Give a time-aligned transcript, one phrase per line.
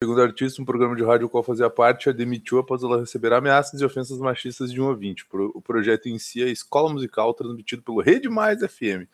[0.00, 3.32] Segundo artista, um programa de rádio ao qual fazia parte, a demitiu após ela receber
[3.32, 5.26] ameaças e ofensas machistas de um ouvinte.
[5.32, 9.08] O projeto em si é Escola Musical, transmitido pelo Rede Mais FM.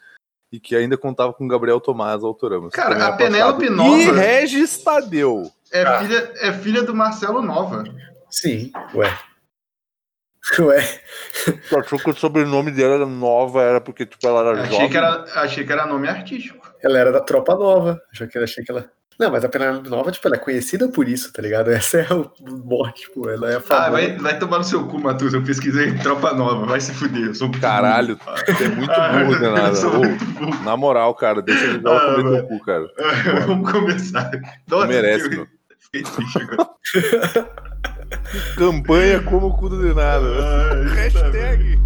[0.53, 2.69] E que ainda contava com Gabriel Tomás Autorama.
[2.69, 3.97] Cara, a Penélope Nova.
[3.97, 5.51] E Regis Tadeu.
[5.73, 6.01] É, ah.
[6.01, 7.85] filha, é filha do Marcelo Nova.
[8.29, 9.19] Sim, ué.
[10.59, 11.01] Ué.
[11.71, 14.91] Tu achou que o sobrenome dela era nova, era porque tipo, ela era achei jovem?
[14.91, 16.75] Que era, achei que era nome artístico.
[16.83, 18.01] Ela era da tropa nova.
[18.13, 18.91] Achei que, achei que ela.
[19.19, 21.71] Não, mas a Penélope Nova, tipo, ela é conhecida por isso, tá ligado?
[21.71, 22.31] Essa é o
[22.65, 23.87] morte, tipo, ela é famosa.
[23.87, 25.35] Ah, vai, vai tomar no seu cu, Matheus.
[25.35, 27.27] Eu pesquisei Tropa Nova, vai se fuder.
[27.27, 29.79] Eu sou Caralho, é muito burro, né, nada.
[29.87, 32.91] Oh, na moral, cara, deixa ele ah, comer teu cu, cara.
[33.47, 34.31] Vamos começar.
[34.69, 35.47] Nossa, merece, meu.
[38.57, 40.27] Campanha como o cu do nada.
[40.45, 41.79] Ah, Hashtag.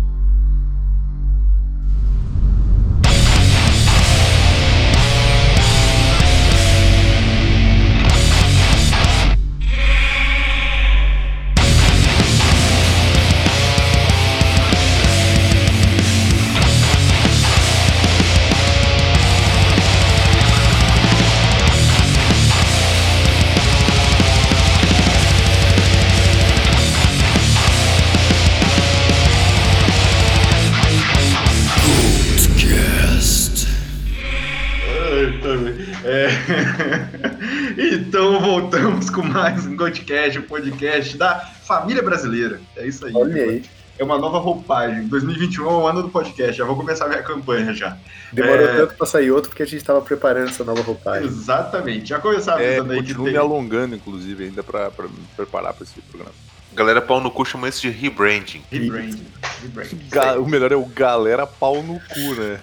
[38.98, 42.60] Voltamos com mais um podcast, um podcast da família brasileira.
[42.76, 43.12] É isso aí.
[43.14, 43.62] Olha aí.
[43.96, 45.06] É uma nova roupagem.
[45.06, 46.56] 2021 é o ano do podcast.
[46.56, 47.96] Já vou começar a minha campanha já.
[48.32, 48.76] Demorou é...
[48.76, 51.28] tanto pra sair outro porque a gente estava preparando essa nova roupagem.
[51.28, 52.08] Exatamente.
[52.08, 53.24] Já começava é, aí que tem...
[53.24, 56.34] me alongando, inclusive, ainda pra, pra me preparar pra esse programa.
[56.74, 58.62] Galera pau no cu chama isso de rebranding.
[58.70, 59.26] Rebranding.
[59.62, 60.40] rebranding.
[60.40, 62.60] o melhor é o galera pau no cu, né?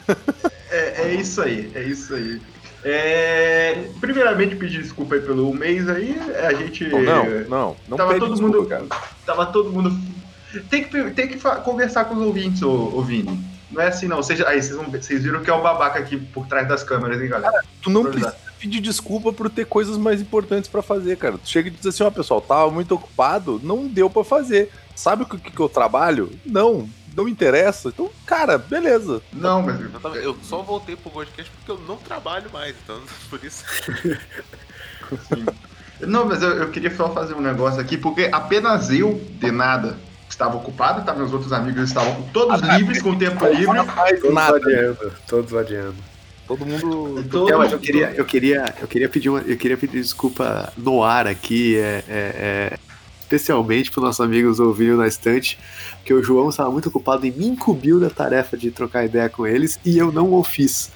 [0.69, 2.41] é, é isso aí, é isso aí.
[2.87, 6.15] É, primeiramente, pedir desculpa aí pelo mês aí.
[6.47, 6.87] A gente.
[6.87, 7.75] Não, não, não.
[7.87, 8.69] não tava todo desculpa, mundo.
[8.69, 8.85] Cara.
[9.25, 9.99] Tava todo mundo.
[10.69, 13.43] Tem que, tem que conversar com os ouvintes, ô, ô Vini.
[13.71, 14.21] Não é assim, não.
[14.21, 17.19] Seja, aí vocês, vão, vocês viram que é o babaca aqui por trás das câmeras,
[17.19, 17.51] hein, galera?
[17.51, 21.39] Cara, tu não precisa pedir desculpa por ter coisas mais importantes para fazer, cara.
[21.39, 24.69] Tu chega e diz assim, ó, pessoal, tava muito ocupado, não deu para fazer.
[24.95, 26.31] Sabe o que, que eu trabalho?
[26.45, 27.89] Não, não interessa.
[27.89, 29.21] Então, cara, beleza.
[29.31, 29.79] Não, mas.
[30.21, 32.99] Eu só voltei pro podcast porque eu não trabalho mais, então
[33.29, 33.63] por isso.
[36.01, 39.97] não, mas eu, eu, queria só fazer um negócio aqui, porque apenas eu, de nada,
[40.29, 41.13] estava ocupado, tá?
[41.13, 43.79] Meus outros amigos estavam todos ah, livres, com tempo livre.
[44.19, 44.57] Todos nada.
[44.57, 46.15] adiando, todos adiando.
[46.47, 47.23] Todo mundo.
[47.29, 47.51] Todo...
[47.51, 51.03] É, mas eu queria, eu queria, eu queria pedir uma, eu queria pedir desculpa no
[51.03, 51.75] ar aqui.
[51.75, 52.79] É, é, é
[53.25, 55.57] especialmente para os nossos amigos ouvindo na estante,
[55.97, 59.45] porque o João estava muito ocupado e me incumbiu da tarefa de trocar ideia com
[59.47, 60.91] eles e eu não o fiz.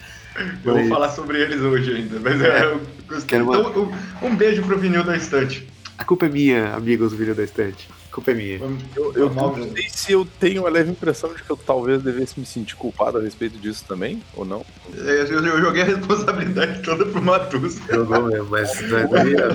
[0.63, 3.41] Vamos falar sobre eles hoje ainda, mas é, eu gostei.
[3.41, 3.57] Uma...
[3.57, 3.91] Então,
[4.21, 5.67] um, um beijo pro vinil da estante.
[5.97, 7.89] A culpa é minha, amigos do vinil da estante.
[8.09, 8.59] A culpa é minha.
[8.95, 12.39] Eu, eu não sei se eu tenho a leve impressão de que eu talvez devesse
[12.39, 14.63] me sentir culpado a respeito disso também, ou não.
[14.95, 17.79] É, eu, eu joguei a responsabilidade toda pro Matus.
[17.91, 18.71] Jogou mesmo, mas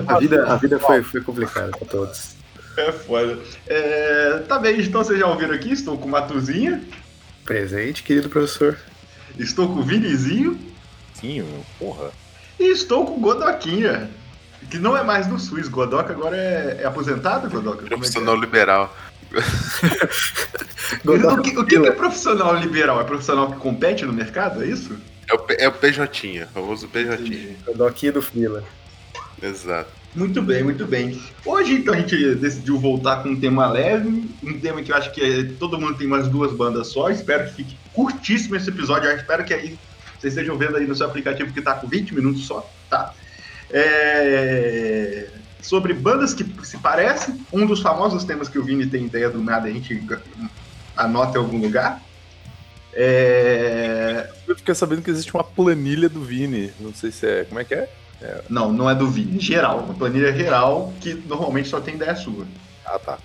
[0.06, 2.33] a, vida, a vida foi, foi complicada para todos.
[2.76, 3.38] É foda.
[3.66, 5.72] É, tá bem, então vocês já ouviram aqui?
[5.72, 6.82] Estou com o Matuzinha.
[7.44, 8.76] Presente, querido professor.
[9.38, 10.58] Estou com o Vinizinho.
[11.14, 11.44] Sim,
[11.78, 12.10] porra.
[12.58, 14.10] E estou com o Godoquinha.
[14.70, 15.68] Que não é mais do SUS.
[15.68, 17.84] Godoca agora é, é aposentado, Godoca?
[17.84, 18.40] É profissional é é?
[18.40, 18.96] liberal.
[21.04, 23.00] o, que, o que, é profissional liberal?
[23.00, 24.62] É profissional que compete no mercado?
[24.62, 24.96] É isso?
[25.28, 27.56] É o, é o PJ, o famoso PJ.
[27.66, 28.62] Godoquinha do Fila.
[29.42, 29.90] Exato.
[30.14, 31.20] Muito bem, muito bem.
[31.44, 35.12] Hoje, então, a gente decidiu voltar com um tema leve, um tema que eu acho
[35.12, 37.10] que é, todo mundo tem umas duas bandas só.
[37.10, 39.10] Espero que fique curtíssimo esse episódio.
[39.10, 39.76] Eu espero que aí
[40.18, 43.12] vocês estejam vendo aí no seu aplicativo que está com 20 minutos só, tá?
[43.70, 45.28] É...
[45.60, 49.42] Sobre bandas que se parecem, um dos famosos temas que o Vini tem ideia do
[49.42, 50.00] nada, a gente
[50.96, 52.00] anota em algum lugar.
[52.92, 54.30] É...
[54.46, 56.72] Eu fiquei sabendo que existe uma planilha do Vini.
[56.78, 57.44] Não sei se é.
[57.44, 57.88] Como é que é?
[58.24, 58.40] É.
[58.48, 59.80] Não, não é do Vini, geral.
[59.80, 62.46] Uma planilha geral que normalmente só tem ideia sua.
[62.86, 63.18] Ah, tá.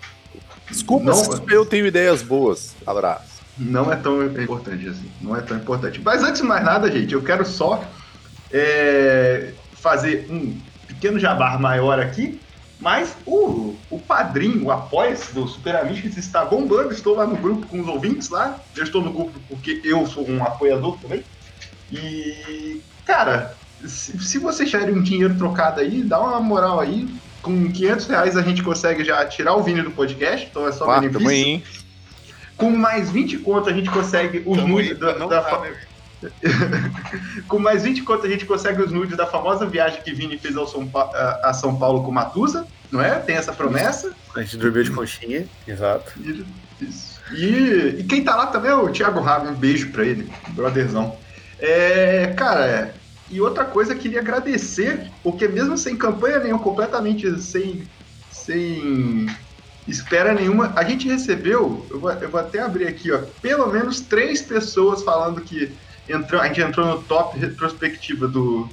[0.70, 2.76] Desculpa não, se eu tenho ideias boas.
[2.86, 3.40] Abraço.
[3.58, 5.10] Não é tão importante assim.
[5.22, 6.02] Não é tão importante.
[6.04, 7.84] Mas antes de mais nada, gente, eu quero só
[8.52, 12.40] é, fazer um pequeno jabar maior aqui.
[12.80, 16.94] Mas o, o padrinho, o apoia do Super Amigos está bombando.
[16.94, 18.60] Estou lá no grupo com os ouvintes lá.
[18.76, 21.24] Eu estou no grupo porque eu sou um apoiador também.
[21.92, 27.08] E, cara, se, se vocês tiverem um dinheiro trocado aí, dá uma moral aí.
[27.42, 30.84] Com 500 reais a gente consegue já tirar o Vini do podcast, então é só
[30.86, 31.62] Quarto, benefício.
[32.58, 35.74] Com mais 20 conto a gente consegue os números da, da, tá, né?
[37.48, 40.58] com mais 20 conto a gente consegue os nudes da famosa viagem que Vini fez
[40.58, 43.12] ao São Pa- a São Paulo com Matusa, não é?
[43.20, 44.14] Tem essa promessa.
[44.36, 46.12] A gente dormiu de conchinha, exato.
[46.20, 46.46] E,
[46.82, 47.20] isso.
[47.34, 51.16] E, e quem tá lá também é o Thiago Rabi, um beijo pra ele, brotherzão.
[51.58, 52.94] É, cara,
[53.30, 57.88] e outra coisa, queria agradecer, porque mesmo sem campanha nenhuma, completamente sem,
[58.32, 59.28] sem
[59.88, 64.02] espera nenhuma, a gente recebeu, eu vou, eu vou até abrir aqui, ó, pelo menos
[64.02, 65.72] três pessoas falando que
[66.08, 68.68] entrou, a gente entrou no top retrospectiva do.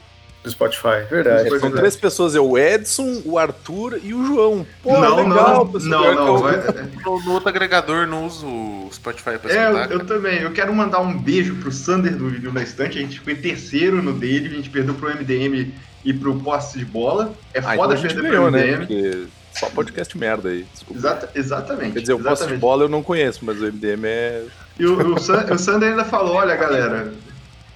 [0.47, 1.49] Do Spotify, verdade.
[1.49, 1.73] Pois São é.
[1.73, 4.65] três pessoas, é o Edson, o Arthur e o João.
[4.81, 6.57] Pô, não, legal, não, não, não, eu- vai-
[7.05, 9.91] No, no outro agregador não uso o Spotify pra É, eu, escutar.
[9.93, 10.39] eu também.
[10.43, 12.97] Eu quero mandar um beijo pro Sander do Vídeo na Estante.
[12.97, 16.79] A gente ficou em terceiro no dele, a gente perdeu pro MDM e pro poste
[16.79, 17.33] de bola.
[17.53, 18.67] É Ah, então foda a gente perder ganhou, pro né?
[18.67, 18.79] MDM.
[18.87, 19.23] Porque
[19.59, 20.65] só podcast merda aí.
[20.95, 21.93] Exata- exatamente.
[21.95, 22.61] Quer dizer, o posse de exatamente.
[22.61, 24.45] bola eu não conheço, mas o MDM é.
[24.79, 27.13] E o, o, San- o Sander ainda falou: olha, galera.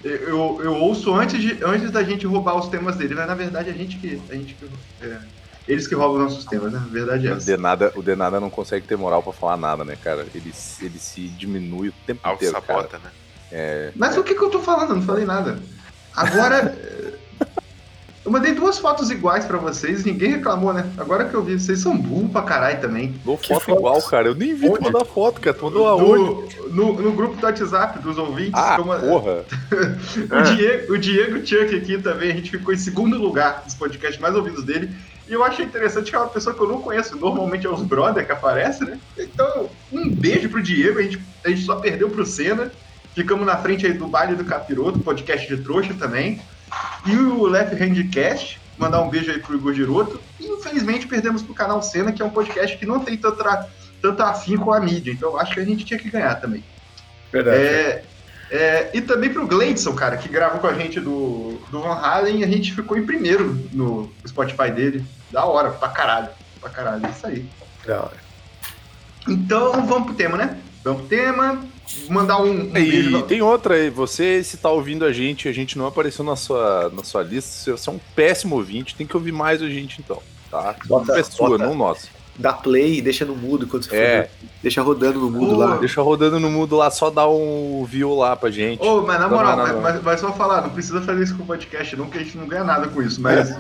[0.03, 3.69] Eu, eu, ouço antes, de, antes da gente roubar os temas dele, mas na verdade
[3.71, 4.21] a gente que.
[4.31, 4.67] A gente que
[5.03, 5.19] é,
[5.69, 6.79] eles que roubam nossos temas, né?
[6.83, 7.47] A verdade é O essa.
[7.47, 10.27] Denada, o Denada não consegue ter moral pra falar nada, né, cara?
[10.35, 12.79] Ele, se- ele se diminui o tempo Alto inteiro, cara.
[12.81, 13.11] sabota, né?
[13.53, 14.91] É, Mas o que, que eu tô falando?
[14.91, 15.59] Eu não falei nada.
[16.17, 16.75] Agora.
[18.25, 20.87] eu mandei duas fotos iguais pra vocês, ninguém reclamou, né?
[20.99, 23.15] Agora que eu vi, vocês são burros pra caralho também.
[23.25, 23.69] dou foto fotos?
[23.79, 24.29] igual, cara.
[24.29, 24.83] Eu nem vi tu Onde?
[24.85, 25.57] mandar foto, cara.
[25.57, 26.57] Tu mandou aonde?
[26.69, 29.45] No, no, no grupo do WhatsApp dos ouvintes, Ah, como- porra.
[29.73, 34.21] o, Diego, o Diego Chuck aqui também, a gente ficou em segundo lugar dos podcasts
[34.21, 34.91] mais ouvidos dele.
[35.29, 37.83] E eu achei interessante que é uma pessoa que eu não conheço, normalmente é os
[37.83, 38.99] brother que aparecem, né?
[39.17, 42.71] Então, um beijo pro Diego, a gente, a gente só perdeu pro Senna.
[43.15, 46.41] Ficamos na frente aí do Baile do Capiroto, podcast de trouxa também.
[47.07, 50.21] E o Left Handcast, mandar um beijo aí pro Igor Giroto.
[50.39, 53.45] E infelizmente perdemos pro canal Senna, que é um podcast que não tem tanto,
[54.01, 55.13] tanto afim com a mídia.
[55.13, 56.65] Então acho que a gente tinha que ganhar também.
[57.33, 57.57] Verdade.
[57.57, 58.05] É,
[58.51, 62.43] é, e também pro Gleidson, cara, que gravou com a gente do, do Van Halen,
[62.43, 65.05] a gente ficou em primeiro no Spotify dele.
[65.31, 66.29] Da hora, pra caralho.
[66.61, 67.49] Pra caralho, é isso aí.
[67.87, 68.17] Da hora.
[69.29, 70.59] Então vamos pro tema, né?
[70.83, 71.65] Vamos pro tema.
[72.09, 73.09] Mandar um, um beijo.
[73.09, 76.25] E na- tem outra aí, você se tá ouvindo a gente, a gente não apareceu
[76.25, 79.69] na sua, na sua lista, você é um péssimo ouvinte, tem que ouvir mais a
[79.69, 80.75] gente então, tá?
[80.87, 82.09] Bota- é sua, bota- não nossa.
[82.39, 84.23] Dá play e deixa no mudo quando você É.
[84.23, 84.49] for.
[84.63, 85.77] Deixa rodando no mudo lá.
[85.77, 88.83] Deixa rodando no mundo lá, só dá um view lá pra gente.
[88.83, 91.47] Ô, mas na moral, mas, mas- mas só falar, não precisa fazer isso com o
[91.47, 93.21] podcast, não, que a gente não ganha nada com isso.
[93.21, 93.51] Mas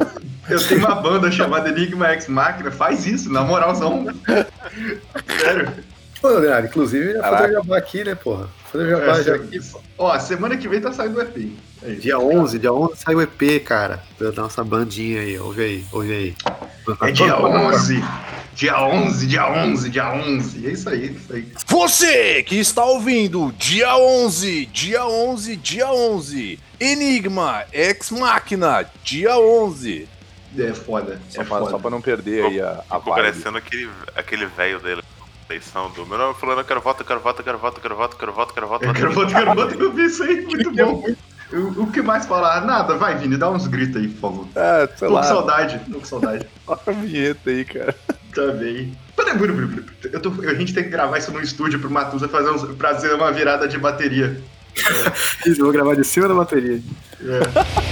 [0.48, 4.06] eu tenho uma banda chamada Enigma X Machina, faz isso, na moralzão.
[5.38, 5.72] Sério.
[6.20, 8.48] Pô, Leonardo, inclusive, já fazer jabá aqui, né, porra?
[8.70, 9.60] Fazer jabá É, já aqui.
[9.70, 9.80] pô.
[9.98, 11.52] Ó, semana que vem tá saindo o EP.
[11.82, 12.00] É isso.
[12.02, 14.02] Dia 11, dia 11 sai o EP, cara.
[14.18, 16.36] Da nossa bandinha aí, ouve aí, ouve aí.
[17.02, 18.04] É dia 11.
[18.54, 20.66] Dia 11, dia 11, dia 11.
[20.66, 21.48] É isso aí, é isso aí.
[21.66, 30.06] Você que está ouvindo, dia 11, dia 11, dia 11, Enigma, Ex Machina, dia 11.
[30.58, 31.18] É foda.
[31.30, 31.70] Só, é pra, foda.
[31.70, 35.02] só pra não perder aí a, a Ficou parecendo aquele, aquele velho dele.
[35.50, 37.82] Eleição do meu nome falando, eu quero voto, eu quero voto, eu quero voto, eu
[37.82, 38.84] quero voto, eu quero voto, eu quero voto.
[38.84, 41.04] Eu quero botar, quero botar, eu vi isso aí, muito bom.
[41.52, 42.64] O, o que mais falar?
[42.64, 44.48] Nada, vai, Vini, dá uns gritos aí, por favor.
[44.54, 46.46] Ah, sei Tô com lá, saudade, tô com saudade.
[46.68, 47.96] olha a vinheta aí, cara.
[48.32, 48.96] Também.
[50.12, 53.12] Eu tô, a gente tem que gravar isso no estúdio pro Matusa fazer, uns, fazer
[53.14, 54.40] uma virada de bateria.
[55.44, 56.80] Eu vou gravar de cima da bateria.
[57.20, 57.89] É.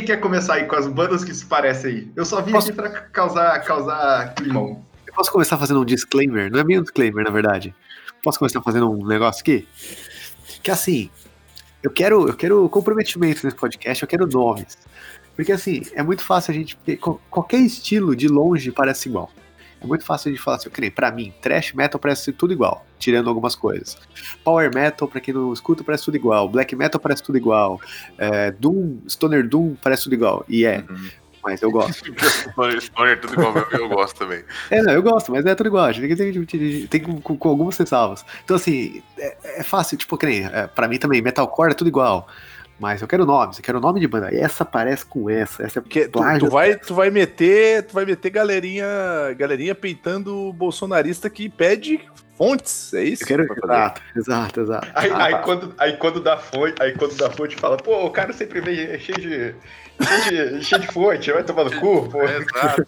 [0.00, 2.10] quem quer começar aí com as bandas que se parecem aí?
[2.16, 4.84] Eu só vim Posso- aqui pra causar, causar climão.
[5.06, 6.50] Eu posso começar fazendo um disclaimer?
[6.50, 7.74] Não é um disclaimer, na verdade.
[8.22, 9.66] Posso começar fazendo um negócio aqui?
[10.62, 11.10] Que assim,
[11.82, 14.78] eu quero, eu quero comprometimento nesse podcast, eu quero nomes.
[15.34, 16.78] Porque assim, é muito fácil a gente.
[17.30, 19.30] Qualquer estilo de longe parece igual.
[19.82, 22.52] É muito fácil gente falar assim, que nem pra mim, trash metal parece ser tudo
[22.52, 23.96] igual, tirando algumas coisas.
[24.44, 26.48] Power metal, pra quem não escuta, parece tudo igual.
[26.48, 27.80] Black metal parece tudo igual.
[28.18, 30.44] É, Doom, Stoner Doom parece tudo igual.
[30.48, 30.84] E é,
[31.42, 32.04] mas eu gosto.
[32.82, 34.44] Stoner, tudo igual eu gosto também.
[34.70, 35.90] É, não, eu gosto, mas é tudo igual.
[35.94, 38.24] Tem, que- tem, tem com, com, com algumas ressalvas.
[38.44, 41.88] Então, assim, é, é fácil, tipo, que nem, é, pra mim também, metalcore é tudo
[41.88, 42.28] igual.
[42.80, 44.34] Mas eu quero nomes, eu quero nome de banda.
[44.34, 48.06] Essa parece com essa, essa é Porque tu, tu vai, tu vai meter, tu vai
[48.06, 48.86] meter galerinha,
[49.36, 52.00] galerinha peitando o bolsonarista que pede
[52.38, 53.22] fontes, é isso?
[53.22, 53.42] Eu quero.
[53.42, 54.88] Exato, exato, exato.
[54.94, 55.38] Aí, Ah, aí tá.
[55.40, 58.98] quando, aí quando dá fonte, aí quando dá fonte fala, pô, o cara sempre vem
[58.98, 59.54] cheio de.
[60.02, 62.22] cheio de, cheio de fonte, vai tomar no cu, pô.
[62.22, 62.86] É, exato.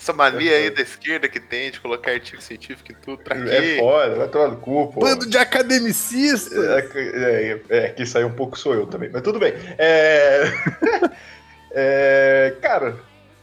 [0.00, 3.50] Essa mania aí da esquerda que tem de colocar artigo científico e tudo, pra quê?
[3.50, 5.00] É foda, vai tomar no cu, pô.
[5.00, 6.56] Bando de academicistas!
[6.56, 9.52] É, é, é, que isso aí um pouco sou eu também, mas tudo bem.
[9.76, 10.44] É...
[11.72, 12.96] é, Cara,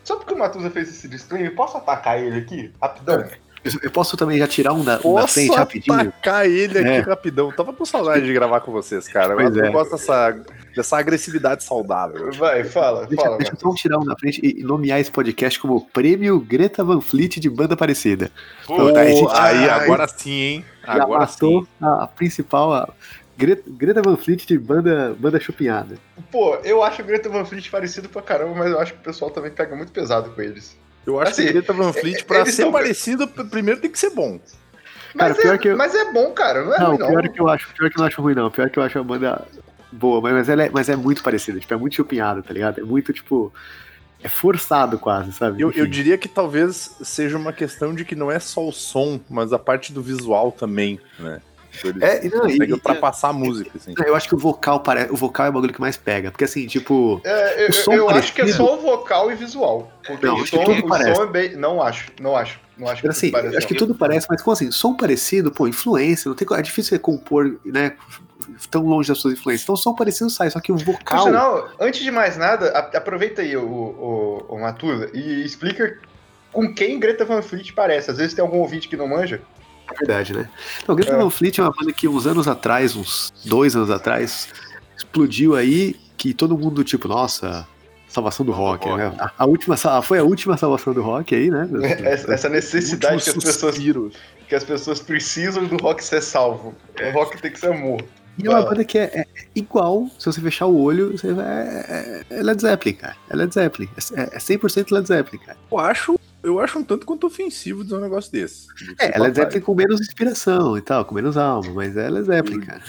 [0.03, 2.73] só porque o Matusa fez esse stream, posso atacar ele aqui?
[2.81, 3.21] Rapidão?
[3.21, 3.46] Eu-
[3.83, 5.99] Eu posso também já tirar um da, um da Posso frente rapidinho?
[5.99, 6.99] atacar ele aqui É.
[6.99, 7.51] rapidão.
[7.51, 9.35] Tava com saudade de gravar com vocês, cara.
[9.35, 9.69] Pois eu é.
[9.71, 10.39] gosto dessa,
[10.75, 12.31] dessa agressividade saudável.
[12.33, 13.37] Vai, fala, Deixa, fala.
[13.37, 17.01] deixa eu só tirar um da frente e nomear esse podcast como Prêmio Greta Van
[17.01, 18.31] Fleet de Banda Parecida.
[18.65, 19.69] Pô, Tá, a gente- aí, Ai.
[19.69, 20.65] agora sim, hein?
[20.85, 21.67] Já Agora matou sim.
[21.81, 22.89] a, a principal, a
[23.37, 25.97] Greta, Greta Van Fleet de banda, banda chupinhada.
[26.31, 29.03] Pô, eu acho o Greta Van Fleet parecido pra caramba, mas eu acho que o
[29.03, 30.77] pessoal também pega muito pesado com eles.
[31.07, 34.09] Eu acho Assim, que Greta Van Fleet, pra ser tão- parecido, primeiro tem que ser
[34.09, 34.39] bom.
[35.17, 37.07] Cara, Mas, pior é, que eu- mas é bom, cara, não é não, ruim, não.
[37.07, 38.51] pior que eu acho, pior que eu não acho ruim, não.
[38.51, 39.47] Pior que eu acho a banda
[39.91, 42.79] boa, mas, mas ela é, mas é muito parecida, tipo, é muito chupinhada, tá ligado?
[42.81, 43.51] É muito, tipo.
[44.21, 45.61] É forçado quase, sabe?
[45.61, 49.19] Eu, eu diria que talvez seja uma questão de que não é só o som,
[49.29, 51.39] mas a parte do visual também, né?
[51.83, 53.93] Eles É, e não, e- conseguem e- ultrapassar a música, assim.
[54.05, 55.07] Eu acho que o vocal pare...
[55.11, 56.31] o vocal é o bagulho que mais pega.
[56.31, 57.21] Porque assim, tipo.
[57.23, 59.91] É, eu O som eu acho que é parecido- só o vocal e visual.
[60.05, 61.15] Porque Não, o, acho que som, tudo o parece.
[61.15, 61.55] som é bem.
[61.55, 62.59] Não acho, não acho.
[62.77, 63.79] Não acho que Assim, tudo parece, acho que não.
[63.79, 67.57] tudo parece, mas como assim, som parecido, pô, influência, não tem, é difícil você compor,
[67.65, 67.93] né,
[68.69, 69.63] tão longe das suas influências.
[69.63, 71.23] Então som parecido sai, só que o vocal.
[71.25, 75.97] sinal, antes de mais nada, aproveita aí o, o, o Matusa e explica
[76.53, 78.11] com quem Greta Van Fleet parece.
[78.11, 79.41] Às vezes tem algum ouvinte que não manja.
[79.89, 80.49] É verdade, né?
[80.83, 81.17] Então, Greta É.
[81.17, 84.49] Van Fleet é uma banda que uns anos atrás, uns dois anos atrás,
[84.95, 87.67] explodiu aí, que todo mundo, tipo, nossa,
[88.07, 88.97] salvação do rock, rock.
[88.99, 89.13] né?
[89.19, 91.67] A, a última, sal- foi a última salvação do rock aí, né?
[92.03, 94.11] Essa, essa necessidade que as, pessoas, suspiro.
[94.47, 96.75] que as pessoas precisam do rock ser salvo.
[96.99, 98.03] O rock tem que ser amor.
[98.39, 98.69] E é uma Fala.
[98.69, 99.25] banda que é, é
[99.55, 103.15] igual, se você fechar o olho, você vai, é, é Led Zeppelin, cara.
[103.31, 103.89] É Led Zeppelin.
[104.15, 105.57] É, é 100% Led Zeppelin, cara.
[105.71, 106.16] Eu acho,
[106.47, 108.67] eu acho um tanto quanto ofensivo dizer um negócio desse.
[108.99, 112.25] É, é Led Zeppelin com menos inspiração e tal, com menos alma, mas é Led
[112.25, 112.83] Zeppelin, cara.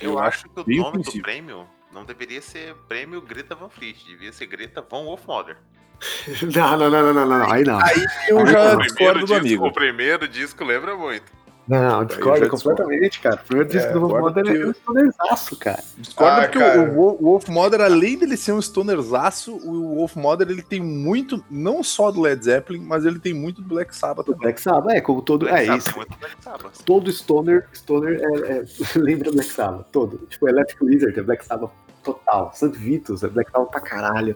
[0.00, 1.22] Eu, acho que o nome do ofensivo.
[1.22, 5.56] prêmio não deveria ser prêmio Greta Van Fleet, devia ser Greta Von Wolfmother.
[6.56, 7.78] Não, não, não, não, não, não, aí não.
[8.26, 9.66] Eu Ah, já discordo do disco, amigo.
[9.66, 11.30] O primeiro disco lembra muito.
[11.70, 13.36] Não, discordo completamente, cara.
[13.36, 15.82] O primeiro disco É, do Wolf Mother é que- um stonerzaço, cara.
[15.96, 16.80] Discordo Ah, porque cara.
[16.80, 21.44] o, o Wolf Mother, além dele ser um stonerzaço, o Wolf Mother ele tem muito,
[21.50, 24.40] não só do Led Zeppelin, mas ele tem muito do Black Sabbath O também.
[24.40, 25.46] Black Sabbath, é, como todo.
[25.46, 25.96] Black É Sabbath isso.
[25.96, 26.82] muito Black Sabbath.
[26.84, 28.64] Todo stoner, stoner é, é,
[28.98, 30.18] lembra Black Sabbath, todo.
[30.28, 31.70] Tipo, Electric Lizard é Black Sabbath
[32.02, 32.50] total.
[32.54, 32.72] St.
[32.76, 34.34] Vitus é Black Sabbath pra caralho.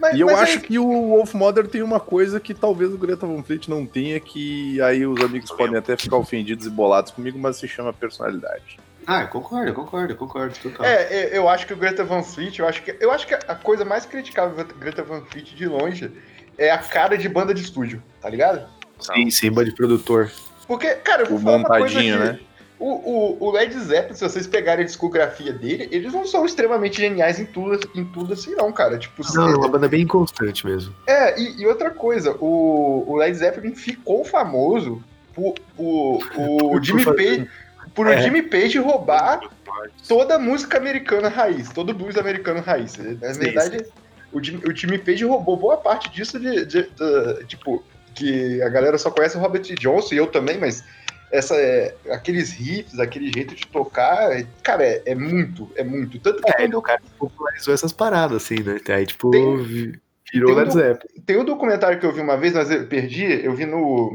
[0.00, 2.92] Mas, E eu mas acho aí- que o Wolf Mother tem uma coisa que talvez
[2.92, 6.70] o Greta Van Fleet não tenha, que aí os amigos podem até ficar ofendidos e
[6.70, 8.78] bolados comigo, mas se chama personalidade.
[9.06, 10.84] Ah, eu concordo, eu concordo, eu concordo, total.
[10.86, 11.02] É,
[11.32, 13.54] é, eu acho que o Greta Van Fleet, eu acho que, eu acho que a
[13.54, 16.10] coisa mais criticável do Greta Van Fleet de longe
[16.58, 18.68] é a cara de banda de estúdio, tá ligado?
[19.00, 20.30] Sim, sim, de produtor.
[20.66, 22.32] Porque, cara, eu vou O falar uma coisa montadinho, aqui.
[22.32, 22.40] né?
[22.80, 22.86] O,
[23.40, 27.40] o, o Led Zeppelin, se vocês pegarem a discografia dele, eles não são extremamente geniais
[27.40, 28.96] em tudo, em tudo assim, não, cara.
[28.96, 30.94] Tipo, Não, é uma banda bem inconstante mesmo.
[31.06, 35.02] É, e, e outra coisa, o, o Led Zeppelin ficou famoso
[35.34, 37.48] por, por, o Jimmy Page,
[37.94, 38.22] por o É.
[38.22, 39.40] Jimmy Page roubar
[40.06, 42.96] toda a música americana raiz, todo o blues americano raiz.
[42.96, 43.84] Na verdade,
[44.32, 47.82] o Jimmy, o Jimmy Page roubou boa parte disso de, de- de- tipo,
[48.14, 49.62] que a galera só conhece o Robert.
[49.78, 50.84] Johnson e eu também, mas
[51.30, 56.18] essa é, aqueles riffs, aquele jeito de tocar, é- cara, é, é muito, é muito.
[56.18, 58.78] Tanto que É, quando- o cara popularizou essas paradas, assim, né?
[58.88, 60.00] Aí, tipo, Tem- vi-
[60.32, 61.22] virou Led Zeppelin.
[61.24, 63.24] Tem um documentário que eu vi uma vez, mas eu perdi.
[63.24, 64.12] Eu vi no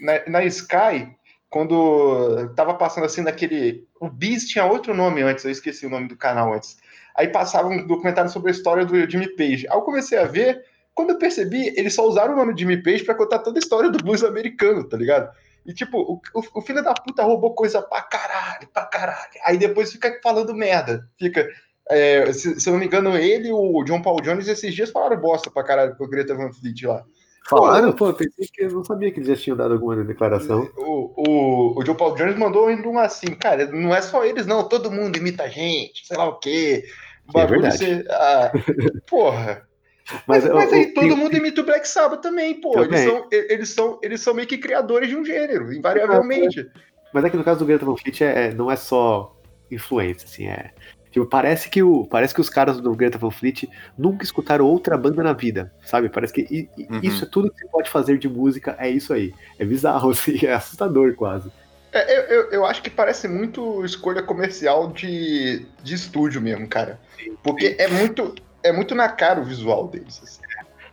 [0.00, 1.08] na, na Sky,
[1.50, 3.86] quando tava passando assim naquele.
[4.00, 6.76] O Bis tinha outro nome antes, eu esqueci o nome do canal antes.
[7.16, 9.66] Aí passava um documentário sobre a história do Jimmy Page.
[9.68, 10.62] Aí eu comecei a ver,
[10.94, 13.60] quando eu percebi, eles só usaram o nome de Jimmy Page pra contar toda a
[13.62, 15.30] história do blues americano, tá ligado?
[15.66, 16.20] E tipo, o,
[16.54, 19.30] o- filho da puta roubou coisa pra caralho, pra caralho.
[19.44, 21.08] Aí depois fica falando merda.
[21.18, 21.48] Fica.
[21.90, 24.90] é, se, se eu não me engano, ele e o John Paul Jones esses dias
[24.90, 27.04] falaram bosta pra caralho com o Greta Van Fleet lá.
[27.48, 30.66] Falaram, pô, eu pensei que eu não sabia que eles já tinham dado alguma declaração.
[30.78, 34.46] O, o, o John Paul Jones mandou indo um assim, cara, não é só eles,
[34.46, 36.84] não, todo mundo imita a gente, sei lá o quê.
[37.26, 37.78] O É bagulho verdade.
[37.78, 38.50] ser- ah,
[39.06, 39.66] porra.
[40.26, 42.78] Mas, Mas, mas eu- aí eu- todo eu- mundo imita o Black Sabbath também, pô.
[42.82, 46.68] Eles são, eles, são, eles são meio que criadores de um gênero, invariavelmente.
[47.12, 49.34] Mas é que no caso do Greta Van Fleet é, é- não é só
[49.70, 50.70] influência, assim, é.
[51.10, 54.98] Tipo, parece que, o, parece que os caras do Greta Van Fleet nunca escutaram outra
[54.98, 56.08] banda na vida, sabe?
[56.08, 57.00] Parece que i- i- Uhum.
[57.02, 59.32] isso é tudo que você pode fazer de música, é isso aí.
[59.58, 61.50] É bizarro, assim, é assustador quase.
[61.92, 66.98] É, eu, eu, eu acho que parece muito escolha comercial de, de estúdio mesmo, cara.
[67.44, 70.20] Porque é muito, é muito na cara o visual deles.
[70.22, 70.40] assim.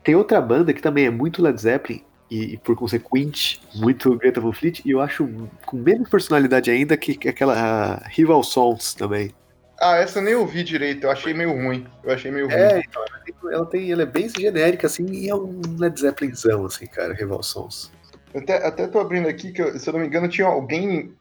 [0.04, 4.40] Tem outra banda que também é muito Led Zeppelin, e, e por consequente, muito Greta
[4.40, 5.28] Van Fleet, e eu acho
[5.66, 9.34] com menos personalidade ainda que, que aquela Rival Sons também.
[9.80, 11.88] Ah, essa eu nem ouvi direito, eu achei meio ruim.
[12.04, 12.56] Eu achei meio ruim.
[12.56, 16.00] É, então, ela tem, ela tem- ela é bem genérica, assim, e é um Led
[16.00, 17.92] Zeppelinzão, assim, cara, Rival Sons.
[18.34, 21.14] Até, até tô abrindo aqui, que eu- se eu não me engano, tinha alguém.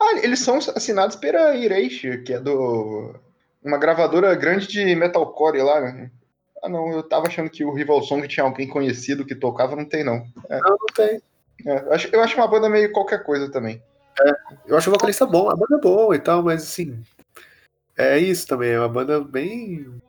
[0.00, 3.14] Ah, eles são assinados pela Erasure, que é do.
[3.62, 6.10] Uma gravadora grande de metalcore lá, né?
[6.62, 9.84] Ah, não, eu tava achando que o Rival Song tinha alguém conhecido que tocava, não
[9.84, 10.24] tem, não.
[10.48, 11.20] Não, não tem.
[11.66, 13.82] É, eu, acho, eu acho uma banda meio qualquer coisa também.
[14.66, 17.02] Eu acho o vocalista bom, a banda é boa e tal, mas assim.
[17.96, 20.00] É isso também, é uma banda bem.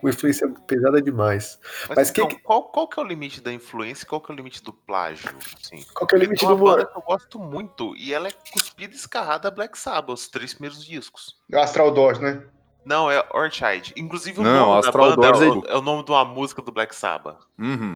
[0.00, 1.58] com influência pesada demais.
[1.88, 4.20] Mas, Mas que então, que- Qual, qual que é o limite da influência e qual
[4.20, 5.34] que é o limite do plágio?
[5.62, 5.82] Assim?
[5.94, 6.92] Qual que é o limite Tem do uma banda humor?
[6.92, 10.84] que eu gosto muito e ela é cuspida e escarrada Black Sabbath, os três primeiros
[10.84, 11.36] discos.
[11.54, 12.42] Astral Doors, né?
[12.86, 13.92] Não, é Orchid.
[13.96, 16.10] Inclusive o Não, nome da Astral banda Doors é, é o, é o nome de
[16.12, 17.40] uma música do Black Sabbath.
[17.58, 17.92] Uhum.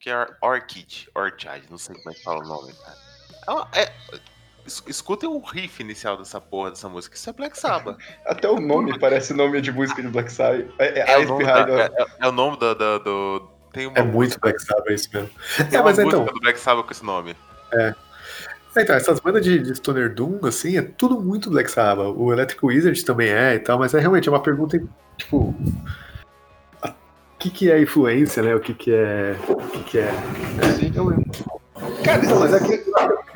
[0.00, 1.08] Que é Or- Orchid.
[1.14, 2.96] Orchid, não sei como é que fala o nome, cara.
[3.46, 3.92] É uma- é-
[4.66, 7.14] es- escutem o riff inicial dessa porra dessa música.
[7.14, 7.96] Isso é Black Sabbath.
[8.26, 10.66] Até o nome parece nome de música de Black Sabbath.
[10.78, 13.48] É, é, É, o nome, da- the- é- é o nome da- da- do.
[13.72, 15.30] Tem uma É muito música- Black Sabbath, é isso mesmo.
[15.56, 17.36] tem É, uma mas música então, do Black Sabbath com esse nome.
[18.82, 22.14] Então, essas bandas de, de Stoner Doom, assim, é tudo muito Black Sabbath.
[22.16, 24.80] O Electric Wizard também é e tal, mas é realmente uma pergunta,
[25.16, 25.54] tipo.
[26.82, 28.54] a- O que, que é influência, né?
[28.54, 29.36] O que, que é.
[29.48, 30.10] O que, que é.
[30.78, 30.92] Sim.
[30.94, 31.24] Eu lembro.
[32.04, 32.84] Cara, Então, mas é que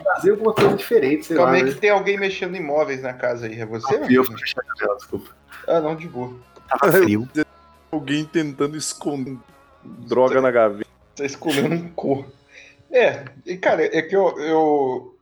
[0.04, 1.56] fazer alguma coisa diferente, sei calma lá.
[1.58, 1.70] aí Né?
[1.72, 3.60] que tem alguém mexendo em móveis na casa aí.
[3.60, 4.00] É você?
[4.08, 5.30] E eu fechar a janela, desculpa.
[5.66, 6.32] Ah, não, de boa.
[6.68, 7.28] Tava frio.
[7.92, 9.36] Alguém tentando esconder
[9.84, 10.88] droga na gaveta.
[11.16, 12.26] Tá escolhendo um cor.
[12.90, 15.16] É, e cara, é que eu, eu.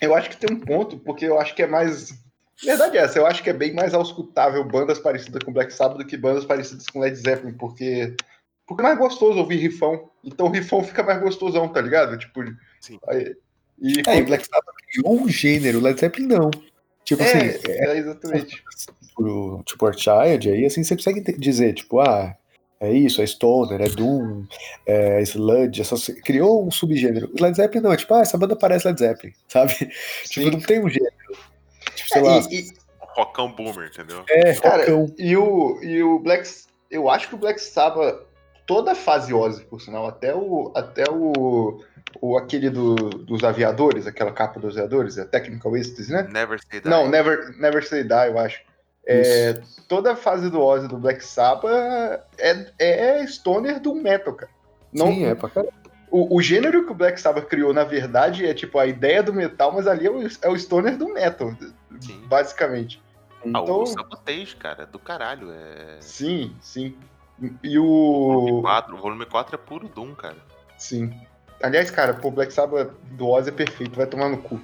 [0.00, 2.14] Eu acho que tem um ponto, porque eu acho que é mais.
[2.62, 5.98] Verdade é essa, eu acho que é bem mais auscultável bandas parecidas com Black Sabbath
[5.98, 8.14] do que bandas parecidas com Led Zeppelin, porque.
[8.66, 10.08] Porque é mais gostoso ouvir rifão.
[10.22, 12.16] Então o rifão fica mais gostosão, tá ligado?
[12.16, 12.42] Tipo.
[12.80, 12.98] Sim.
[13.08, 13.36] aí-
[13.78, 16.50] e É, e Black Sabbath criou um gênero, Led Zeppelin não.
[17.04, 18.64] Tipo é, assim, é, exatamente.
[19.14, 22.34] pro tipo Child, aí assim você consegue dizer, tipo, ah,
[22.84, 24.44] é isso, é Stoner, é Doom,
[24.86, 26.06] é Sludge, essas...
[26.24, 27.30] criou um subgênero.
[27.40, 29.72] Led Zeppelin não, é tipo, ah, essa banda parece Led Zeppelin, sabe?
[30.24, 31.12] Tipo, não tem um gênero.
[31.94, 32.84] Tipo, sei lá, É, e- e-
[33.16, 34.24] Rockão Boomer, entendeu?
[34.28, 35.14] é, Cara, rockão.
[35.16, 36.48] E o, e o Black.
[36.90, 38.22] Eu acho que o Black Sabbath,
[38.66, 40.72] toda a fase Ozzy, por sinal, até o.
[40.74, 41.80] Até o.
[42.20, 46.26] o aquele do, dos aviadores, aquela capa dos aviadores, a Technical Ecstasy, né?
[46.32, 46.90] Never Say Die.
[46.90, 48.60] Não, Never, Never Say Die, eu acho.
[49.06, 51.70] É, toda a fase do Ozzy do Black Sabbath
[52.38, 54.50] é, é stoner do metal, cara.
[54.92, 55.72] Não, Sim, é pra caralho.
[56.10, 59.32] o, o gênero que o Black Sabbath criou, na verdade, é tipo a ideia do
[59.34, 61.52] metal, mas ali é o, é o stoner do metal,
[62.00, 62.22] Sim.
[62.26, 63.02] basicamente.
[63.44, 65.50] Ah, Então, o Sabotage, cara, do caralho.
[65.52, 65.96] É...
[66.00, 66.96] sim, sim.
[67.62, 68.62] E Volume o.
[68.62, 70.36] 4, o volume 4 é puro Doom, cara.
[70.78, 71.12] Sim.
[71.62, 74.60] Aliás, cara, pô, Black Sabbath do Ozzy é perfeito, vai tomar no cu.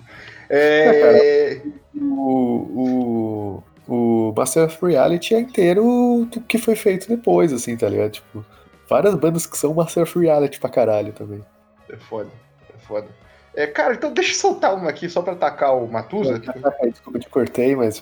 [0.49, 1.61] É,
[1.95, 7.89] O, o, o Master of Reality é inteiro do que foi feito depois, assim, tá
[7.89, 8.13] ligado?
[8.13, 8.45] Tipo,
[8.89, 11.45] várias bandas que são Master of Reality pra caralho também.
[11.89, 12.31] é foda,
[12.73, 13.09] é foda.
[13.53, 16.39] É, cara, então deixa eu soltar uma aqui só pra atacar o Matusa.
[16.39, 18.01] Desculpa, eu te cortei, mas.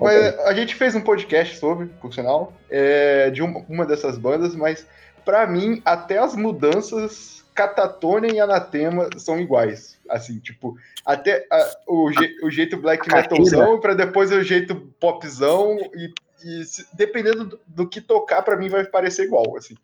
[0.00, 4.56] Mas a gente fez um podcast sobre, por sinal, é, de uma, uma dessas bandas,
[4.56, 4.86] mas
[5.26, 9.96] pra mim, até as mudanças Catatonia e Anatema são iguais.
[10.08, 15.76] Assim, tipo, até a- o, je- o jeito black metalzão pra depois o jeito popzão
[15.94, 16.12] e,
[16.44, 19.74] e se- dependendo do, do que tocar, pra mim vai parecer igual, assim.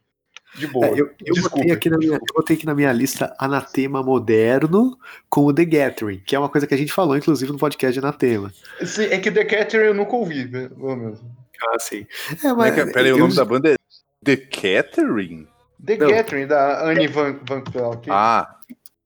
[0.54, 0.87] De boa.
[0.87, 1.56] É, eu, eu, Desculpa.
[1.56, 4.98] botei aqui na minha, eu botei aqui na minha lista Anatema Moderno
[5.30, 7.94] com o The Gathering, que é uma coisa que a gente falou, inclusive, no podcast
[7.94, 8.52] de Anatema.
[8.85, 11.20] Sim, é que The Catcher eu nunca ouvi, menos.
[11.64, 12.06] Ah, sim.
[12.32, 12.87] É, Como é que é?
[12.87, 13.76] Pera aí, o eu- nome da banda é
[14.22, 15.48] The Catering?
[15.85, 16.09] The Não.
[16.09, 18.11] Gathering, da Annie Van, Van Velde.
[18.11, 18.57] Ah,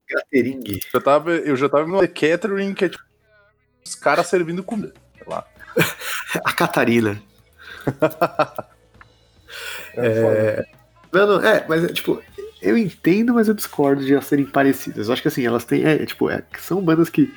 [0.09, 0.79] Gathering.
[0.93, 3.03] eu, tava, eu já tava no The Catering, que é tipo
[3.85, 4.93] os caras servindo comida.
[6.43, 7.21] A Catarina.
[9.99, 10.67] É, foda.
[11.11, 12.21] Não, não, é, mas é, tipo,
[12.61, 15.07] eu entendo, mas eu discordo de elas serem parecidas.
[15.07, 17.33] Eu acho que assim, elas têm, é, tipo, é, são bandas que,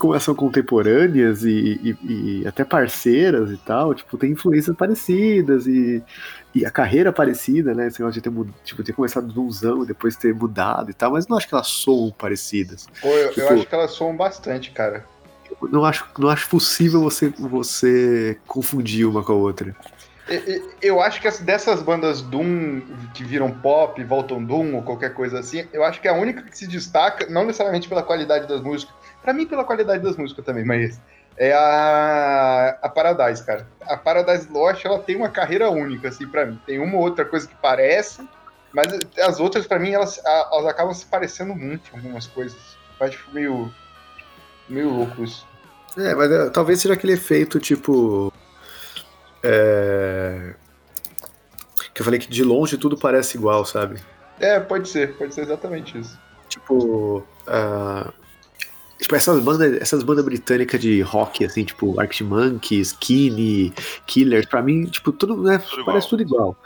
[0.00, 5.66] como elas são contemporâneas e, e- e até parceiras e tal, tipo, tem influências parecidas
[5.66, 6.02] e,
[6.54, 7.86] e a carreira parecida, né?
[7.86, 11.28] Esse negócio de ter, tipo, ter começado do e depois ter mudado e tal, mas
[11.28, 12.88] não acho que elas soam parecidas.
[13.02, 15.04] Pô, eu, eu tipo- acho que elas soam bastante, cara.
[15.60, 19.76] Eu não acho, não acho possível você, você confundir uma com a outra.
[20.80, 22.80] Eu acho que as- dessas bandas Doom
[23.12, 26.40] que viram pop, voltam Doom ou qualquer coisa assim, eu acho que é a única
[26.42, 30.44] que se destaca, não necessariamente pela qualidade das músicas, pra mim pela qualidade das músicas
[30.44, 31.00] também, mas
[31.36, 33.66] é a, a Paradise, cara.
[33.82, 36.60] A Paradise Lost, ela tem uma carreira única, assim, pra mim.
[36.66, 38.28] Tem uma ou outra coisa que parece,
[38.72, 42.58] Mas as outras, pra mim, elas, elas acabam se parecendo muito em algumas coisas.
[42.98, 43.72] Eu acho meio.
[44.68, 45.46] meio louco isso.
[45.96, 48.32] É, mas é, talvez seja aquele efeito tipo.
[49.42, 50.54] É...
[51.94, 53.98] Que eu falei que de longe tudo parece igual, sabe?
[54.38, 56.18] É, pode ser, pode ser exatamente isso.
[56.48, 57.26] Tipo.
[57.46, 58.12] ah,
[59.00, 63.72] Tipo, essas bandas, essas bandas britânicas de rock, assim, tipo Arctic Monkeys, Skinny,
[64.06, 66.10] Killers, pra mim, tipo, tudo, né, Tudo parece igual.
[66.10, 66.56] tudo igual.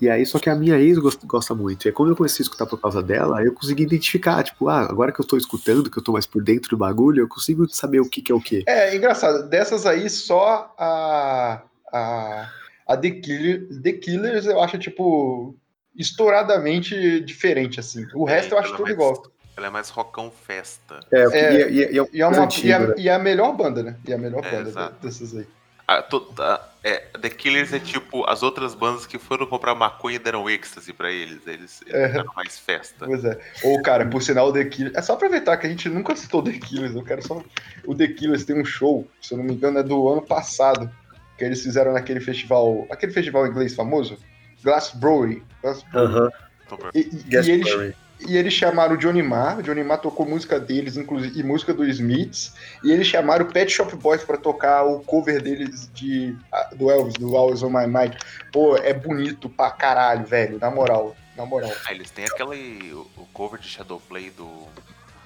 [0.00, 1.84] E aí, só que a minha ex gosta, muito.
[1.84, 4.80] E aí, quando eu comecei a escutar por causa dela, eu consegui identificar, tipo, ah,
[4.80, 7.68] agora que eu tô escutando, que eu tô mais por dentro do bagulho, eu consigo
[7.68, 8.64] saber o que que é o que.
[8.66, 11.62] É, engraçado, dessas aí, só a.
[11.92, 12.50] a,
[12.88, 15.54] a The, Killer, The Killers eu acho, tipo,
[15.96, 18.06] estouradamente diferente, assim.
[18.14, 19.22] O É, resto eu acho tudo igual.
[19.56, 21.00] Ela é mais rockão festa.
[21.12, 22.94] É, É, e, e, e, é E é, uma, e, é, antigo, né?
[22.98, 23.96] e é a melhor banda, né?
[24.06, 24.94] E a melhor É, banda exato.
[25.06, 25.46] dessas aí.
[25.86, 30.16] A, to- a- é, The Killers é tipo as outras bandas que foram comprar maconha
[30.16, 31.46] e deram êxtase pra eles.
[31.46, 32.08] Eles, eles É.
[32.08, 33.04] deram mais festa.
[33.06, 33.38] Pois é.
[33.62, 34.96] Ou, cara, por sinal, o The Killers.
[34.96, 36.94] É só aproveitar que a gente nunca citou o The Killers.
[36.94, 37.42] Eu quero só.
[37.86, 40.90] O The Killers tem um show, se eu não me engano, é do ano passado.
[41.36, 42.86] Que eles fizeram naquele festival.
[42.90, 44.16] Aquele festival inglês famoso?
[44.62, 45.42] Glass Brewery.
[45.62, 46.30] Glass Aham.
[46.66, 47.94] Então, E, e- e eles, Brewery.
[48.20, 51.74] E eles chamaram o Johnny Marr, o Johnny Marr tocou música deles, inclusive, e música
[51.74, 56.36] do Smiths, e eles chamaram o Pet Shop Boys pra tocar o cover deles de,
[56.76, 58.14] do Elvis, do Always On My Mind.
[58.52, 61.70] Pô, é bonito pra caralho, velho, na moral, na moral.
[61.86, 62.92] Ah, eles têm aquele.
[62.92, 64.68] O cover de Shadowplay do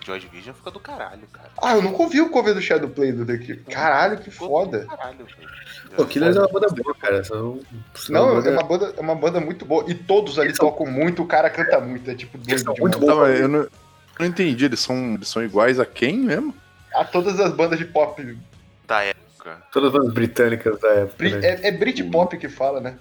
[0.09, 1.51] Joy Division fica do caralho, cara.
[1.63, 3.67] Ah, eu nunca ouvi o cover do Shadow Play do The Killers.
[3.69, 4.79] Caralho, que foda.
[4.81, 5.49] Do caralho, velho.
[5.95, 7.23] Pô, Killers é uma banda boa, cara.
[7.23, 7.61] São,
[7.95, 9.85] são Não, é uma, banda, é uma banda muito boa.
[9.87, 12.11] E todos ali tocam muito, o cara canta muito.
[12.11, 13.71] É tipo doido são muito mas eu não, eu
[14.19, 16.55] não entendi, eles são, eles são iguais a quem mesmo?
[16.95, 18.39] A todas as bandas de pop.
[18.87, 19.63] Da época.
[19.71, 21.17] Todas as bandas britânicas da época.
[21.19, 21.49] Bri- né?
[21.49, 22.97] É, é Britpop que fala, né?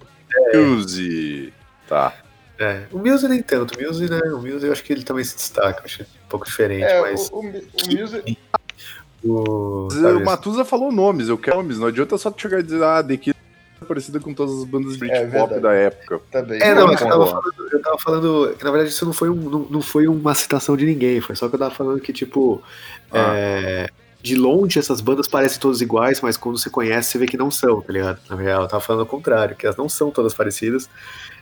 [0.54, 1.54] Muse.
[1.88, 2.13] Tá.
[2.60, 2.84] É.
[2.91, 3.78] O Muse nem tanto.
[3.80, 4.20] O Muse, né?
[4.34, 5.82] O Muse eu acho que ele também se destaca.
[5.86, 7.30] Acho um pouco diferente, É, mas.
[7.30, 8.38] o, o, o Music.
[9.24, 11.80] O, Mas sabe, O Matusa falou nomes, eu quero nomes.
[11.80, 13.41] Não adianta só tu chegar e dizer, ah, The Killers
[13.82, 15.60] é parecida com todas as bandas Britpop verdade.
[15.62, 16.22] da época.
[16.32, 16.62] Também.
[16.62, 19.36] É, não, eu tava, falando, eu tava falando que na verdade isso não foi, um,
[19.36, 22.62] não, não foi uma citação de ninguém, foi só que eu tava falando que, tipo,
[23.12, 23.34] Ah.
[23.36, 23.89] é,
[24.22, 27.50] de longe essas bandas parecem todas iguais, mas quando você conhece, você vê que não
[27.52, 28.20] são, tá ligado?
[28.30, 30.89] Na real, eu tava falando ao contrário, que elas não são todas parecidas.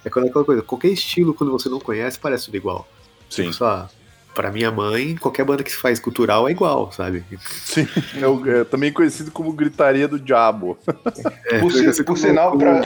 [0.05, 2.87] É quando é aquela coisa, qualquer estilo, quando você não conhece, parece tudo igual.
[3.29, 3.43] Sim.
[3.43, 3.89] Tipo, só,
[4.35, 7.23] pra minha mãe, qualquer banda que se faz cultural é igual, sabe?
[7.41, 7.87] Sim.
[8.21, 10.77] É, o- é também conhecido como Gritaria do Diabo.
[11.51, 12.77] É, Por, si- por como sinal, pra.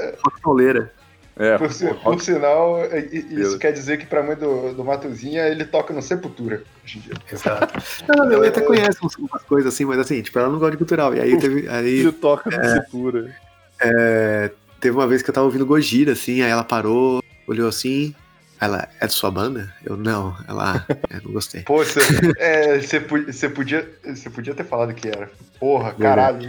[1.38, 3.58] É, por, rock- por sinal, é- isso Beleza.
[3.60, 7.14] quer dizer que pra mãe do, do Matuzinha ele toca no Sepultura hoje em dia.
[7.32, 7.82] Exato.
[8.08, 10.78] Não, minha mãe até conhece umas, coisas assim, mas assim, tipo, ela não gosta de
[10.78, 11.16] cultural.
[11.16, 11.68] E aí teve.
[11.70, 13.34] Aí, ele toca na cintura.
[13.82, 18.14] É, teve uma vez que eu tava ouvindo Gojira, assim, aí ela parou, olhou assim,
[18.60, 19.74] ela, é de sua banda?
[19.86, 20.36] Eu, não.
[20.48, 21.62] Ela, é, não gostei.
[21.62, 22.00] Pô, você
[22.38, 25.32] é, podia, você podia ter falado que era.
[25.60, 26.42] Porra, caralho.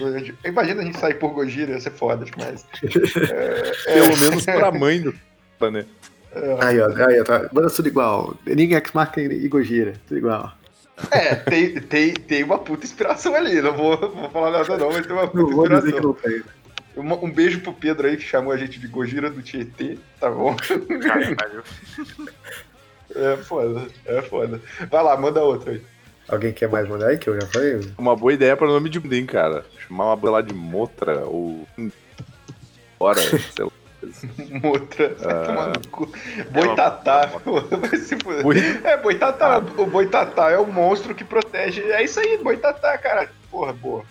[0.45, 2.67] Imagina a gente sair por Gojira, ia ser foda demais.
[3.87, 5.15] É, Pelo menos pra mãe do
[5.71, 5.85] né?
[6.61, 8.37] Aí, ó, aí, ó, tá, banda tudo igual.
[8.47, 10.53] Ninguém X marca e Gojira, tudo igual.
[11.11, 13.61] É, tem, tem, tem uma puta inspiração ali.
[13.63, 16.03] Não vou, vou falar nada não, mas tem uma Não puta vou dizer que inspiração.
[16.03, 16.43] não tem.
[17.01, 20.31] Um, um beijo pro Pedro aí, que chamou a gente de Gojira do Tietê, tá
[20.31, 20.55] bom?
[20.57, 21.65] Caralho.
[23.15, 24.61] É foda, é foda.
[24.91, 25.83] Vai lá, manda outra aí.
[26.29, 27.81] Alguém quer mais mandar aí, que eu já falei?
[27.99, 29.65] Uma boa ideia para o nome de bem, cara.
[29.87, 31.67] Chamar uma banda lá de Motra ou.
[32.99, 33.71] Bora, sei lá.
[34.65, 35.15] Outra.
[35.23, 35.45] Ah.
[35.47, 36.11] Tomar no cu.
[36.51, 37.29] Boitatá.
[37.29, 38.43] Fuder.
[38.43, 39.59] Boi- É, Boitatá.
[39.59, 41.83] O Boitatá é o monstro que protege.
[41.83, 43.29] É isso aí, Boitatá, cara.
[43.51, 44.05] Porra, boa.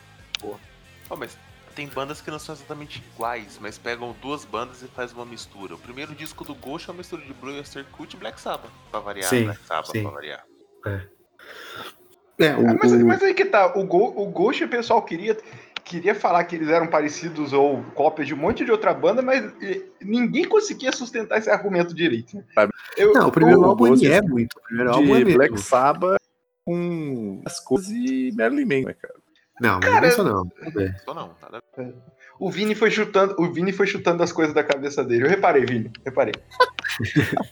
[1.09, 1.35] Ó, mas
[1.79, 5.75] tem bandas que não são exatamente iguais, mas pegam duas bandas e faz uma mistura.
[5.75, 7.53] O primeiro disco do Ghost é uma mistura de Blue
[7.93, 8.69] Cult e Black Sabbath.
[8.91, 10.01] Pra variar, Sim, Black Sabbath sim.
[10.01, 10.43] pra variar.
[12.37, 13.77] É, o, Ah, mas, o- mas aí que tá.
[13.77, 15.37] O, Go, o Ghost, o pessoal queria,
[15.85, 19.41] queria falar que eles eram parecidos ou cópias de um monte de outra banda, mas
[20.01, 22.35] ninguém conseguia sustentar esse argumento direito.
[22.35, 22.43] né?
[22.97, 24.53] Eu, Não, o primeiro o álbum é muito.
[24.57, 25.33] O primeiro álbum é mesmo.
[25.37, 26.19] Black Sabbath
[26.65, 29.15] com as coisas e Marilyn Manson, né, cara?
[29.59, 30.51] Não, Cara, não é isso não.
[31.05, 31.93] Só não, nada a ver.
[32.39, 35.23] O Vini foi chutando, o Vini foi chutando as coisas da cabeça dele.
[35.25, 36.33] Eu reparei, Vini, reparei.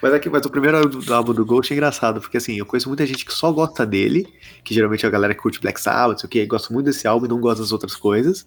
[0.00, 0.76] Mas aqui, mas o primeiro
[1.12, 4.24] álbum do- Ghost é engraçado, porque assim, eu conheço muita gente que só gosta dele,
[4.62, 7.08] que geralmente é a galera que curte Black Sabbath, sei o que, gosta muito desse
[7.08, 8.46] álbum e não gosta das outras coisas.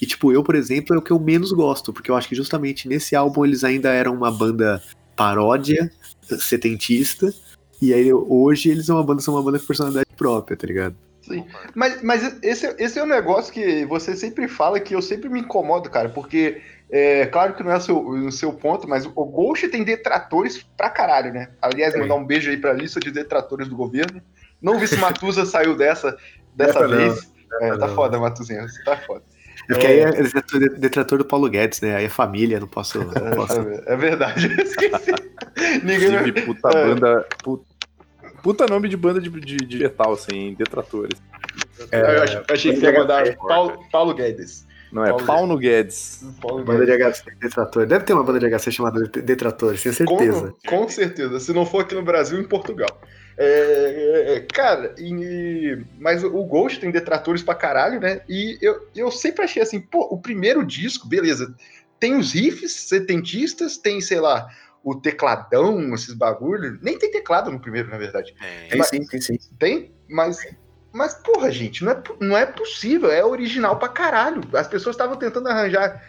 [0.00, 2.34] E tipo, eu, por exemplo, é o que eu menos gosto, porque eu acho que
[2.36, 4.80] justamente nesse álbum eles ainda eram uma banda
[5.16, 5.90] paródia,
[6.38, 7.32] setentista,
[7.80, 10.94] e aí hoje eles são uma banda, são uma banda com personalidade própria, tá ligado?
[11.36, 11.46] Sim.
[11.74, 15.40] Mas, mas esse, esse é um negócio que você sempre fala que eu sempre me
[15.40, 16.60] incomodo, cara, porque
[16.94, 20.62] É, claro que não é o seu, o seu ponto, mas o Ghost tem detratores
[20.76, 21.48] pra caralho, né?
[21.62, 24.20] Aliás, mandar um beijo aí pra lista de detratores do governo.
[24.60, 26.14] Não vi se Matusa saiu dessa,
[26.54, 27.32] dessa Essa não, vez.
[27.62, 27.94] É, tá não.
[27.94, 28.68] foda, Matuzinha.
[28.68, 29.22] Você tá foda.
[29.70, 31.96] É porque aí é detrator, detrator do Paulo Guedes, né?
[31.96, 32.98] Aí é família, não posso.
[32.98, 33.58] Não posso.
[33.58, 35.12] É, é verdade, eu esqueci.
[35.82, 36.86] Ninguém Inclusive, puta É.
[36.86, 37.26] banda.
[37.42, 37.64] Puta,
[38.42, 41.20] puta nome de banda de, de, de metal, assim, detratores.
[41.90, 44.66] É, eu eu achei que você ia mandar Paulo, Paulo Guedes.
[44.92, 46.22] Não, é Paulo- Guedes.
[46.40, 47.22] Paulo Banda Guedes.
[47.22, 47.86] de HC Detrator.
[47.86, 50.54] Deve ter uma banda de HC chamada Det- Detratores, tenho certeza.
[50.68, 51.40] Com, com certeza.
[51.40, 53.00] Se não for aqui no Brasil, em Portugal.
[53.38, 58.20] É, é, cara, e- mas o Ghost tem detratores pra caralho, né?
[58.28, 61.54] E eu, eu sempre achei assim, pô, o primeiro disco, beleza,
[61.98, 64.46] tem os riffs setentistas, tem, sei lá,
[64.84, 66.78] o tecladão, esses bagulho.
[66.82, 68.34] Nem tem teclado no primeiro, na verdade.
[68.40, 69.38] É, Tem sim, tem sim.
[69.58, 70.38] Tem, mas.
[70.92, 73.10] Mas, porra, gente, não é, não é possível.
[73.10, 74.42] É original pra caralho.
[74.52, 76.02] As pessoas estavam tentando arranjar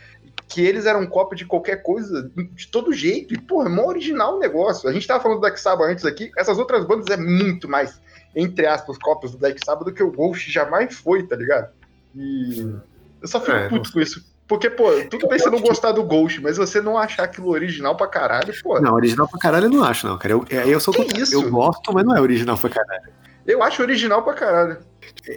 [0.50, 3.34] que eles eram cópia de qualquer coisa, de todo jeito.
[3.34, 4.90] E, porra, é mó original o negócio.
[4.90, 6.32] A gente tava falando do Black Sabbath antes aqui.
[6.38, 8.02] Essas outras bandas é muito mais,
[8.36, 11.72] entre aspas, cópias do Black Sabbath do que o Ghost jamais foi, tá ligado?
[12.14, 12.76] E
[13.22, 14.33] eu só fico É, puto com isso.
[14.54, 17.98] Porque, pô, tudo bem você não gostar do Ghost, mas você não achar aquilo original
[17.98, 18.80] pra caralho, pô.
[18.80, 20.36] Não, original pra caralho eu não acho, não, cara.
[20.36, 21.34] Eu, é, eu sou Que isso?
[21.34, 23.10] Eu gosto, mas não é original pra caralho.
[23.48, 24.78] Eu acho original pra caralho.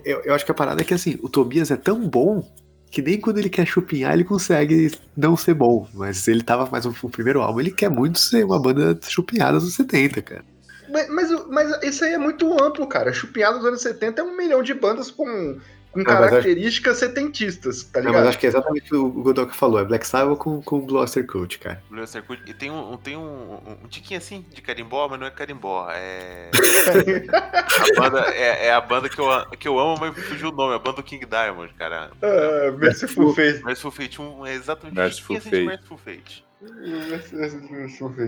[0.04, 2.46] Eu, eu acho que a parada é que assim, o Tobias é tão bom
[2.90, 5.88] que nem quando ele quer chupinhar, ele consegue não ser bom.
[5.94, 9.72] Mas ele tava mais o primeiro álbum, ele quer muito ser uma banda chupinhada dos
[9.76, 10.44] 70, cara.
[10.90, 13.14] Mas, mas, mas isso aí é muito amplo, cara.
[13.14, 15.58] Chupinhado dos anos 70 é um milhão de bandas com,
[16.04, 18.22] com mas acho- características setentistas, tá Não, ligado?
[18.22, 20.80] mas acho que é exatamente o que o Godoka falou, é Black Sabbath com, com
[20.80, 21.82] Blue Oyster Cult, cara.
[21.90, 22.42] Blue Oyster Cult.
[22.46, 25.88] E tem um, tem um, um, um tiquinho assim de carimbó, mas não é carimbó.
[25.90, 26.50] É.
[27.96, 29.26] a banda, é, é a banda que eu,
[29.58, 30.74] que eu amo, mas fugiu o nome.
[30.74, 32.10] A banda do King Diamond, cara.
[32.22, 33.64] Ah, Merciful Fate.
[33.64, 35.76] Merciful Fate 1 é exatamente Merciful um tiquinho assim de Fate.
[35.76, 36.46] Merciful Fate.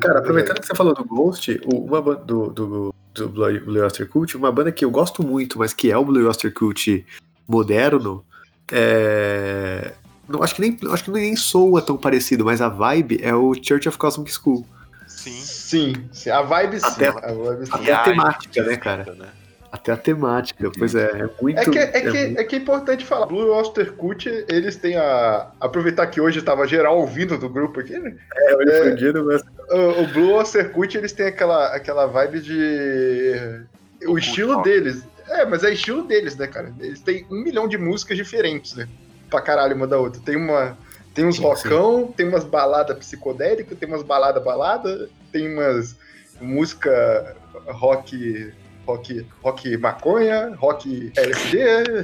[0.00, 4.07] Cara, aproveitando que você falou do Ghost, uma banda do, do, do Blue Blue Oyster
[4.09, 7.04] Cult, uma banda que eu gosto muito, mas que é o Blue Oyster Cult
[7.48, 8.24] moderno,
[8.70, 9.92] é...
[10.28, 13.54] Não, acho que nem acho que nem soa tão parecido, mas a vibe é o
[13.54, 14.66] Church of Cosmic School.
[15.06, 15.40] Sim.
[15.40, 16.87] Sim, sim, a vibe sim.
[16.87, 17.72] Até- a vibe sim.
[17.72, 19.14] até a temática, né, cara?
[19.14, 19.26] Né?
[19.70, 21.58] Até a temática, pois é, é muito.
[21.61, 23.26] É que é, que, muito- é que é importante falar.
[23.26, 25.50] Blue Oyster Cult, eles têm a.
[25.61, 28.14] Aproveitar que hoje tava geral ouvindo do grupo aqui, né?
[28.34, 33.62] é, eu é- mas O, o Blue Oyster Cult, eles têm aquela, aquela vibe de.
[34.06, 35.04] O Do estilo deles.
[35.29, 36.73] É, mas é estilo deles, né, cara?
[36.81, 38.88] Eles têm um milhão de músicas diferentes, né?
[39.31, 40.21] Pra caralho uma da outra.
[40.25, 40.77] Tem uma.
[41.14, 45.97] Tem uns Sim, rockão, tem umas baladas psicodélicas, tem umas balada balada, tem umas
[46.41, 47.37] música
[47.67, 48.53] rock.
[48.87, 49.27] rock.
[49.43, 51.59] rock maconha, rock LSD.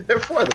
[0.08, 0.50] É foda.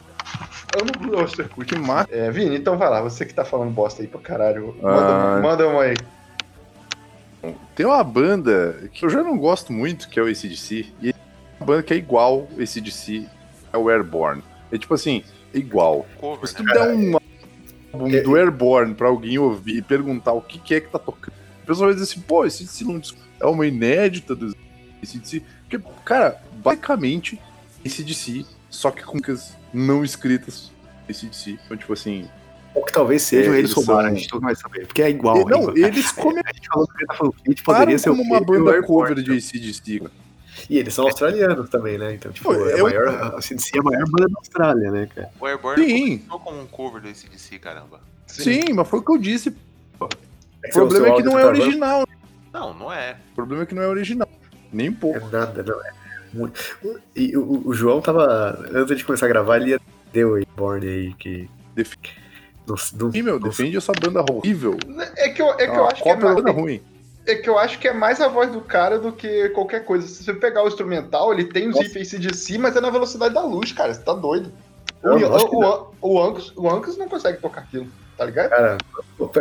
[0.79, 1.67] Amo Blue Oyster Cult.
[1.73, 2.07] Que massa.
[2.11, 4.75] É, Vini, então vai lá, você que tá falando bosta aí pra caralho.
[4.81, 5.39] Manda, Ah.
[5.41, 5.95] manda uma aí.
[7.75, 10.85] Tem uma banda que eu já não gosto muito, que é o ACDC.
[11.01, 11.15] E
[11.65, 13.27] banda que é igual o ACDC,
[13.73, 14.43] é o Airborne.
[14.71, 16.05] É tipo assim, é igual.
[16.19, 16.73] Cover, Se tu né?
[16.73, 17.17] der um
[17.93, 21.33] álbum do Airborne pra alguém ouvir e perguntar o que, que é que tá tocando,
[21.63, 23.01] a pessoa vai dizer assim, pô, esse DC não
[23.39, 24.55] é uma inédita do
[25.03, 25.43] ACDC.
[25.67, 27.39] Porque, cara, basicamente,
[27.83, 30.71] esse DC, só que com músicas não escritas
[31.07, 31.57] esse DC.
[31.65, 32.27] Então, tipo assim.
[32.73, 34.85] ou que talvez sejam É, eles são- a gente não vai saber.
[34.87, 35.37] Porque é igual.
[35.47, 35.77] não, igual.
[35.77, 38.71] eles A gente falou que ele tá falando começaram poderia ser o como uma banda
[38.71, 40.01] Airborne, cover de ACDC.
[40.69, 42.13] E eles são australianos também, né?
[42.13, 45.09] Então, tipo, Pô, é eu- maior, a CDC é a maior banda da Austrália, né,
[45.13, 45.29] cara?
[45.39, 46.17] O Airborne Sim.
[46.19, 47.99] começou como um cover do ACDC, caramba.
[48.27, 49.49] Sim, mas foi o que eu disse.
[49.99, 50.07] O
[50.71, 52.07] seu- problema é que não é áudio tá original.
[52.53, 53.17] Não, não é.
[53.31, 54.29] O problema é que não é original.
[54.71, 55.17] Nem um pouco.
[55.17, 55.91] É nada, não é.
[56.31, 56.61] Muito.
[57.15, 58.63] E o, o João tava.
[58.71, 59.81] Antes de começar a gravar, ele ia
[60.13, 61.49] ter o Airborne aí que.
[61.73, 61.95] Def-
[62.67, 64.77] Não, não, Sim, meu, não- defende essa banda horrível.
[65.17, 66.79] É que eu, é que eu uma acho que é, mais, banda ruim.
[67.25, 70.07] É que eu acho que é mais a voz do cara do que qualquer coisa.
[70.07, 73.33] Se você pegar o instrumental, ele tem os riffs de si, mas é na velocidade
[73.33, 73.93] da luz, cara.
[73.93, 74.51] Você tá doido.
[75.03, 78.49] O, eu o, o, o, Angus, o Angus não consegue tocar aquilo, tá ligado?
[78.49, 78.77] Cara,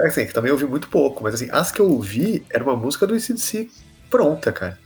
[0.04, 3.06] assim, que também ouvi muito pouco, mas assim, as que eu ouvi era uma música
[3.06, 3.68] do ACDC
[4.08, 4.78] pronta, cara.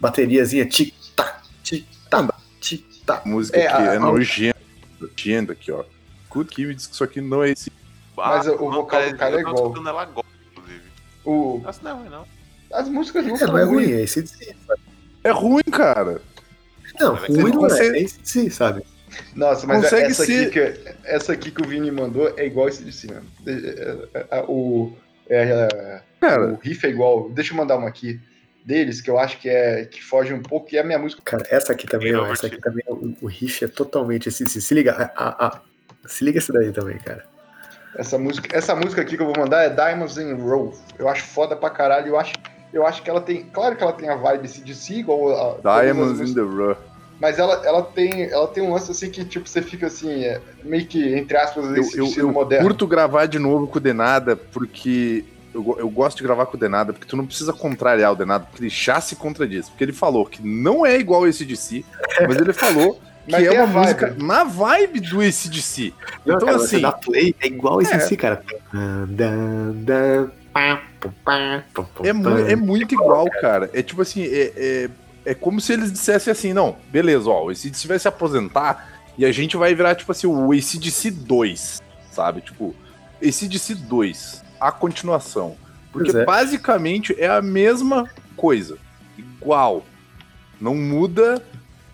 [0.00, 2.28] Bateriazinha tic-tac, tic-tac,
[2.60, 3.28] tic-tac.
[3.28, 4.58] Música É, que a- é a- nojenta.
[5.00, 5.84] Nojenta aqui, ó.
[6.22, 7.70] Escuta que me diz que isso aqui não é esse.
[8.16, 9.74] Mas o não, vocal do cara é igual.
[9.76, 10.26] ela agora.
[11.24, 12.26] O, Nossa, não é ruim, não.
[12.72, 14.54] as músicas não É, são não é ruim, é ACDC.
[15.24, 16.20] É ruim, cara.
[17.00, 18.82] Não, Mas ruim não é, consegue- é ACDC, sabe?
[19.34, 22.68] Nossa, mas Consegue essa, ser- aqui que, essa aqui que o Vini mandou é igual
[22.68, 23.22] esse de cima.
[23.46, 24.92] É, é, é, O,
[25.28, 27.30] é, Cara, o riff é igual.
[27.30, 28.20] Deixa eu mandar uma aqui
[28.64, 31.22] deles, que eu acho que é que foge um pouco, que é a minha música.
[31.24, 34.60] Cara, essa aqui também, ó, essa aqui também, o, o riff é totalmente ACDC.
[34.60, 35.60] Se liga, a, a- a-
[36.06, 37.24] se liga essa daí também, cara.
[37.96, 40.74] Essa música, essa música aqui que eu vou mandar é Diamonds in Row.
[40.98, 42.08] Eu acho foda pra caralho.
[42.08, 42.34] Eu acho,
[42.72, 43.44] eu acho que ela tem.
[43.44, 45.82] Claro que ela tem a vibe CDC, igual a.
[45.82, 46.78] Diamonds in the Rough.
[47.20, 50.40] Mas ela, ela, tem, ela tem um lance assim que, tipo, você fica assim, é,
[50.64, 52.66] meio que, entre aspas, Eu, esse eu, eu moderno.
[52.66, 56.60] curto gravar de novo com o Denada, porque eu, eu gosto de gravar com o
[56.60, 59.68] Denada, porque tu não precisa contrariar o Denada, porque ele já se contradiz.
[59.68, 61.84] Porque ele falou que não é igual esse DC,
[62.26, 63.80] mas ele falou que Mas é tem uma a vibe.
[63.86, 65.94] música na vibe do ACDC.
[66.26, 67.96] Não, Então, cara, assim- você dá play, é igual esse É.
[67.96, 68.42] assim, cara.
[72.02, 73.70] É, mu- é muito igual, cara.
[73.72, 74.90] É tipo assim, é, é,
[75.26, 79.24] é como se eles dissessem assim, não, beleza, ó, o ACDC vai se aposentar e
[79.24, 82.40] a gente vai virar, tipo assim, o ACDC 2, sabe?
[82.40, 82.74] Tipo,
[83.22, 85.56] ACDC 2, a continuação.
[85.92, 86.24] Porque é.
[86.24, 88.76] basicamente é a mesma coisa.
[89.16, 89.84] Igual.
[90.60, 91.42] Não muda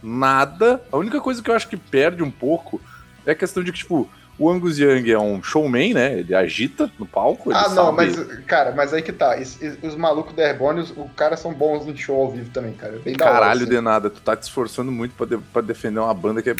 [0.02, 0.82] nada.
[0.90, 2.80] A única coisa que eu acho que perde um pouco
[3.26, 4.08] é a questão de que, tipo,
[4.38, 6.20] o Angus Young é um showman, né?
[6.20, 7.52] Ele agita no palco.
[7.52, 9.38] Ah, não, mas, cara, mas aí que tá.
[9.38, 12.72] Esse- os malucos da Airborne, os, os caras são bons em show ao vivo também,
[12.72, 12.94] cara.
[12.96, 13.70] É Bem da hora, Caralho, assim.
[13.70, 16.56] de nada, tu tá te esforçando muito pra, de- pra defender uma banda que é.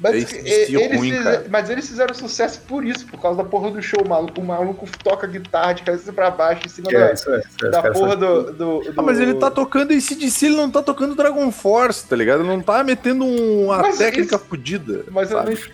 [0.00, 1.46] Mas, esse e- estilo eles ruim, fize- cara.
[1.48, 4.00] mas eles fizeram sucesso por isso, por causa da porra do show.
[4.04, 7.30] O maluco, o maluco toca guitarra de cabeça pra baixo em cima É, da, isso
[7.32, 10.46] é, isso é, da porra do, do, do- Ah, mas ele tá tocando esse DC,
[10.46, 12.40] ele não tá tocando Dragon Force, tá ligado?
[12.40, 15.04] Ele não tá metendo um- uma Mas técnica isso- fodida.
[15.10, 15.54] Mas eu sabe?
[15.54, 15.64] nem.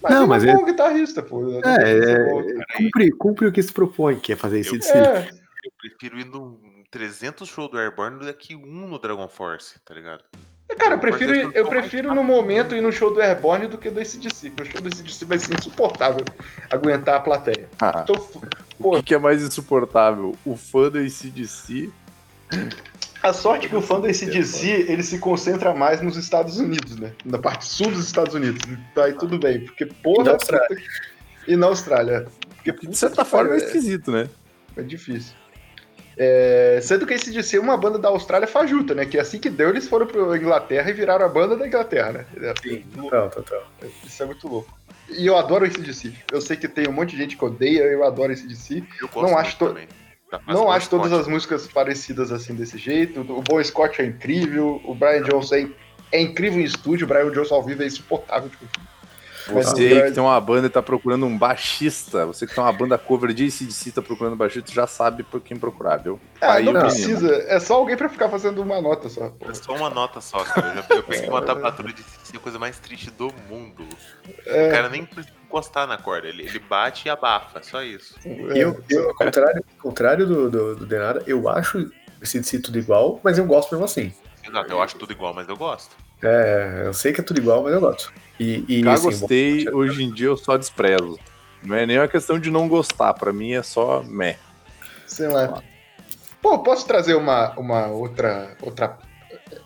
[0.00, 1.60] Mas Não, ele mas é um ele- guitarrista, pô.
[1.64, 4.92] É, é, cumpre, cumpre o que se propõe, que é fazer esse DC.
[4.96, 5.28] É,
[5.64, 6.56] Eu prefiro ir num
[6.90, 10.22] 300 show do Airborne do que um no Dragon Force, tá ligado?
[10.76, 13.90] Cara, eu prefiro, é eu prefiro no momento ir no show do Airborne do que
[13.90, 14.50] do ACDC.
[14.50, 16.24] porque O show do ACDC vai ser insuportável
[16.70, 17.68] aguentar a plateia.
[17.80, 18.28] Ah, Então,
[18.78, 20.36] o que, que é mais insuportável?
[20.44, 21.90] O fã do ACDC.
[23.22, 26.96] a sorte é que o fã do ACDC, ele se concentra mais nos Estados Unidos,
[26.96, 27.12] né?
[27.24, 28.62] Na parte sul dos Estados Unidos.
[28.94, 30.22] Tá aí tudo bem, porque porra...
[30.22, 30.68] E na Austrália.
[30.68, 30.82] puta-
[31.48, 32.26] E na Austrália.
[32.62, 34.28] Porque, De certa forma é esquisito, né?
[34.76, 35.34] É difícil.
[36.20, 39.06] É, sendo que esse DC é uma banda da Austrália fajuta, né?
[39.06, 42.26] Que assim que deu, eles foram pra Inglaterra e viraram a banda da Inglaterra, né?
[42.60, 43.62] Sim, total, total.
[44.04, 44.76] Isso é muito louco.
[45.10, 46.12] E eu adoro esse DC.
[46.32, 48.82] Eu sei que tem um monte de gente que odeia, eu adoro esse DC.
[49.00, 49.86] Eu gosto Não acho to- também.
[50.30, 51.22] Fase Não acho todas Scott.
[51.22, 53.20] as músicas parecidas assim desse jeito.
[53.20, 55.68] O Bon Scott é incrível, o Brian Johnson é,
[56.12, 58.50] é incrível em estúdio, o Brian Johnson ao vivo é insuportável.
[58.50, 58.97] Tipo, Mas
[59.52, 62.62] Você o aí que tem uma banda e tá procurando um baixista, você que tem
[62.62, 66.20] uma banda cover de ACDC e tá procurando baixista, já sabe por quem procurar, viu?
[66.40, 67.08] ah, Aí não o menino.
[67.08, 69.30] precisa, é só alguém pra ficar fazendo uma nota só.
[69.30, 69.50] pô.
[69.50, 70.68] É só uma nota só, cara.
[70.68, 73.84] Eu, já, eu peguei uma tablatura de ser a coisa mais triste do mundo.
[73.84, 78.20] O É, cara nem precisa encostar na corda, ele, ele bate e abafa, só isso.
[78.24, 82.60] é, Eu, eu, ao contrário, ao contrário do, do, do Denada, eu acho esse DC
[82.60, 84.12] tudo igual, mas eu gosto mesmo assim.
[84.42, 85.96] Exato, eu acho tudo igual, mas eu gosto.
[86.22, 88.12] É, eu sei que é tudo igual, mas eu gosto.
[88.38, 91.18] E, e Já assim, gostei, bom, hoje em dia eu só desprezo.
[91.62, 94.36] Não é nem uma questão de não gostar, pra mim é só meh.
[95.06, 95.62] sei lá.
[96.40, 98.96] Pô, posso trazer uma, uma outra, outra.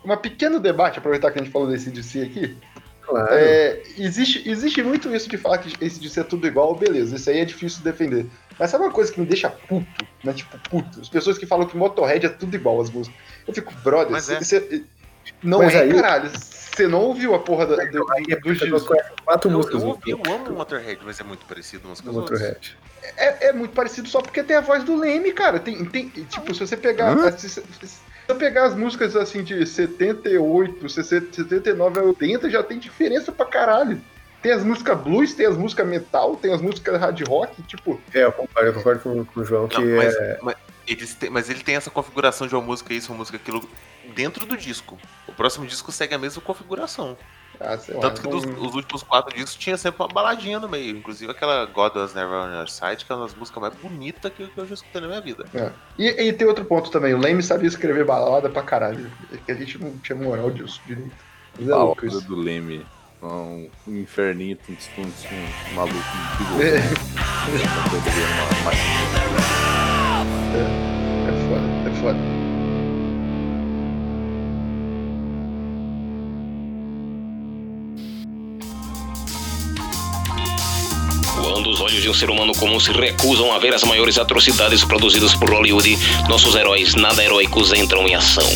[0.03, 2.57] Uma pequeno debate, aproveitar que a gente falou desse DC aqui.
[3.01, 3.27] claro.
[3.31, 7.29] É, existe, existe muito isso de falar que esse DC é tudo igual, beleza, isso
[7.29, 8.25] aí é difícil de defender.
[8.57, 10.33] Mas sabe uma coisa que me deixa puto, né?
[10.33, 11.01] Tipo, puto.
[11.01, 13.19] As pessoas que falam que Motorhead é tudo igual as músicas.
[13.47, 14.39] Eu fico, brother, Mas é.
[15.43, 16.29] Não Mas é, aí- caralho.
[16.75, 18.05] Você não ouviu a porra do, do, do,
[18.41, 18.97] dos Eu discos.
[19.23, 22.09] quatro músicas eu, ouvi- eu amo o Motorhead, mas é muito parecido umas com do
[22.11, 22.39] as outras.
[22.39, 22.77] Motorhead.
[23.15, 25.59] É, é muito parecido só porque tem a voz do Leme, cara.
[25.59, 27.11] Tem, tem, tipo, se você pegar.
[27.15, 27.31] Hã?
[27.37, 32.79] Se, se- se você pegar as músicas assim de 78, 79 a 80, já tem
[32.79, 34.01] diferença pra caralho.
[34.41, 38.01] Tem as músicas blues, tem as músicas metal, tem as músicas hard rock, tipo.
[38.13, 40.39] É, eu concordo, eu concordo com, com o João que Não, mas, é.
[40.41, 40.55] mas,
[40.87, 43.67] eles têm- mas ele tem essa configuração de uma música isso, uma música aquilo
[44.15, 44.97] dentro do disco.
[45.27, 47.17] O próximo disco segue a mesma configuração.
[47.59, 48.01] Ah, sei lá.
[48.01, 50.97] Tanto que dos, os últimos quatro discos tinha sempre uma baladinha no meio.
[50.97, 54.31] Inclusive aquela God Was Never on Your Side, que é uma das músicas mais bonitas
[54.33, 55.45] que, eu já escutei na minha vida.
[55.53, 55.71] É.
[55.97, 59.09] E, e tem outro ponto também, o Leme sabia escrever balada pra caralho.
[59.31, 61.11] É que A gente não tinha moral disso direito.
[61.57, 62.27] Mas é louco Balada isso.
[62.27, 62.85] do Leme.
[63.21, 66.79] Um, um inferninho, tum, tum, um maluco, um É.
[68.63, 68.73] Uma- uma-
[71.29, 72.52] é foda, é foda.
[81.55, 85.35] Os olhos de um ser humano comum se recusam a ver as maiores atrocidades produzidas
[85.35, 88.47] por Hollywood, nossos heróis nada heróicos entram em ação.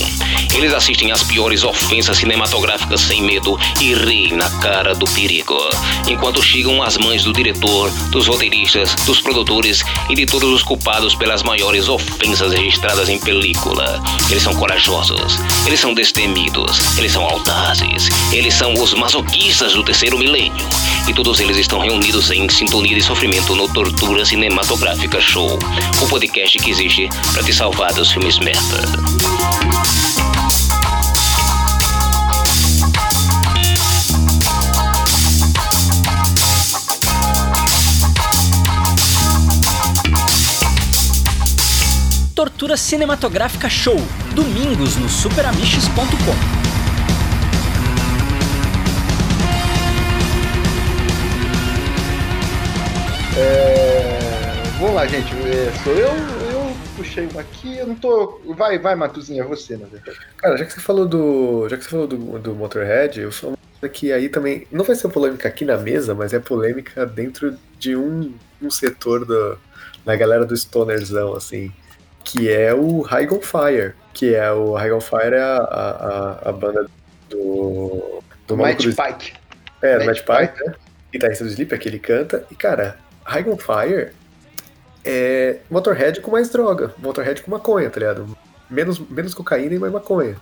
[0.55, 5.59] Eles assistem às piores ofensas cinematográficas sem medo e riem na cara do perigo.
[6.07, 11.13] Enquanto chegam as mães do diretor, dos roteiristas, dos produtores e de todos os culpados
[11.13, 14.01] pelas maiores ofensas registradas em película.
[14.29, 20.17] Eles são corajosos, eles são destemidos, eles são audazes, eles são os masoquistas do terceiro
[20.17, 20.65] milênio.
[21.07, 25.57] E todos eles estão reunidos em sintonia de sofrimento sofrimento no Tortura Cinematográfica Show,
[26.03, 28.83] o podcast que existe para te salvar dos filmes merda.
[42.35, 43.97] Tortura Cinematográfica Show,
[44.35, 46.66] domingos no superamiches.com.
[53.37, 55.31] É, Vamos lá, gente.
[55.33, 58.39] É, sou eu, eu puxei uma aqui, eu não tô.
[58.55, 60.17] Vai, vai, Matuzinha, é você, na verdade.
[60.37, 61.67] Cara, já que você falou do.
[61.69, 63.57] Já que você falou do, do Motorhead, eu falo
[63.91, 64.67] que aí também.
[64.71, 69.25] Não vai ser polêmica aqui na mesa, mas é polêmica dentro de um, um setor
[69.25, 69.57] do,
[70.05, 71.71] da galera do Stonerzão, assim.
[72.23, 73.93] Que é o High on Fire.
[74.13, 75.57] Que é o High on Fire é a,
[76.43, 76.87] a, a- banda
[77.29, 78.21] do.
[78.47, 79.33] Do Matt Pike.
[79.81, 80.73] É, do Matt Pike, né?
[81.11, 82.45] Guitarrista do Sleep, é que ele canta.
[82.51, 82.97] E, cara,
[83.27, 84.13] High on Fire
[85.03, 86.93] é Motorhead com mais droga.
[86.97, 88.37] Motorhead com maconha, tá ligado?
[88.69, 90.37] Menos, menos cocaína e mais maconha.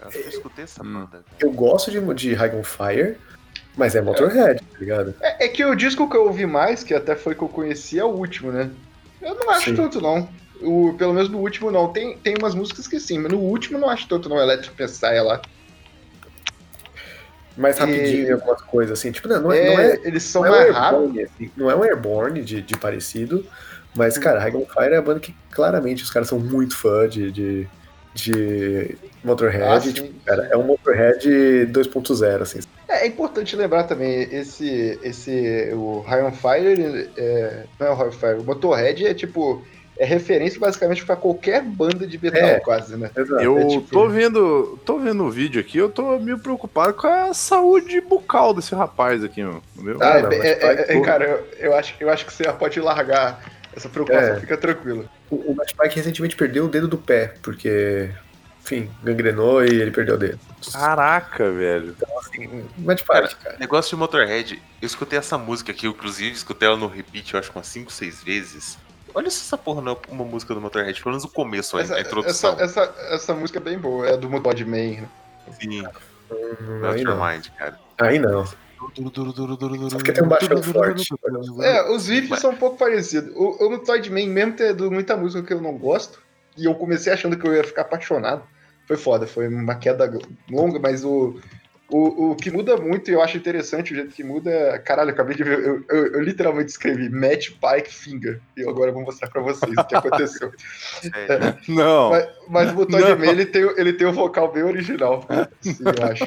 [0.00, 0.92] Eu acho que eu escutei essa Hum.
[1.06, 1.24] banda.
[1.40, 3.16] Eu gosto de, de High on Fire,
[3.76, 5.14] mas é Motorhead, tá ligado?
[5.20, 7.98] É, é que o disco que eu ouvi mais, que até foi que eu conheci,
[7.98, 8.70] é o último, né?
[9.22, 9.76] Eu não acho Sim.
[9.76, 10.28] tanto, não.
[10.60, 11.92] O, pelo menos no último, não.
[11.92, 14.38] Tem, tem umas músicas que sim, mas no último eu não acho tanto, não.
[14.38, 15.42] Electric Messiah lá.
[17.56, 19.12] Mais E- rapidinho em algumas coisas, assim.
[19.12, 21.30] Tipo, não, não é, É, não é, eles são é mais um rápidos.
[21.34, 23.46] Assim, não é um Airborne de, de parecido,
[23.94, 24.20] mas, Hum.
[24.20, 27.30] cara, High on Fire é a banda que claramente os caras são muito fã de,
[27.30, 27.66] de,
[28.14, 29.88] de Motorhead.
[29.88, 31.28] Ah, tipo, cara, é um Motorhead
[31.70, 32.60] 2.0, assim.
[32.88, 37.94] É, é importante lembrar também, esse, esse, o High on Fire, é, não é o
[37.94, 39.64] High on Fire, o Motorhead é tipo,
[39.98, 42.60] é referência basicamente pra qualquer banda de metal, É.
[42.60, 43.10] quase, né?
[43.16, 47.06] Eu é tipo- tô vendo, tô vendo o vídeo aqui, eu tô meio preocupado com
[47.06, 49.62] a saúde bucal desse rapaz aqui, meu.
[49.76, 50.02] meu.
[50.02, 53.40] Ah, não, é- é- é- cara, eu, eu acho, eu acho que você pode largar
[53.76, 54.40] essa preocupação, É.
[54.40, 55.08] fica tranquilo.
[55.30, 58.10] O, o Matt Pike recentemente perdeu o dedo do pé, porque,
[58.64, 60.38] enfim, gangrenou e ele perdeu o dedo.
[60.72, 61.94] Caraca, velho.
[62.78, 63.56] O Matt Pike, cara.
[63.58, 67.38] Negócio de Motorhead, eu escutei essa música aqui, eu, inclusive escutei ela no repeat, eu
[67.40, 68.76] acho, umas 5, 6 vezes.
[69.14, 71.80] Olha se essa porra não é uma música do Motorhead, pelo menos o começo, a,
[71.82, 72.52] Essa, a introdução.
[72.58, 75.02] essa, essa, essa música é bem boa, é do Motorhead Man.
[75.02, 75.08] né?
[75.60, 75.82] Sim,
[76.30, 77.16] Hum, Aí não.
[77.18, 77.78] Mastermind, cara.
[78.00, 78.46] Aí não.
[78.46, 78.56] Só
[79.96, 81.08] porque tem um baixão forte.
[81.62, 83.32] É, os riffs Mas- são um pouco parecidos.
[83.36, 86.20] O, o Metroid Man, mesmo tendo muita música que eu não gosto,
[86.56, 88.42] e eu comecei achando que eu ia ficar apaixonado,
[88.86, 90.10] foi foda, foi uma queda
[90.50, 91.38] longa, mas o,
[91.90, 95.10] o, o que muda muito, e eu acho interessante o jeito que muda, é- caralho,
[95.10, 98.94] eu acabei de ver, eu, eu- eu literalmente escrevi Match Pike Finger, e agora eu
[98.94, 100.50] vou mostrar pra vocês o que aconteceu.
[101.02, 101.56] Sério.
[101.68, 102.10] Não.
[102.10, 103.18] mas, mas o Metroid Não.
[103.18, 105.26] Man, ele tem, o- ele tem o vocal bem original,
[105.60, 106.26] assim, eu acho.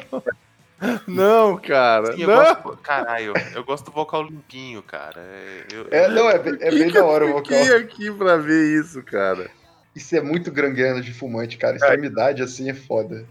[1.08, 2.12] Não, cara.
[2.12, 2.36] Sim, eu não.
[2.36, 5.20] gosto, caralho, eu gosto do vocal limpinho, cara.
[5.20, 7.58] É, eu- É, não, é, bem- é bem da hora o vocal.
[7.58, 9.50] Fiquei aqui pra ver isso, cara.
[9.96, 11.74] Isso é muito gangrena de fumante, cara.
[11.76, 13.26] Extremidade assim é foda.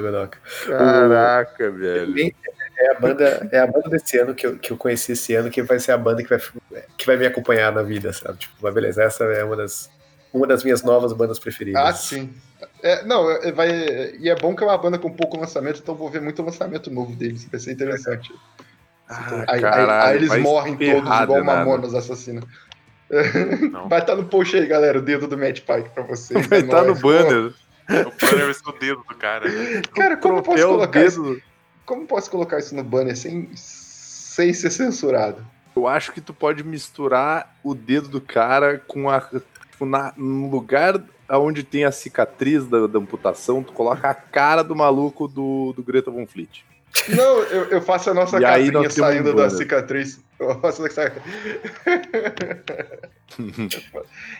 [0.00, 0.38] Godoka.
[0.66, 2.06] Caraca, velho.
[2.06, 2.34] Também
[2.78, 5.50] É a banda, é a banda desse ano que eu, que eu conheci esse ano
[5.50, 6.40] que vai ser a banda que vai,
[6.96, 8.38] que vai me acompanhar na vida, sabe?
[8.38, 9.90] Tipo, mas beleza, essa é uma das,
[10.32, 11.82] uma das minhas novas bandas preferidas.
[11.82, 12.32] Ah, sim.
[12.82, 13.70] É, não, é, vai,
[14.18, 16.90] e é bom que é uma banda com pouco lançamento, então vou ver muito lançamento
[16.90, 17.46] novo deles.
[17.50, 18.32] Vai ser interessante.
[19.08, 21.44] Ah, aí, aí- caralho, aí eles vai morrem todos igual danado.
[21.44, 22.42] Mamonas assassino.
[23.70, 23.88] Não.
[23.90, 26.46] Vai estar no post aí, galera, o dedo do Matt Pike pra vocês.
[26.46, 27.02] Vai é estar no nóis.
[27.02, 27.52] banner.
[27.88, 29.46] O banner vai ser o dedo do cara.
[29.94, 31.42] Cara, como eu posso colocar isso?
[31.84, 35.44] Como posso colocar isso no banner sem, sem ser censurado?
[35.74, 39.20] Eu acho que tu pode misturar o dedo do cara com a.
[39.20, 44.62] Tipo, na, no lugar onde tem a cicatriz da, da amputação, tu coloca a cara
[44.62, 46.64] do maluco do, do Greta Von Fleet.
[47.08, 50.20] Não, eu, eu faço a nossa E temos saindo um da cicatriz.
[50.38, 51.12] Eu faço essa-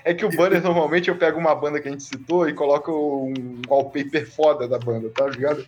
[0.05, 2.93] é que o banner, normalmente, eu pego uma banda que a gente citou e coloco
[2.93, 5.65] um wallpaper foda da banda, tá ligado?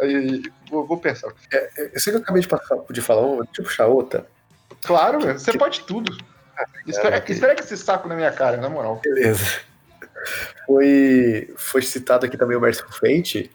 [0.00, 1.32] Aí, vou, vou pensar.
[1.92, 4.26] Eu sei que eu acabei de, passar, de falar uma, deixa eu puxar outra.
[4.84, 6.16] Claro, meu, você pode tudo.
[6.86, 7.34] Espera, ok.
[7.34, 9.00] espera que esse saco na minha cara, na moral.
[9.02, 9.60] Beleza.
[10.66, 13.50] Foi, foi citado aqui também o Merciful Fate.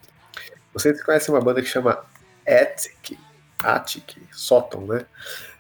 [0.74, 2.00] Vocês conhecem uma banda que chama
[2.48, 3.18] Attic,
[3.64, 5.06] Attic, Sóton, né?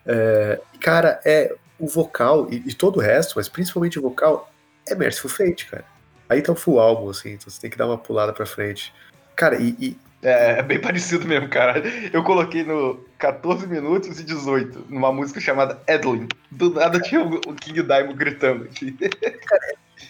[0.05, 4.51] É, cara, é o vocal e, e todo o resto, mas principalmente o vocal,
[4.87, 5.85] é Merciful Fate, cara.
[6.29, 8.93] Aí tá o full álbum, assim, então você tem que dar uma pulada pra frente.
[9.35, 11.83] Cara, e, e É, é bem parecido mesmo, cara.
[12.11, 16.27] Eu coloquei no 14 minutos e 18, numa música chamada Edlin.
[16.49, 18.97] Do nada tinha o o King Diamond gritando aqui.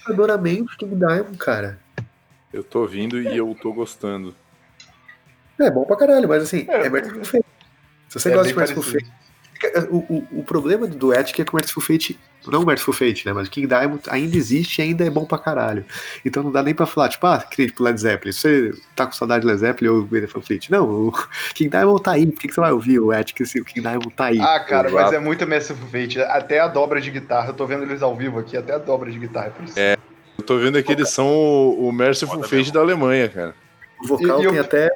[0.07, 1.79] adoramente King Diamond, cara.
[2.53, 4.33] Eu tô ouvindo e eu tô gostando.
[5.59, 7.45] É bom pra caralho, mas assim, É, é, Merciful Fate.
[8.09, 8.83] Se você É gosta de Merciful.
[8.83, 9.05] Fate,
[9.89, 13.25] O, o, o problema do Duet é que o Merciful Fate, não o Merciful Fate,
[13.25, 13.33] né?
[13.33, 15.83] Mas o King Diamond ainda existe e ainda é bom pra caralho.
[16.23, 18.31] Então não dá nem pra falar, tipo, ah, tipo Led Zeppelin.
[18.31, 20.71] Você tá com saudade de Led Zeppelin ou Merciful Fate?
[20.71, 21.11] Não, o
[21.55, 22.27] King Diamond tá aí.
[22.27, 24.39] Por que, que você vai ouvir o Ethic se o King Diamond tá aí?
[24.39, 26.21] Ah, cara, mas é muito Merciful Fate.
[26.21, 29.11] Até a dobra de guitarra, eu tô vendo eles ao vivo aqui, até a dobra
[29.11, 29.49] de guitarra.
[29.49, 29.77] por isso.
[29.79, 29.97] É.
[30.37, 32.73] Eu tô vendo aqui, eles são o, o Merciful Fate mesmo.
[32.73, 33.55] da Alemanha, cara.
[34.03, 34.89] O vocal E- e eu- tem até.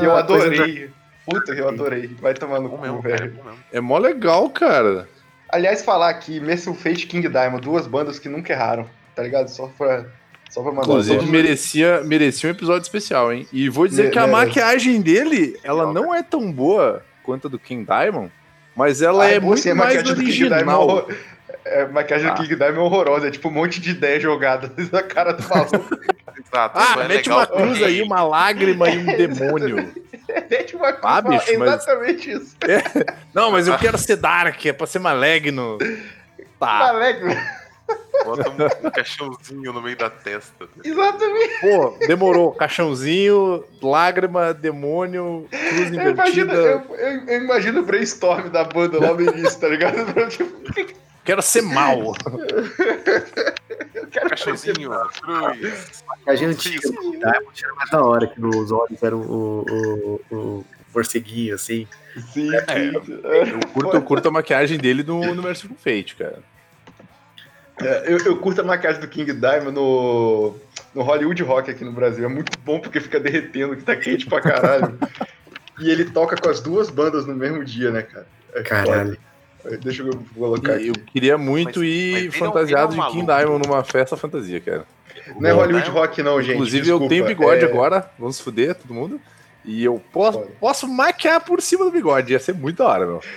[0.00, 0.90] E eu adorei.
[1.24, 2.08] Puta, eu adorei.
[2.20, 3.38] Vai tomar no Bom cu, mesmo, velho.
[3.72, 5.08] É mó legal, cara.
[5.48, 9.48] Aliás, falar aqui, Merciful Fate e King Diamond, duas bandas que nunca erraram, tá ligado?
[9.48, 10.06] Só pra,
[10.50, 13.46] só pra mandar Inclusive, um merecia, merecia um episódio especial, hein?
[13.52, 14.46] E vou dizer Me- que a merece.
[14.46, 18.32] maquiagem dele, ela não é tão boa quanto a do King Diamond,
[18.74, 21.08] mas ela Ah, é boa, muito sim, mais maquiagem do King Diamond é original.
[21.72, 22.34] É, a maquiagem Ah.
[22.34, 25.48] do King Diamond é horrorosa, é tipo um monte de ideia jogada na cara do
[25.48, 25.98] maluco.
[26.38, 26.78] Exato.
[26.78, 29.92] Ah, só é mete legal uma cruz aí, uma lágrima e um demônio.
[30.28, 32.56] é tipo uma Ah, bicho, é mas- exatamente isso.
[33.34, 35.78] Não, mas eu quero ser Dark, é pra ser maligno.
[36.58, 36.92] Tá.
[36.92, 37.24] Moleque,
[38.24, 40.66] Bota um caixãozinho no meio da testa.
[40.84, 41.60] exatamente.
[41.60, 42.52] Pô, demorou.
[42.52, 46.54] Caixãozinho, lágrima, demônio, cruz Eu imagino, invertida.
[46.54, 49.96] eu, eu- eu imagino o brainstorm da banda lá no início, tá ligado?
[51.24, 52.14] Quero ser mal.
[53.94, 56.04] eu quero Caixãozinho, cruz.
[56.26, 59.20] A gente antiga do King Diamond era mais da hora, que nos olhos era o,
[59.20, 61.86] o, o, o morceguinho, assim.
[62.32, 62.92] Sim, É, sim.
[63.52, 66.40] Eu curto, eu curto a maquiagem dele no, no Merciful Fate, cara.
[67.80, 70.56] É, eu, eu curto a maquiagem do King Diamond no,
[70.94, 72.24] no Hollywood Rock aqui no Brasil.
[72.24, 74.98] É muito bom porque fica derretendo, que tá quente pra caralho.
[75.80, 78.26] e ele toca com as duas bandas no mesmo dia, né, cara?
[78.54, 79.10] É Caralho.
[79.10, 79.31] foda.
[79.82, 81.02] Deixa eu colocar E eu aqui.
[81.12, 83.26] queria muito Mas- mas ir um- fantasiado de King.
[83.26, 84.84] Diamond numa festa fantasia, cara.
[85.38, 85.88] Não é Hollywood?
[85.90, 86.54] Rock, não, gente.
[86.54, 87.04] Inclusive, desculpa.
[87.04, 89.20] eu tenho bigode É, agora, vamos se fuder, todo mundo.
[89.64, 93.20] E eu posso, posso maquiar por cima do bigode, ia ser muito da hora, meu.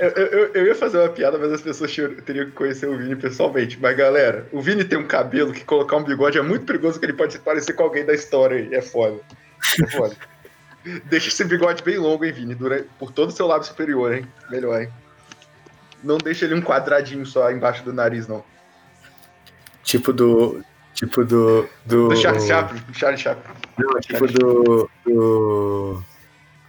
[0.00, 1.94] Eu, eu, eu ia fazer uma piada, mas as pessoas
[2.26, 3.78] teriam que conhecer o Vini pessoalmente.
[3.80, 7.06] Mas, galera, o Vini tem um cabelo que colocar um bigode é muito perigoso, que
[7.06, 8.74] ele pode parecer com alguém da história aí.
[8.74, 9.20] É foda.
[9.80, 10.16] É foda.
[11.06, 12.52] Deixa esse bigode bem longo, hein, Vini?
[12.52, 14.26] Dura, por todo o seu lábio superior, hein?
[14.50, 14.88] Melhor, hein?
[16.04, 18.44] Não deixa ele um quadradinho só embaixo do nariz, não.
[19.82, 20.62] Tipo do.
[20.92, 21.68] Tipo do.
[21.84, 22.80] Do, Do Charles Chaplin.
[22.80, 23.54] do Charles Chaplin.
[23.78, 24.90] Não, tipo do.
[25.04, 26.02] Do.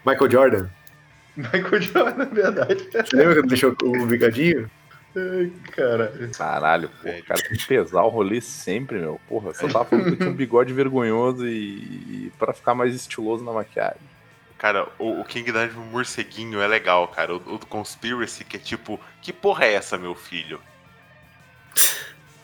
[0.05, 0.69] Michael Jordan.
[1.35, 2.89] Michael Jordan, é verdade.
[2.91, 4.71] Você lembra quando deixou o bigodinho?
[5.17, 6.29] Ai, cara.
[6.37, 9.19] Caralho, pô, o cara tem que pesar o rolê sempre, meu.
[9.27, 12.93] Porra, só tava falando que eu tinha um bigode vergonhoso e, e pra ficar mais
[12.95, 14.14] estiloso na maquiagem.
[14.65, 17.35] Cara, o, o King Diamond morceguinho é legal, cara.
[17.35, 20.59] O, o do Conspiracy, que é tipo, que porra é essa, meu filho?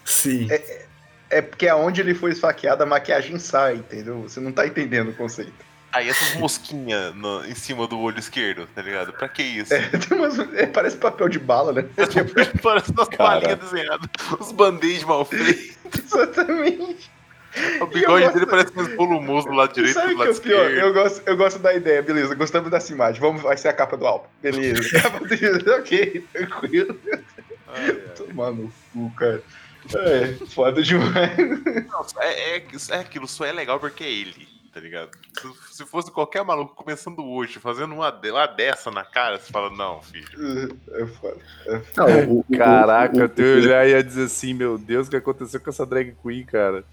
[0.06, 0.48] Sim.
[1.32, 4.22] É porque aonde ele foi esfaqueado, a maquiagem sai, entendeu?
[4.22, 5.52] Você não tá entendendo o conceito.
[5.92, 9.14] Aí essas mosquinhas no- em cima do olho esquerdo, tá ligado?
[9.14, 9.74] Pra que isso?
[9.74, 11.86] É, tem umas- é, parece papel de bala, né?
[12.62, 13.40] Parece umas Cara.
[13.40, 14.08] balinhas desenhadas,
[14.40, 15.76] os band-aids mal feitos.
[16.06, 17.10] Exatamente.
[17.82, 20.42] O bigode gosto- dele parece uns volumosos do lado direito Sabe do que é lado
[20.42, 20.66] pior?
[20.66, 20.86] esquerdo.
[20.88, 22.34] Eu gosto, eu gosto da ideia, beleza.
[22.36, 23.20] Gostamos dessa imagem.
[23.22, 24.28] Vamos, vai ser a capa do álbum.
[24.42, 24.82] Beleza.
[25.80, 27.00] Ok, tranquilo.
[27.68, 27.94] Ai, ai.
[28.16, 29.42] Tomar no cu, cara.
[29.96, 31.36] É, foda demais.
[31.38, 35.10] Não, é, é, é aquilo, só é legal porque é ele, tá ligado?
[35.40, 39.70] Se, se fosse qualquer maluco começando hoje, fazendo uma, uma dessa na cara, você fala,
[39.70, 40.78] não, filho.
[40.94, 41.38] É foda.
[41.98, 45.10] Não, o- o- Caraca, o- eu tenho olhar e ia dizer assim, meu Deus, o
[45.10, 46.84] que aconteceu com essa drag queen, cara?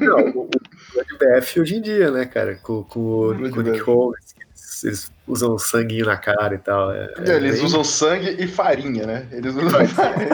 [0.00, 2.56] Não, o, o BF hoje em dia, né, cara?
[2.62, 3.80] Com, com, o- o Nick.
[3.80, 6.92] Holmes, eles, eles usam sanguinho na cara e tal.
[6.92, 9.28] É, é Eles bem- usam sangue e farinha, né?
[9.32, 10.28] Eles usam farinha.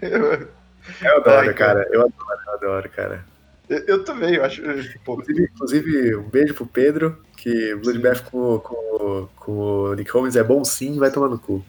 [1.02, 1.88] Eu adoro, Ai, cara.
[1.90, 3.24] Eu adoro, eu adoro, cara.
[3.68, 4.62] Eu, eu também, eu acho.
[4.62, 10.44] Inclusive, inclusive, um beijo pro Pedro, que Bloodbath com, com, com o Nick Holmes é
[10.44, 11.64] bom sim, vai tomar no cu.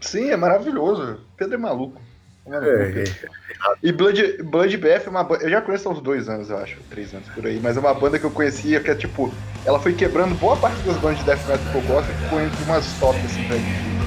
[0.00, 1.20] sim, é maravilhoso.
[1.36, 2.00] Pedro é maluco.
[2.46, 2.68] É maluco.
[2.68, 3.38] É, é.
[3.82, 5.44] E Blood, Blood BF é uma banda.
[5.44, 6.76] Eu já conheço há uns dois anos, eu acho.
[6.90, 7.58] Três anos por aí.
[7.62, 9.32] Mas é uma banda que eu conhecia que é tipo.
[9.64, 12.40] Ela foi quebrando boa parte das bandas de death metal que eu gosto e ficou
[12.40, 13.98] entre umas top assim pra mim.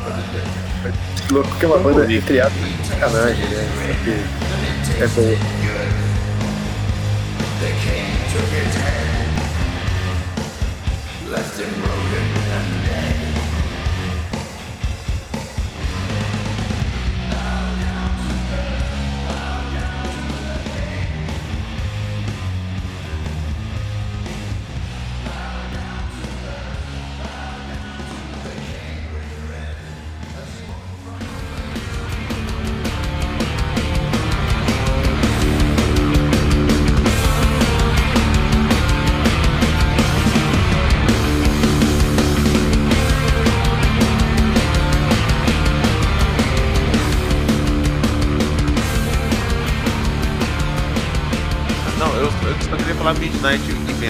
[1.31, 3.67] Louco que é uma banda de sacanagem, né?
[7.61, 9.51] The king took his head.
[11.29, 12.10] left him rolling.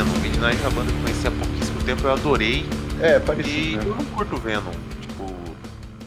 [0.03, 0.19] Venom.
[0.21, 2.65] Midnight é uma banda que eu conheci há pouquíssimo tempo, eu adorei.
[3.01, 3.81] É, E parecido.
[3.87, 3.95] eu Né?
[3.97, 4.71] não curto o Venom.
[5.01, 5.23] Tipo,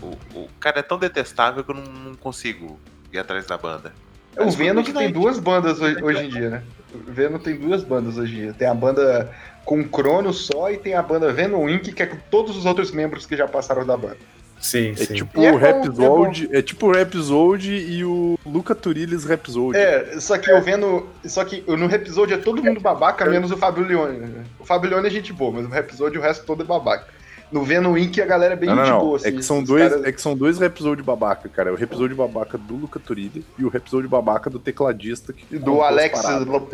[0.03, 2.79] o, o cara é tão detestável que eu não, não consigo
[3.13, 3.93] ir atrás da banda.
[4.37, 6.63] O Mas Venom que tem duas bandas hoje, hoje em dia, né?
[6.93, 8.53] O Venom tem duas bandas hoje em dia.
[8.53, 9.33] Tem a banda
[9.65, 12.91] com Cronos só e tem a banda Venom Inc., que é com todos os outros
[12.91, 14.17] membros que já passaram da banda.
[14.61, 15.15] Sim, É sim.
[15.15, 19.77] tipo E é o é Rhapsody, é, tipo o Rhapsody e o Luca Turillis Rhapsody.
[19.79, 21.07] É, só que eu vendo.
[21.25, 24.19] Só que no episódio é todo mundo babaca, menos o Fábio Leone.
[24.19, 24.45] né?
[24.59, 27.13] O Fábio Leone é gente boa, mas no episódio o resto todo é babaca.
[27.53, 28.19] No Venom Inc.
[28.21, 28.99] a galera é bem Não, não, não.
[29.01, 29.19] boa.
[29.19, 31.69] é, assim, que são dois, caras- é que são dois Rhapsody babaca, cara.
[31.69, 35.73] É o Rhapsody babaca do Luca Turilli e o Rhapsody babaca do tecladista que Do
[35.73, 36.21] compôs Alex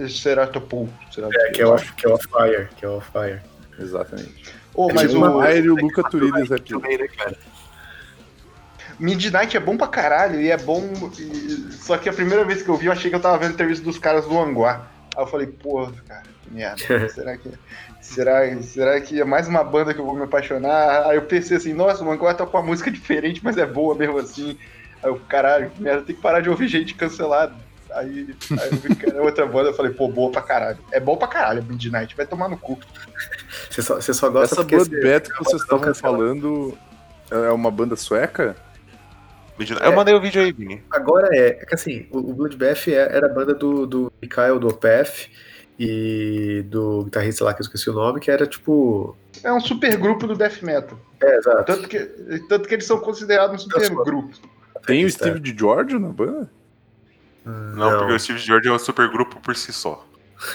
[0.09, 0.89] Ceratopul.
[1.19, 3.41] É, que é o, que é o Fire, que é o Fire.
[3.79, 4.45] Exatamente.
[4.79, 6.63] É mas tipo o Fire e o Luca Rhapsody.
[6.73, 7.37] Também, né, cara?
[9.01, 10.83] Midnight é bom pra caralho e é bom.
[11.19, 13.55] e- Só que a primeira vez que eu vi, eu achei que eu tava vendo
[13.55, 14.87] entrevista dos caras do Anguá.
[15.17, 16.77] Aí eu falei, porra, cara, que merda.
[17.09, 17.51] será que.
[18.01, 21.07] Será, será que é mais uma banda que eu vou me apaixonar?
[21.07, 23.95] Aí eu pensei assim, nossa, o Anguá tá com uma música diferente, mas é boa
[23.95, 24.59] mesmo assim.
[25.03, 27.55] Aí eu, caralho, que merda, tem que parar de ouvir gente cancelada.
[27.93, 30.79] Aí, aí eu vi que era outra banda, eu falei, pô, boa pra caralho.
[30.93, 32.79] É bom pra caralho, Midnight, vai tomar no cu.
[33.71, 36.77] Você só, você só gosta Essa Bloodbath você- que vocês estavam falando
[37.31, 38.57] é uma banda sueca?
[39.61, 40.83] Midnight- Eu mandei o vídeo aí, Vini.
[40.91, 44.59] Agora é, é que assim, o, o Bloodbath é- era a banda do, do Mikhail
[44.59, 45.29] do Opeth
[45.79, 49.17] e do guitarrista lá que eu esqueci o nome, que era tipo.
[49.43, 50.99] É um super grupo do Death Metal.
[51.23, 51.65] É, exato.
[51.65, 51.99] Tanto que,
[52.49, 54.31] tanto que eles são considerados um super grupo.
[54.87, 55.11] Tem o.
[55.11, 56.51] Steve de George na banda?
[57.45, 60.07] Não, porque o Steve George é um supergrupo por si só.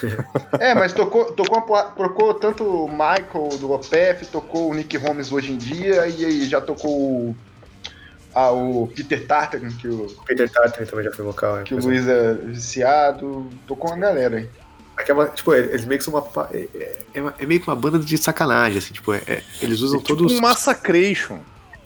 [0.58, 5.30] É, mas tocou, tocou, uma tocou tanto o Michael do Opeth, tocou o Nick Holmes
[5.30, 6.90] hoje em dia, e aí já tocou
[7.30, 7.36] o,
[8.38, 11.56] ah, o Peter Tartarin, que o, O Peter Tartar também já foi vocal.
[11.56, 11.96] né, que o exemplo.
[11.96, 14.50] Luiz é viciado, tocou uma galera aí.
[15.08, 16.48] É uma- tipo, eles meio que são uma.
[16.52, 16.68] É,
[17.14, 19.98] é, uma- é meio que uma banda de sacanagem, assim, tipo, é- é- eles usam
[19.98, 20.32] É tipo todos.
[20.34, 21.38] um Massacration.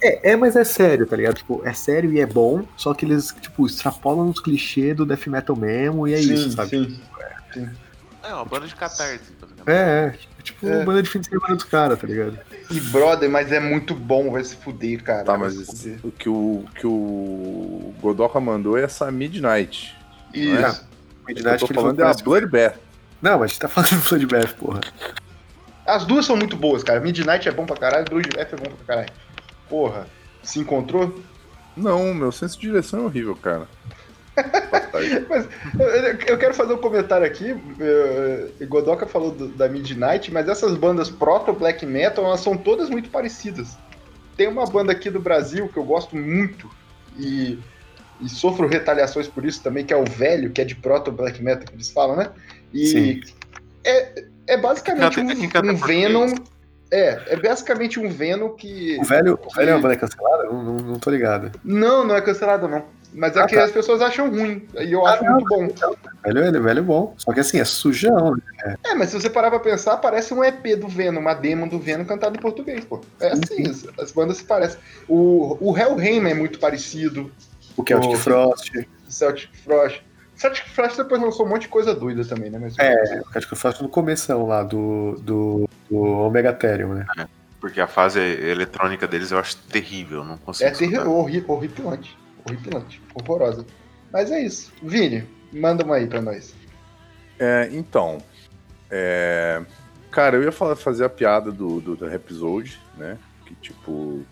[0.02, 1.34] É, é, mas é sério, tá ligado?
[1.36, 5.26] Tipo, é sério e é bom, só que eles, tipo, extrapolam os clichês do death
[5.26, 6.98] metal mesmo, e é isso, sabe?
[7.52, 7.68] sim.
[8.22, 9.20] É uma banda de catarse.
[9.64, 9.68] Basicamente.
[9.68, 10.42] É, é.
[10.42, 10.84] Tipo, É.
[10.84, 12.38] banda de fim de semana dos caras, tá ligado?
[12.70, 15.24] E brother, mas é muito bom, vai se fuder, cara.
[15.24, 15.98] Tá, mas se esse- fuder.
[16.04, 19.94] o que o, que o Godoka mandou é essa Midnight.
[20.32, 20.54] Isso.
[20.54, 20.70] não é?
[20.70, 22.76] O O que eu tô falando é a Bloodbath.
[23.20, 24.80] Não, mas a gente tá falando do Bloodbath, porra.
[25.86, 27.00] As duas são muito boas, cara.
[27.00, 29.12] Midnight é bom pra caralho, Bloodbath é bom pra caralho.
[29.68, 30.06] Porra,
[30.42, 31.20] se encontrou?
[31.76, 33.68] Não, meu senso de direção é horrível, cara.
[35.28, 35.48] Mas
[36.26, 37.54] eu, quero fazer um comentário aqui.
[37.80, 42.90] eh, Godoka falou do- da Midnight, mas essas bandas proto black metal, elas são todas
[42.90, 43.76] muito parecidas.
[44.36, 46.70] Tem uma banda aqui do Brasil que eu gosto muito
[47.18, 47.58] e,
[48.20, 51.42] e sofro retaliações por isso também, que é o Velho, que é de proto black
[51.42, 52.30] metal que eles falam, né?
[52.72, 53.20] E Sim.
[53.84, 55.76] é, é basicamente um, um?
[55.76, 56.34] Venom.
[56.92, 58.98] É, é basicamente um Venom que.
[59.00, 60.44] O velho, o velho é uma banda cancelada?
[60.44, 61.52] Não, não, não tô ligado.
[61.62, 62.84] Não, não é cancelado, não.
[63.12, 63.64] Mas é Ah, que tá.
[63.64, 64.66] as pessoas acham ruim.
[64.78, 65.32] E eu acho não.
[65.34, 65.64] muito bom.
[65.66, 67.14] O velho, ele, velho é bom.
[67.18, 68.76] Só que assim, é sujão, né?
[68.84, 71.78] É, mas se você parar pra pensar, parece um EP do Venom, uma demo do
[71.78, 73.00] Venom cantada em português, pô.
[73.20, 74.78] É assim, as, as bandas se parecem.
[75.08, 77.30] O, o Hellheim é muito parecido,
[77.76, 78.70] O Celtic O- Frost.
[79.08, 80.02] o Celtic Frost.
[80.36, 82.58] Celtic Frost depois lançou um monte de coisa doida também, né?
[82.58, 87.06] Mas, É, o Celtic Frost no começo lá do, do, do Omega Therium, né?
[87.60, 90.70] Porque a fase eletrônica deles eu acho terrível, não consigo.
[90.96, 92.16] é horri- horripilante.
[92.46, 93.02] Horripilante.
[93.14, 93.66] Horrorosa.
[94.12, 94.72] Mas é isso.
[94.82, 96.54] Vini, manda uma aí pra nós.
[97.38, 98.18] É, então,
[98.90, 99.62] é,
[100.10, 103.16] cara, eu ia falar, fazer a piada do, do, do episode, né?
[103.46, 104.24] Que tipo,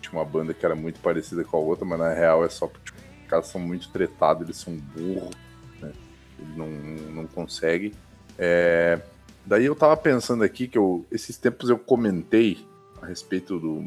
[0.00, 2.66] tinha uma banda que era muito parecida com a outra, mas na real é só
[2.66, 5.34] porque tipo, os caras são muito tretados, eles são burros,
[5.80, 5.92] né?
[6.38, 6.68] Eles não,
[7.14, 7.92] não conseguem.
[8.38, 9.00] É,
[9.44, 12.66] daí eu tava pensando aqui que eu, esses tempos eu comentei
[13.00, 13.84] a respeito do.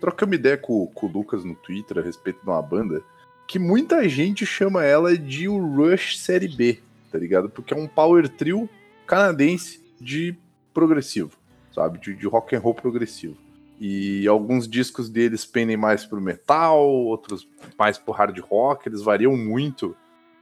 [0.00, 3.02] Troquei uma ideia com, com o Lucas no Twitter a respeito de uma banda
[3.46, 6.78] que muita gente chama ela de o Rush Série B,
[7.10, 7.50] tá ligado?
[7.50, 8.68] Porque é um power trio
[9.06, 10.36] canadense de
[10.72, 11.32] progressivo,
[11.74, 11.98] sabe?
[11.98, 13.36] De, de rock and roll progressivo.
[13.80, 19.36] E alguns discos deles pendem mais pro metal, outros mais pro hard rock, eles variam
[19.36, 19.96] muito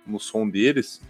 [0.06, 1.00] no som deles.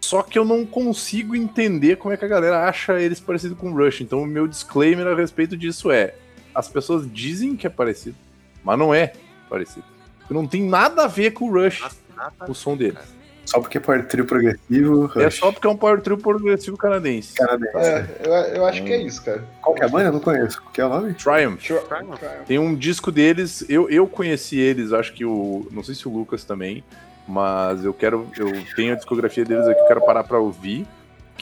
[0.00, 3.70] Só que eu não consigo entender como é que a galera acha eles parecidos com
[3.70, 4.00] o Rush.
[4.00, 6.16] Então o meu disclaimer a respeito disso é:
[6.54, 8.16] as pessoas dizem que é parecido,
[8.64, 9.12] mas não é
[9.48, 9.84] parecido.
[10.30, 11.82] Não tem nada a ver com o Rush,
[12.16, 12.98] Nada- o som deles.
[13.44, 15.10] Só porque é power trio progressivo.
[15.20, 15.34] É Rush.
[15.38, 17.34] só porque é um power trio progressivo canadense.
[17.34, 17.76] Canadense.
[17.76, 19.44] É, eu, eu acho que é isso, cara.
[19.60, 20.04] Qual que é a banda?
[20.06, 20.62] Eu não conheço.
[20.62, 21.12] Qual que é o nome?
[21.14, 21.60] Triumph.
[21.62, 22.20] Triumph.
[22.46, 25.66] Tem um disco deles, eu, eu conheci eles, acho que o.
[25.72, 26.84] Não sei se o Lucas também,
[27.26, 28.28] mas eu quero.
[28.38, 30.86] Eu tenho a discografia deles aqui, eu quero parar pra ouvir.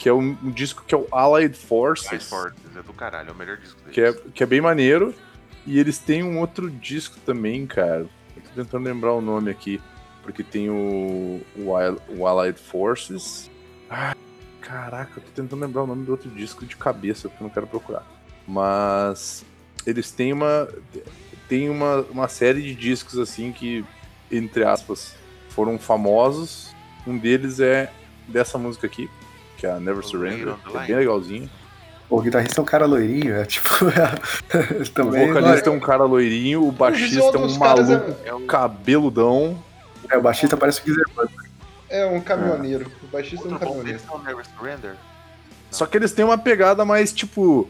[0.01, 3.29] Que é um, um disco que é o Allied Forces, Mais fortes, é do caralho,
[3.29, 3.93] é o melhor disco deles.
[3.93, 5.13] que é, que é bem maneiro.
[5.63, 8.07] E eles têm um outro disco também, cara.
[8.35, 9.79] Eu tô tentando lembrar o nome aqui.
[10.23, 13.47] Porque tem o, o, o Allied Forces.
[13.91, 14.15] Ah,
[14.59, 17.53] caraca, eu tô tentando lembrar o nome do outro disco de cabeça, porque eu não
[17.53, 18.03] quero procurar.
[18.47, 19.45] Mas
[19.85, 20.67] eles têm uma.
[21.47, 23.85] Tem uma, uma série de discos assim que,
[24.31, 25.13] entre aspas,
[25.49, 26.73] foram famosos.
[27.05, 27.93] Um deles é
[28.27, 29.07] dessa música aqui,
[29.61, 30.55] que é a Never O Surrender.
[30.55, 30.87] Que É Line.
[30.87, 31.49] bem legalzinho.
[32.09, 33.69] O guitarrista é um cara loirinho, é tipo.
[34.81, 35.27] O também.
[35.27, 39.63] vocalista é um cara loirinho, o baixista é um caras maluco é- É um cabeludão.
[40.09, 41.13] É, o baixista parece o Guilherme.
[41.89, 42.91] É um caminhoneiro.
[43.03, 43.99] O baixista é um outro caminhoneiro.
[44.09, 44.95] é o Never Surrender.
[45.69, 47.69] Só que eles têm uma pegada mais, tipo.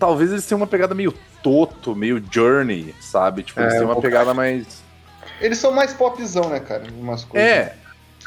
[0.00, 3.42] Talvez eles tenham uma pegada meio toto, meio journey, sabe?
[3.44, 4.82] Tipo, eles É, têm um uma pegada mais.
[5.40, 6.82] Eles são mais popzão, né, cara?
[6.98, 7.48] Umas coisas.
[7.48, 7.76] É,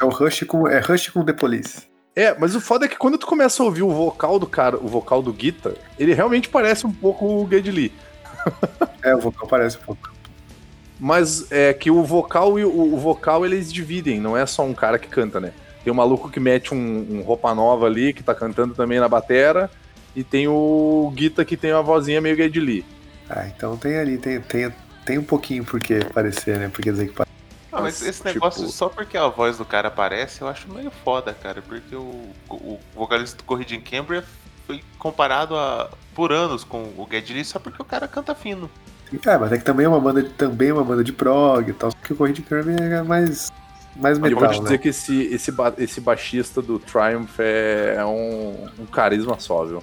[0.00, 1.82] É o Rush com, é Rush com The Police.
[2.14, 4.76] É, mas o foda é que quando tu começa a ouvir o vocal do cara,
[4.76, 7.92] o vocal do Guitar, ele realmente parece um pouco o Geddy Lee.
[9.02, 10.12] É, o vocal parece um pouco.
[10.98, 14.74] Mas é que o vocal e o, o vocal eles dividem, não é só um
[14.74, 15.54] cara que canta, né?
[15.82, 19.08] Tem um maluco que mete um, um roupa nova ali, que tá cantando também na
[19.08, 19.70] batera,
[20.14, 22.84] e tem o Guita que tem uma vozinha meio Geddy Lee.
[23.28, 24.70] Ah, então tem ali, tem, tem,
[25.06, 26.68] tem um pouquinho por que parecer, né?
[26.68, 27.29] Porque dizer que parece.
[27.72, 30.90] Ah, mas esse negócio, tipo- só porque a voz do cara aparece, eu acho meio
[31.04, 31.62] foda, cara.
[31.62, 34.24] Porque o, o vocalista do Corrida em Cambria
[34.66, 38.68] foi comparado a, por anos com o Geddy Lee só porque o cara canta fino.
[39.26, 41.68] É, mas é que também é uma banda de, também é uma banda de prog
[41.68, 43.50] e tal, só que o Corrida Kirby é mais,
[43.96, 44.62] mais E eu metal, vou te né?
[44.64, 49.64] dizer que esse, esse, ba- esse baixista do Triumph é, é um, um carisma só,
[49.64, 49.82] viu?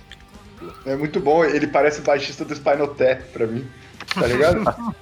[0.86, 1.44] É muito bom.
[1.44, 3.68] Ele parece baixista do Spinal Tap pra mim.
[4.14, 4.64] Tá ligado?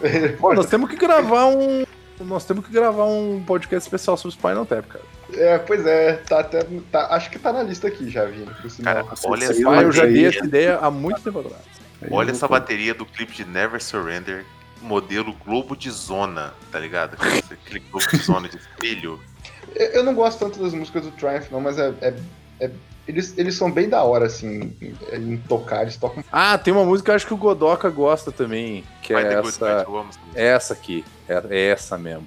[0.38, 1.84] Pô, nós temos que gravar um.
[2.20, 5.04] Nós temos que gravar um podcast especial sobre Spinal Tap, cara.
[5.32, 6.14] é, pois é.
[6.16, 6.62] Tá até,
[6.92, 8.46] tá, acho que tá na lista aqui já, Vini.
[8.82, 10.28] Cara, olha essa Ah, eu já dei bateria.
[10.28, 11.62] essa ideia há muito tempo atrás.
[12.10, 14.44] Olha essa bateria do clipe de Never Surrender,
[14.82, 17.14] modelo Globo de Zona, tá ligado?
[17.14, 19.20] Aquele, Globo de Zona de espelho.
[19.76, 21.92] Eu eu não gosto tanto das músicas do Triumph, não, mas é.
[22.00, 22.14] é-
[22.60, 22.70] é-
[23.08, 24.94] eles, eles são bem da hora, assim, em,
[25.32, 25.82] em tocar.
[25.82, 26.22] Eles tocam.
[26.30, 29.28] Ah, tem uma música que eu acho que o Godoka gosta também, que By é
[29.28, 31.04] the Good essa, essa é essa aqui.
[31.28, 32.26] É, é essa mesmo.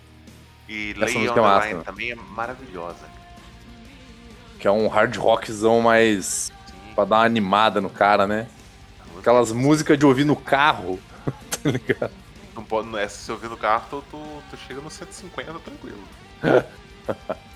[0.67, 1.83] E essa Lay on música the é massa, Line né?
[1.85, 3.13] também é maravilhosa.
[4.59, 6.51] Que é um hard rockzão mais.
[6.65, 8.47] Sim, pra dar uma animada no cara, né?
[9.17, 10.99] Aquelas músicas de ouvir no carro.
[11.63, 12.11] tá ligado?
[12.53, 14.17] Não pode, não é, se você ouvir no carro, tu, tu,
[14.49, 16.03] tu chega no 150 tranquilo.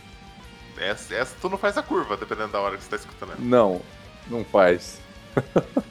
[0.79, 3.39] essa, essa tu não faz a curva, dependendo da hora que você tá escutando ela.
[3.41, 3.81] Não,
[4.29, 4.99] não faz.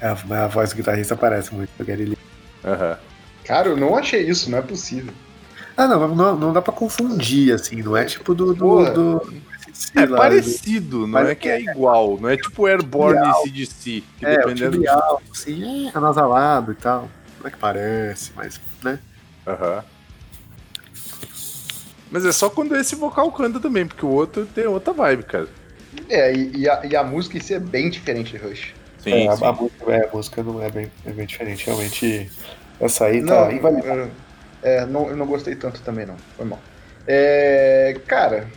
[0.00, 0.12] É, a,
[0.44, 2.18] a voz do guitarrista parece muito do Gary Lee.
[2.64, 2.96] Aham.
[3.44, 5.12] Cara, eu não achei isso, não é possível.
[5.76, 8.54] Ah, não, não, não dá pra confundir, assim, não é tipo do.
[8.54, 8.90] do, Porra.
[8.92, 9.34] do
[9.96, 12.16] É lá, parecido, não Mas é que é igual.
[12.20, 13.42] Não é tipo Airborne Trial.
[13.44, 14.04] e CDC.
[14.18, 14.72] Que É, o dependendo.
[14.74, 17.08] timbre alto, assim, é anasalado e tal.
[17.40, 19.00] Não é que parece, mas, né?
[19.48, 19.84] Aham.
[22.10, 25.48] Mas é só quando esse vocal canta também, porque o outro tem outra vibe, cara.
[26.08, 28.74] É, e, e a, e a música em si é bem diferente de Rush.
[28.98, 29.44] Sim, É, a, sim.
[29.44, 32.30] a música, é, a música não é bem, é bem diferente, realmente.
[32.80, 33.94] Essa aí Não, tá invalidada.
[34.02, 34.10] eu-
[34.62, 36.16] é, não, eu não gostei tanto também, não.
[36.36, 36.58] Foi mal.
[37.06, 38.48] É, cara,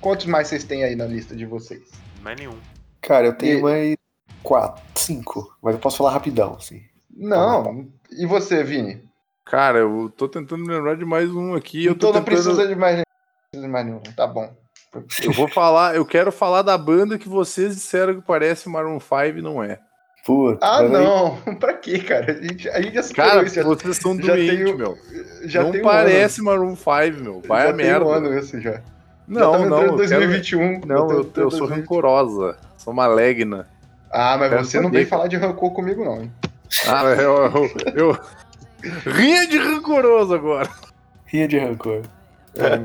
[0.00, 1.82] quantos mais vocês têm aí na lista de vocês?
[2.22, 2.56] Mais nenhum.
[3.00, 3.96] Cara, eu tenho E- mais
[4.42, 6.82] quatro, cinco, mas eu posso falar rapidão, assim.
[7.14, 7.88] Não.
[8.10, 9.02] E você, Vini?
[9.50, 11.84] Cara, eu tô tentando me lembrar de mais um aqui.
[11.84, 12.42] Eu tô então não tentando...
[12.44, 13.02] precisa de mais, não
[13.50, 14.00] precisa de mais nenhum.
[14.16, 14.52] Tá bom.
[15.22, 19.38] Eu vou falar, eu quero falar da banda que vocês disseram que parece Maroon 5
[19.38, 19.78] e não é.
[20.24, 21.36] Puta, Ah, mas aí- não.
[21.58, 22.32] pra quê, cara?
[22.32, 23.54] A gente, a gente já Cara, isso.
[23.56, 24.98] Já, vocês são já doentes, tenho- meu.
[25.44, 27.40] já não tem um parece Maroon 5, meu.
[27.46, 28.04] Vai já a tem merda.
[28.04, 28.72] um ano isso já.
[28.72, 28.82] já
[29.26, 29.82] Não, estamos não.
[29.82, 30.20] entrando em Eu quero...
[30.20, 30.80] 2021.
[30.86, 31.76] Não, tô eu, entrando eu sou 2021.
[31.76, 32.56] rancorosa.
[32.76, 33.66] Sou maligna.
[34.12, 36.32] Ah, mas Quero você não vem falar de rancor comigo, não, hein?
[36.86, 38.18] Ah, eu, eu, eu...
[39.06, 40.68] Rinha de rancoroso agora.
[41.26, 42.02] Rinha de rancor.
[42.54, 42.78] É,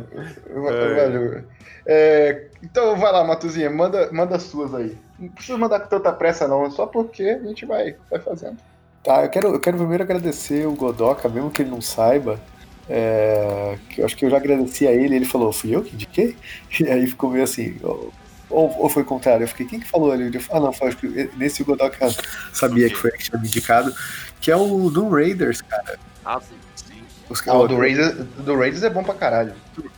[0.53, 1.43] Valeu.
[1.87, 4.97] É, então vai lá, Matuzinha, manda, manda as suas aí.
[5.19, 8.57] Não precisa mandar com tanta pressa, não, é só porque a gente vai, vai fazendo.
[9.03, 12.39] Tá, eu quero, eu quero primeiro agradecer o Godoka, mesmo que ele não saiba.
[12.89, 15.93] é, que eu acho que eu já agradeci a ele, ele falou, fui eu que
[15.95, 16.35] indiquei?
[16.79, 18.11] E aí ficou meio assim, ou,
[18.49, 19.43] ou, ou foi o contrário?
[19.43, 20.33] Eu fiquei, quem que falou ali?
[20.33, 22.07] Eu falei, ah, não, foi, acho que nesse o Godoka
[22.53, 23.93] sabia que foi que tinha me indicado,
[24.41, 25.97] que é o Doom Raiders, cara.
[26.23, 26.55] Ah, sim.
[27.27, 29.53] Os, Ah, o do Raiders, do Raiders é bom pra caralho.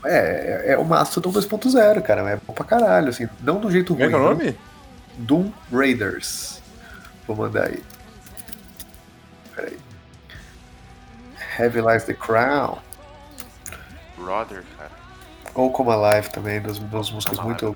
[0.05, 3.93] É, é, é o Mastodon 2.0, cara, é bom pra caralho, assim, não do jeito
[3.93, 4.11] Como é ruim.
[4.13, 4.59] que é o nome?
[5.17, 6.61] Doom Raiders.
[7.27, 7.83] Vou mandar aí.
[9.55, 9.77] Peraí.
[11.59, 12.77] Heavy Lies the Crown.
[14.17, 14.91] Brother, cara.
[15.53, 17.75] Ou Como Alive também, duas, duas músicas muito.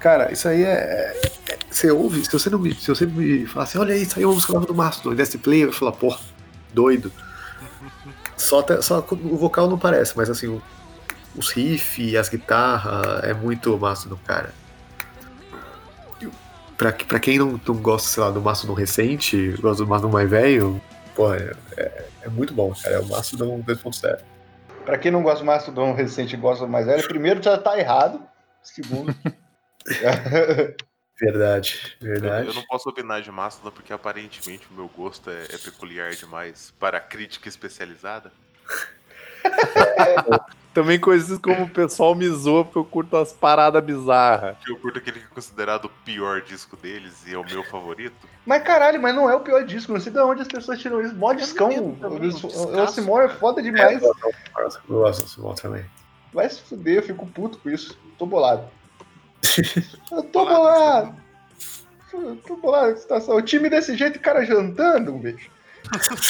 [0.00, 1.20] Cara, isso aí é.
[1.76, 2.74] Você ouve, se você não me.
[2.74, 5.36] Se você me falar assim, olha aí, saiu uma música nova do Mastodon, e desse
[5.36, 6.16] play, eu falo, pô,
[6.72, 7.12] doido.
[8.34, 10.62] Só, só o vocal não parece, mas assim, o-
[11.36, 14.54] os riffs, as guitarras, é muito Mastodon, cara.
[16.78, 20.30] Pra, pra quem não, não gosta, sei lá, do Mastodon recente, gosta do Mastodon mais
[20.30, 20.80] velho,
[21.14, 22.94] pô, é, é, é muito bom, cara.
[22.94, 24.18] É o Mastodon 2.0.
[24.86, 27.78] Pra quem não gosta do Mastodon recente e gosta do mais velho, primeiro já tá
[27.78, 28.18] errado.
[28.62, 29.14] Segundo.
[31.20, 32.48] Verdade, Eu, verdade.
[32.48, 36.74] eu não posso opinar de Mastodon porque aparentemente o meu gosto é, é peculiar demais
[36.78, 38.30] para a crítica especializada.
[40.74, 44.58] Também conhecido como o pessoal me zoa porque eu curto as paradas bizarras.
[44.68, 48.14] Eu curto aquele que é considerado o pior disco deles e é o meu favorito.
[48.44, 49.90] mas caralho, mas não é o pior disco.
[49.94, 51.14] Não sei de onde as pessoas tiram isso.
[51.14, 51.70] Mó discão.
[51.94, 54.02] também, um O Simon é foda demais.
[54.02, 54.14] Eu
[54.86, 55.86] gosto do Simon também.
[56.30, 57.98] Vai se fuder, eu fico puto com isso.
[58.18, 58.68] Tô bolado.
[60.12, 61.16] Eu tô Bolado, bolado.
[62.12, 63.36] Eu Tô bolado com a situação.
[63.36, 65.50] O time desse jeito, o cara jantando, um bicho.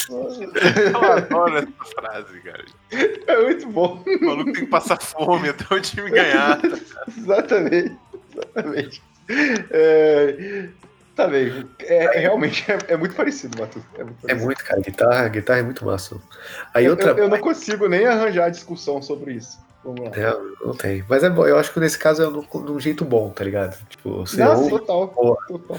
[0.09, 2.65] Eu adoro essa frase, cara.
[3.27, 4.03] É muito bom.
[4.05, 6.59] O maluco tem que passar fome até o time ganhar.
[7.17, 7.97] Exatamente.
[8.35, 9.01] Exatamente.
[9.71, 10.67] É,
[11.15, 11.67] tá bem.
[11.79, 13.83] É, é, realmente é, é muito parecido, Matheus.
[13.97, 14.45] É muito É parecido.
[14.45, 14.81] muito, cara.
[14.81, 16.17] Guitarra, guitarra é muito massa.
[16.73, 17.09] Aí Eu, outra.
[17.11, 19.57] eu- eu não consigo nem arranjar discussão sobre isso.
[19.87, 20.11] Vamos lá.
[20.17, 21.01] É, não tem.
[21.07, 23.77] Mas é bom, eu acho que nesse caso é de um jeito bom, tá ligado?
[23.87, 25.07] Tipo, você Não, ouve, total.
[25.47, 25.77] Total.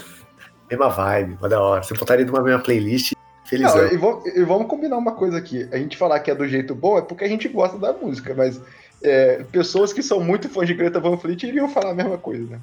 [0.71, 1.83] mesma vibe, mas da hora.
[1.83, 3.13] Você botaria numa mesma playlist,
[3.45, 3.77] felizão.
[3.77, 5.69] Não, e, vamos, e vamos combinar uma coisa aqui.
[5.71, 8.33] A gente falar que é do jeito bom é porque a gente gosta da música,
[8.35, 8.59] mas
[9.03, 12.45] é, pessoas que são muito fãs de Greta Van Fleet iriam falar a mesma coisa,
[12.45, 12.59] né?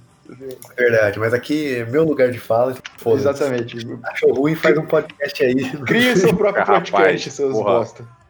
[0.75, 3.27] Verdade, mas aqui é meu lugar de fala, foda-se.
[3.27, 3.87] Exatamente.
[4.03, 5.69] Achou ruim, faz um podcast aí.
[5.81, 7.77] Crie seu próprio Rapaz, podcast, seus porra.
[7.77, 8.24] bosta.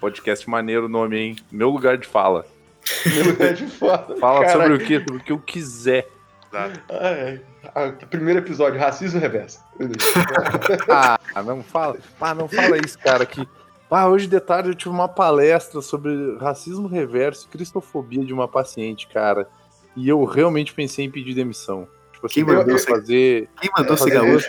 [0.00, 1.36] Podcast maneiro o nome, hein?
[1.50, 2.46] Meu lugar de fala.
[3.06, 4.16] Meu lugar de fala.
[4.18, 4.62] Fala Caralho.
[4.62, 4.98] sobre o que?
[5.00, 6.08] Sobre o que eu quiser.
[6.52, 7.40] Ai, ai.
[7.74, 9.60] Ah, primeiro episódio, racismo reverso.
[10.88, 11.96] Ah, não fala.
[12.20, 13.24] Ah, não fala isso, cara.
[13.24, 13.46] Que.
[13.90, 18.48] Ah, hoje de tarde eu tive uma palestra sobre racismo reverso e cristofobia de uma
[18.48, 19.48] paciente, cara.
[19.96, 21.86] E eu realmente pensei em pedir demissão.
[22.12, 23.48] Tipo assim, Quem mandou fazer.
[23.60, 24.48] Quem mandou É, esse gaúcho?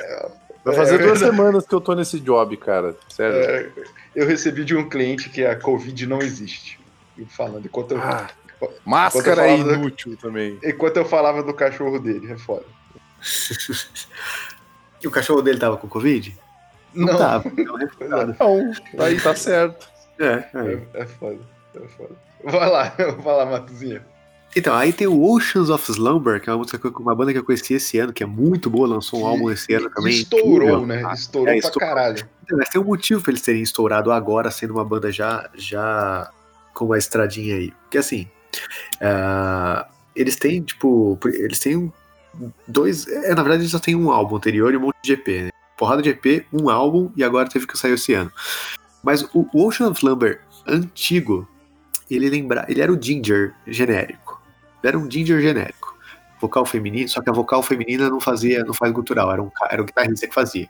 [0.64, 2.96] Vai fazer É, duas é, semanas que eu tô nesse job, cara.
[3.10, 3.36] Sério.
[3.38, 3.70] É,
[4.16, 6.80] eu recebi de um cliente que a Covid não existe.
[7.30, 10.60] Falando, enquanto eu, Ah, enquanto Máscara é eu falava- inútil também.
[10.64, 12.66] enquanto eu falava do cachorro dele, é foda.
[15.04, 16.36] E o cachorro dele tava com Covid?
[16.94, 17.52] Não, tava.
[17.56, 18.36] Não, refutado.
[18.40, 19.90] Não, aí tá certo.
[20.20, 20.82] É, aí.
[20.94, 21.40] É, é foda,
[21.76, 22.16] é foda.
[22.44, 22.94] Vai lá,
[23.24, 24.06] vai lá, Matuzinha.
[24.56, 27.44] Então, aí tem o Oceans of Slumber, que é uma música uma banda que eu
[27.44, 30.14] conheci esse ano, que é muito boa, lançou um álbum esse ano também.
[30.14, 30.86] Estourou, incrível.
[30.86, 31.04] né?
[31.06, 31.88] Ah, Estourou é, pra estourou.
[31.90, 32.28] caralho.
[32.44, 36.30] Então, Mas tem um motivo pra eles terem estourado agora, sendo uma banda já, já
[36.74, 37.72] com uma estradinha aí.
[37.84, 38.28] Porque assim,
[39.02, 41.92] ah, eles têm, tipo, eles têm
[42.68, 43.08] dois.
[43.08, 45.50] É, na verdade, eles só têm um álbum anterior e um monte de EP, né?
[45.78, 48.32] Porrada de EP, um álbum e agora teve que sair esse ano.
[49.04, 51.48] Mas o, o Ocean of Slumber antigo,
[52.10, 54.31] ele lembra, ele era o Ginger genérico.
[54.84, 55.98] Era um Ginger genérico.
[56.40, 59.82] Vocal feminino, só que a vocal feminina não fazia, não faz gutural, era um, era
[59.82, 60.68] um guitarrista que fazia.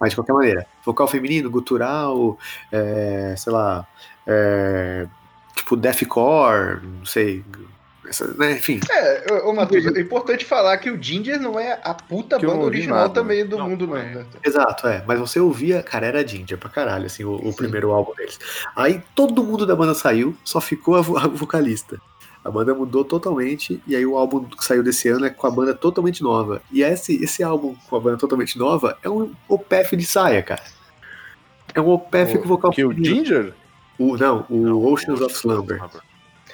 [0.00, 2.38] Mas de qualquer maneira, vocal feminino, gutural,
[2.70, 3.86] é, sei lá,
[4.26, 5.06] é,
[5.54, 7.44] tipo deathcore, não sei,
[8.08, 8.80] essa, né, enfim.
[8.90, 12.64] É, ô, Matheus, é importante falar que o Ginger não é a puta Que banda
[12.64, 13.14] original nada.
[13.14, 14.14] também do Não, mundo, não é.
[14.14, 14.26] né?
[14.44, 15.02] Exato, é.
[15.06, 18.38] Mas você ouvia, cara, era Ginger pra caralho, assim, o, o primeiro álbum deles.
[18.76, 21.98] Aí todo mundo da banda saiu, só ficou a, a vocalista.
[22.44, 25.50] A banda mudou totalmente, e aí o álbum que saiu desse ano é com a
[25.50, 26.60] banda totalmente nova.
[26.72, 30.62] E esse, esse álbum com a banda totalmente nova é um OPF de saia, cara.
[31.74, 32.92] É um OPF com vocal Que o.
[32.92, 33.54] Ginger?
[33.98, 35.80] O- não, o Não, Oceans o of Slumber.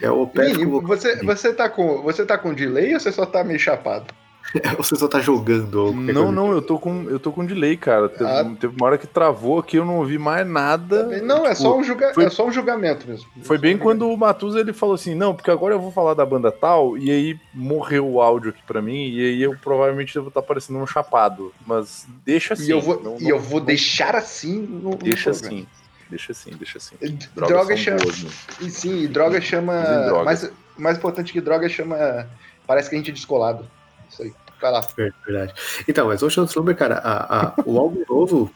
[0.01, 3.25] É o OPF vocal você, você, tá com, você tá com delay ou você só
[3.25, 4.13] tá meio chapado?
[4.79, 5.93] Você só tá jogando.
[5.93, 8.09] Não, não, eu tô com, eu tô com delay, cara.
[8.09, 8.45] Teve, Ah.
[8.59, 11.05] teve uma hora que travou aqui, eu não ouvi mais nada.
[11.23, 13.29] Não, é, Tipo, só um julga, foi- é só um julgamento mesmo.
[13.43, 16.25] Foi bem quando o Matusa ele falou assim, não, porque agora eu vou falar da
[16.25, 20.29] banda tal, e aí morreu o áudio aqui pra mim, e aí eu provavelmente devo
[20.29, 21.53] estar parecendo um chapado.
[21.67, 22.67] Mas deixa assim.
[22.67, 25.57] E eu vou, não- e eu não- vou não- deixar assim no, no Deixa programa.
[25.59, 25.67] assim.
[26.09, 26.97] Deixa assim, deixa assim.
[27.37, 27.99] Droga, Drogas chama.
[27.99, 28.31] né?
[28.63, 29.75] E sim, e droga chama.
[29.83, 30.25] Usem drogas.
[30.25, 32.27] Mais, mais importante que droga chama.
[32.67, 33.67] Parece que a gente é descolado.
[34.09, 34.35] Isso aí.
[34.61, 34.87] Vai lá.
[34.99, 35.55] É verdade.
[35.87, 38.51] Então, mas Ocean of Slumber, cara, a- a- o álbum novo,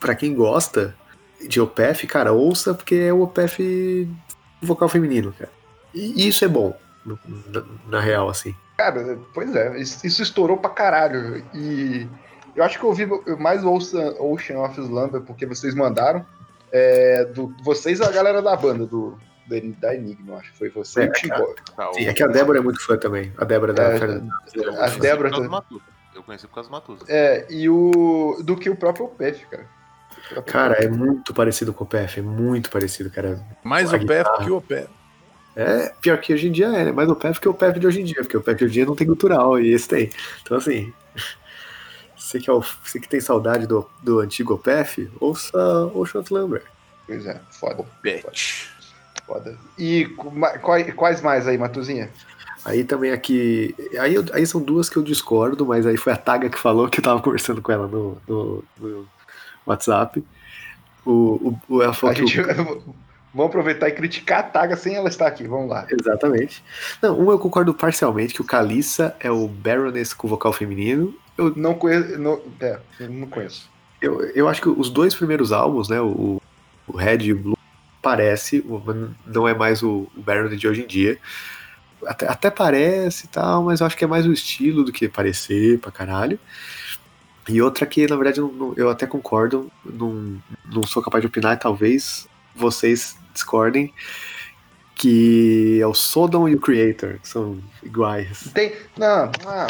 [0.00, 0.94] pra quem gosta
[1.48, 4.08] de OPF, cara, ouça porque é o OPF
[4.60, 5.50] vocal feminino, cara.
[5.94, 8.54] E isso é bom, no- na, na real, assim.
[8.76, 11.44] Cara, pois é, isso, isso estourou pra caralho.
[11.54, 12.08] E
[12.56, 13.06] eu acho que eu ouvi
[13.38, 16.24] mais Ocean, Ocean of Slumber porque vocês mandaram.
[16.72, 19.18] É, do, vocês e a galera da banda, do,
[19.50, 20.52] da, da Enigma, eu acho.
[20.54, 21.54] Foi você É, e o.
[21.76, 23.32] Tá, Sim, o- é que a Débora é muito fã também.
[23.36, 24.32] A Débora da É, Fernanda.
[24.34, 25.82] a conheci Débora por causa do Matusa.
[26.14, 27.04] Eu conheci por causa do Matusa.
[27.08, 28.40] É, e o.
[28.44, 29.66] Do que o próprio PF, cara.
[30.10, 33.40] O próprio Cara, é muito parecido com o PF, é muito parecido, cara.
[33.64, 34.44] Mais A o guitarra.
[34.44, 34.86] que o pé.
[35.56, 36.92] É pior que hoje em dia é, né?
[36.92, 38.72] Mais o PF que o PF de hoje em dia, porque o PF de hoje
[38.72, 40.10] em dia não tem cultural e esse tem.
[40.42, 40.92] Então, assim,
[42.16, 45.58] você que, é o, você que tem saudade do, do antigo PF, ouça
[45.94, 46.62] Ocean Slumber.
[47.06, 48.22] Pois é, foda, Pet.
[48.22, 48.32] foda.
[49.78, 52.10] E co- ma- quais, mais aí, Matuzinha?
[52.64, 53.74] Aí também aqui.
[53.98, 56.88] Aí, eu- aí são duas que eu discordo, mas aí foi a Taga que falou
[56.88, 59.08] que eu tava conversando com ela no, no- no
[59.66, 60.22] WhatsApp.
[61.04, 62.42] O, o, o, ela falou A que o- gente.
[63.32, 65.46] Vamos aproveitar e criticar a Taga sem ela estar aqui.
[65.46, 65.86] Vamos lá.
[65.88, 66.64] Exatamente.
[67.00, 71.14] Não, um eu concordo parcialmente, que o Kalissa é o Baroness com vocal feminino.
[71.38, 72.18] Eu, Não conheço.
[72.18, 73.70] Não, é, eu não conheço.
[74.02, 76.42] eu, eu acho que os dois primeiros álbuns, né, o,
[76.88, 77.58] o Red e o Blue,
[78.02, 78.64] parece,
[79.26, 81.18] não é mais o, o Baroness de hoje em dia.
[82.06, 85.08] Até, até parece e tal, mas eu acho que é mais o estilo do que
[85.08, 86.38] parecer pra caralho.
[87.48, 90.40] E outra que, na verdade, eu, não- eu até concordo, não,
[90.72, 93.92] não sou capaz de opinar, talvez vocês discordem,
[94.94, 98.50] que é o Sodom e o Creator, que são iguais.
[98.54, 98.72] Tem.
[98.96, 99.66] Não, ah,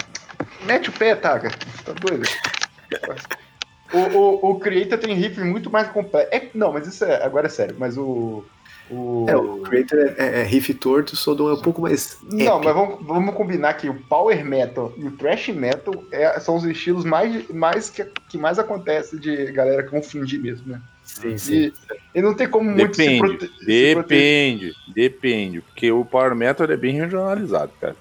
[0.66, 1.50] mete o pé, Taga.
[1.84, 2.28] Tá doido?
[3.92, 6.28] O, o, o Creator tem riff muito mais completo.
[6.34, 7.22] É, não, mas isso é.
[7.22, 7.76] Agora é sério.
[7.78, 8.44] Mas o.
[8.90, 9.24] O...
[9.28, 12.18] É, o Creator é, é, é riff torto, o Sodom é um pouco mais.
[12.24, 12.64] Não, épico.
[12.64, 16.64] mas vamos, vamos combinar que o Power Metal e o Thrash Metal é- são os
[16.64, 20.80] estilos mais, mais que, que mais acontece de galera confundir mesmo, né?
[21.04, 21.54] Sim, sim.
[21.54, 25.60] E, e não tem como muito se, Depende, se depende, depende.
[25.60, 27.96] Porque o Power Metal é bem regionalizado, cara.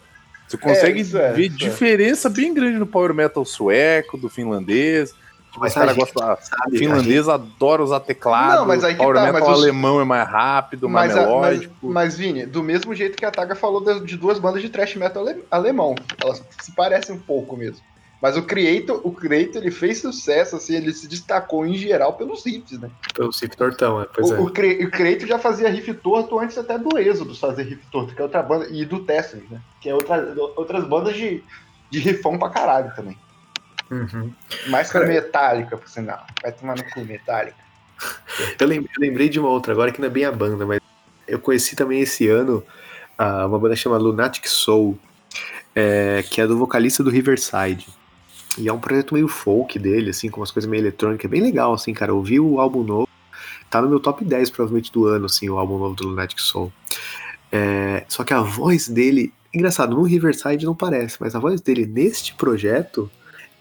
[0.48, 1.70] Você consegue isso é, ver isso é.
[1.70, 5.14] diferença bem grande no Power Metal sueco, do finlandês.
[5.50, 6.38] Tipo, Mas os caras a gente gostam.
[6.41, 8.60] Sabe, O finlandês adora usar teclado.
[8.60, 11.24] Não, mas aí que Power tá, Metal mas os- alemão é mais rápido, mais Mas,
[11.24, 11.76] a- mas, melódico.
[11.89, 14.95] mas, Vini, do mesmo jeito que a Taga falou de, de duas bandas de thrash
[14.95, 15.95] metal ale- alemão.
[16.24, 17.82] Elas se parecem um pouco mesmo.
[18.22, 22.45] Mas o Creator, o Creator, ele fez sucesso, assim, ele se destacou em geral pelos
[22.45, 22.89] riffs, né?
[23.16, 24.39] Pelo riff tortão, é, pois o, é.
[24.41, 28.14] o, Cre- o Creator já fazia riff torto antes até do Êxodo fazer riff torto,
[28.14, 29.62] que é outra banda, e do Testament, né?
[29.80, 31.41] Que é outra, outras bandas de,
[31.89, 33.18] de riffão pra caralho também.
[33.92, 34.32] Uhum.
[34.68, 36.26] Mais que Cara, Metallica, por sinal.
[36.42, 37.58] Vai tomar no cu, Metallica.
[38.60, 40.80] Eu lem- eu lembrei de uma outra agora que não é bem a banda, mas
[41.28, 42.64] eu conheci também esse ano
[43.18, 44.98] ah, uma banda chamada Lunatic Soul,
[45.76, 47.88] é, que é do vocalista do Riverside.
[48.58, 51.42] E é um projeto meio folk dele, assim, com umas coisas meio eletrônicas, é bem
[51.42, 52.12] legal, assim, cara.
[52.12, 53.08] Eu ouvi o álbum novo,
[53.70, 56.72] tá no meu top 10 provavelmente do ano, assim, o álbum novo do Lunatic Soul.
[57.52, 61.86] É, só que a voz dele, engraçado, no Riverside não parece, mas a voz dele
[61.86, 63.10] neste projeto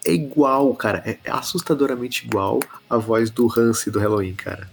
[0.09, 4.71] é igual, cara, é assustadoramente igual à voz do Hansi do Halloween, cara.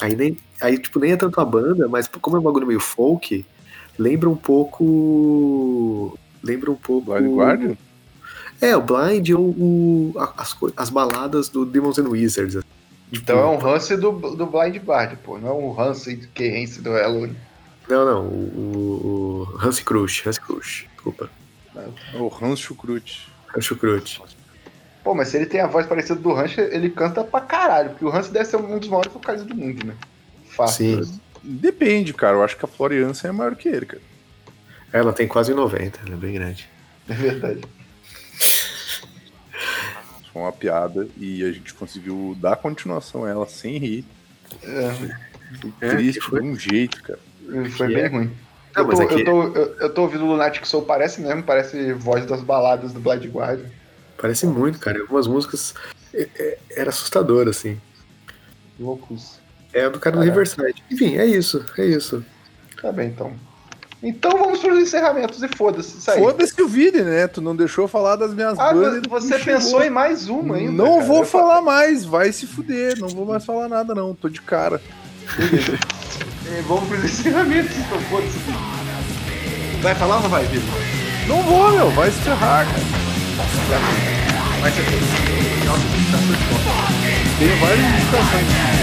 [0.00, 2.80] Aí, nem, aí, tipo, nem é tanto a banda, mas como é um bagulho meio
[2.80, 3.44] folk,
[3.98, 6.18] lembra um pouco.
[6.42, 7.12] Lembra um pouco.
[7.12, 7.76] Blind Guardian?
[8.60, 12.56] É, o Blind ou o, a- as, as baladas do Demons and Wizards.
[12.56, 12.66] assim.
[13.12, 15.38] Então é um Hansi do, do Blind Bard, pô.
[15.38, 17.34] Não é um Hansi que Hansi do Halloween.
[17.88, 21.28] Não, não, o, o Hansi Krush, Hansi Krush, desculpa.
[22.14, 22.60] O Hans
[23.58, 24.02] Schukrut.
[24.02, 24.36] Hansi Krush.
[25.02, 27.90] Pô, mas se ele tem a voz parecida do Hansi, ele canta pra caralho.
[27.90, 29.94] Porque o Hansi deve ser um dos maiores vocalistas do mundo, né?
[30.50, 31.04] Fácil.
[31.04, 32.36] Sim, Depende, cara.
[32.36, 34.02] Eu acho que a Floriança é maior que ele, cara.
[34.92, 36.68] ela tem quase 90, ela é bem grande.
[37.08, 37.60] É verdade.
[40.32, 44.04] Foi uma piada e a gente conseguiu dar continuação a ela sem rir.
[44.62, 45.16] É,
[45.80, 46.40] É, Triste foi?
[46.42, 47.18] de um jeito, cara.
[47.76, 48.06] foi Que bem é?
[48.08, 48.30] ruim.
[48.74, 51.20] Não, eu, mas tô, aqui- eu, tô, eu, eu tô ouvindo o Lunatic Soul, parece
[51.20, 53.66] mesmo, parece voz das baladas do Blind Guardian.
[54.16, 55.00] Parece muito, cara.
[55.00, 55.74] Algumas músicas
[56.14, 57.80] é, é, era assustador, assim.
[58.78, 59.38] Loucos.
[59.72, 60.24] É do cara do Caraca.
[60.24, 60.82] Riverside.
[60.90, 62.24] Enfim, é isso, é isso.
[62.80, 63.32] Tá bem, então.
[64.02, 66.00] Então vamos pros encerramentos e foda-se.
[66.12, 67.26] Foda-se o vídeo, né?
[67.26, 69.02] Tu não deixou falar das minhas Ah, bandas.
[69.08, 69.84] você pensou chegou.
[69.84, 70.72] em mais uma ainda.
[70.72, 71.04] Não cara.
[71.04, 72.98] vou falar mais, vai se fuder.
[72.98, 74.14] Não vou mais falar nada, não.
[74.14, 74.80] Tô de cara.
[76.52, 78.38] É, Vamos pros encerramentos, então foda-se.
[79.82, 80.68] Vai falar ou não vai, Vitor?
[81.28, 81.90] Não vou, meu.
[81.92, 82.82] Vai se ferrar, cara.
[84.60, 84.84] Vai ser
[87.38, 88.80] Tem várias indicações.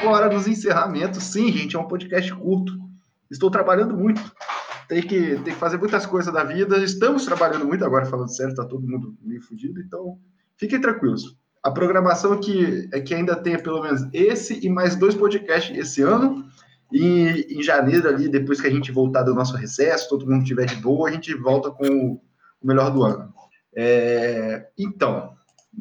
[0.00, 2.72] Agora nos encerramentos, sim, gente, é um podcast curto.
[3.30, 4.20] Estou trabalhando muito.
[4.88, 6.78] Tem que, tem que fazer muitas coisas da vida.
[6.78, 10.18] Estamos trabalhando muito agora, falando sério, tá todo mundo meio fudido, então
[10.56, 11.36] fiquem tranquilos.
[11.62, 16.02] A programação que é que ainda tenha pelo menos esse e mais dois podcasts esse
[16.02, 16.44] ano.
[16.90, 20.64] E em janeiro, ali, depois que a gente voltar do nosso recesso, todo mundo estiver
[20.64, 22.14] de boa, a gente volta com
[22.60, 23.32] o melhor do ano.
[23.76, 25.34] É, então,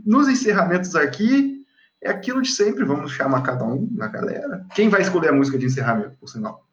[0.05, 1.59] nos encerramentos aqui,
[2.02, 4.66] é aquilo de sempre, vamos chamar cada um na galera.
[4.76, 6.66] Quem vai escolher a música de encerramento, por sinal?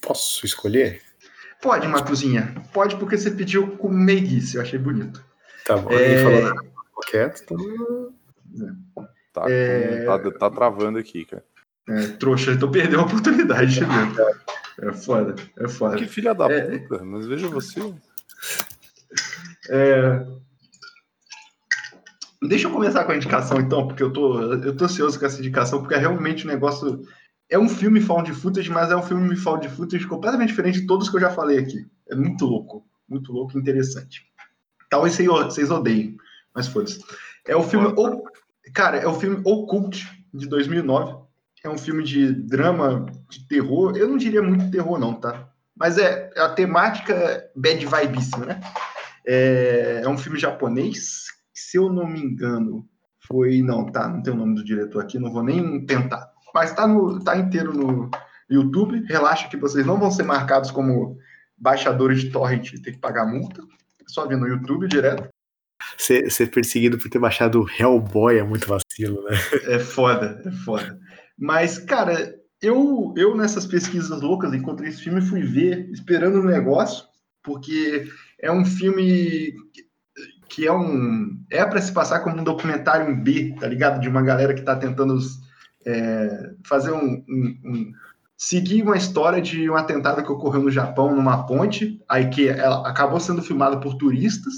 [0.00, 1.02] Posso escolher?
[1.60, 2.54] Pode, Matuzinha.
[2.72, 5.24] Pode, porque você pediu com meiguice, eu achei bonito.
[5.66, 6.22] Tá bom, É.
[6.22, 6.64] falou.
[6.86, 8.12] Ficou quieto, então...
[9.32, 10.04] Tá, É.
[10.04, 11.44] tá, tá travando aqui, cara.
[11.88, 13.80] É, trouxa, então perdeu a oportunidade.
[14.80, 15.96] É foda, é foda.
[15.96, 16.78] Que filha da É.
[16.78, 17.80] puta, mas veja você.
[19.68, 20.24] É,
[22.42, 25.38] Deixa eu começar com a indicação, então, porque eu tô, eu tô ansioso com essa
[25.40, 27.02] indicação, porque é realmente um negócio.
[27.50, 31.08] É um filme found footage, mas é um filme found footage completamente diferente de todos
[31.08, 31.84] que eu já falei aqui.
[32.08, 34.22] É muito louco, muito louco e interessante.
[34.88, 36.16] Talvez vocês- odeiem,
[36.54, 37.02] mas foda-se.
[37.46, 37.88] É o filme.
[37.96, 38.22] O-
[38.74, 41.16] Cara, é o filme Occult, de 2009.
[41.64, 43.96] É um filme de drama, de terror.
[43.96, 45.48] Eu não diria muito terror, não, tá?
[45.74, 48.60] Mas é a temática bad vibíssima, né?
[49.26, 51.26] É, é um filme japonês,
[51.58, 52.88] se eu não me engano,
[53.26, 53.62] foi.
[53.62, 56.30] Não, tá, não tem o nome do diretor aqui, não vou nem tentar.
[56.54, 58.10] Mas tá, no, tá inteiro no
[58.48, 59.04] YouTube.
[59.06, 61.16] Relaxa que vocês não vão ser marcados como
[61.56, 63.62] baixadores de torrent e ter que pagar multa.
[64.00, 65.28] É só ver no YouTube direto.
[65.96, 69.36] Ser, ser perseguido por ter baixado Hellboy é muito vacilo, né?
[69.66, 70.98] É foda, é foda.
[71.36, 76.44] Mas, cara, eu, eu nessas pesquisas loucas encontrei esse filme e fui ver, esperando um
[76.44, 77.04] negócio,
[77.42, 78.08] porque
[78.40, 79.54] é um filme
[80.58, 81.38] que- é um.
[81.50, 84.00] É para se passar como um documentário em B, tá ligado?
[84.00, 85.16] De uma galera que tá tentando
[85.86, 87.92] é, fazer um, um- um-
[88.36, 92.86] seguir uma história de um atentado que ocorreu no Japão, numa ponte, aí que ela
[92.86, 94.52] acabou sendo filmada por turistas,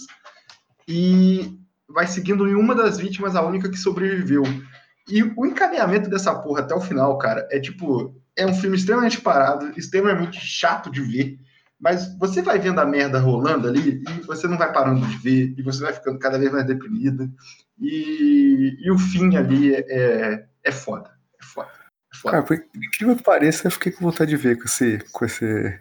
[0.89, 1.57] e
[1.89, 4.43] vai seguindo em uma das vítimas, a única que sobreviveu.
[5.09, 8.15] E o encaminhamento dessa porra até o final, cara, é tipo.
[8.37, 11.39] É um filme extremamente parado, extremamente chato de ver.
[11.81, 15.55] Mas você vai vendo a merda rolando ali e você não vai parando de ver,
[15.57, 17.33] e você vai ficando cada vez mais deprimido.
[17.79, 21.11] E, e o fim ali é, é, é foda.
[21.41, 21.71] É foda.
[22.13, 22.33] É foda.
[22.33, 24.99] Cara, por incrível que pareça, eu fiquei com vontade de ver com esse.
[25.11, 25.45] com esse.
[25.47, 25.81] É.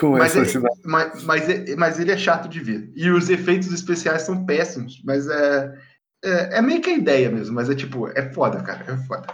[0.00, 2.90] com Mas, essa ele, mas, mas, é- mas ele é chato de ver.
[2.96, 5.02] E os efeitos especiais são péssimos.
[5.04, 5.78] Mas é,
[6.24, 7.54] é, é meio que a ideia mesmo.
[7.54, 8.90] Mas é tipo, é foda, cara.
[8.90, 9.26] É foda.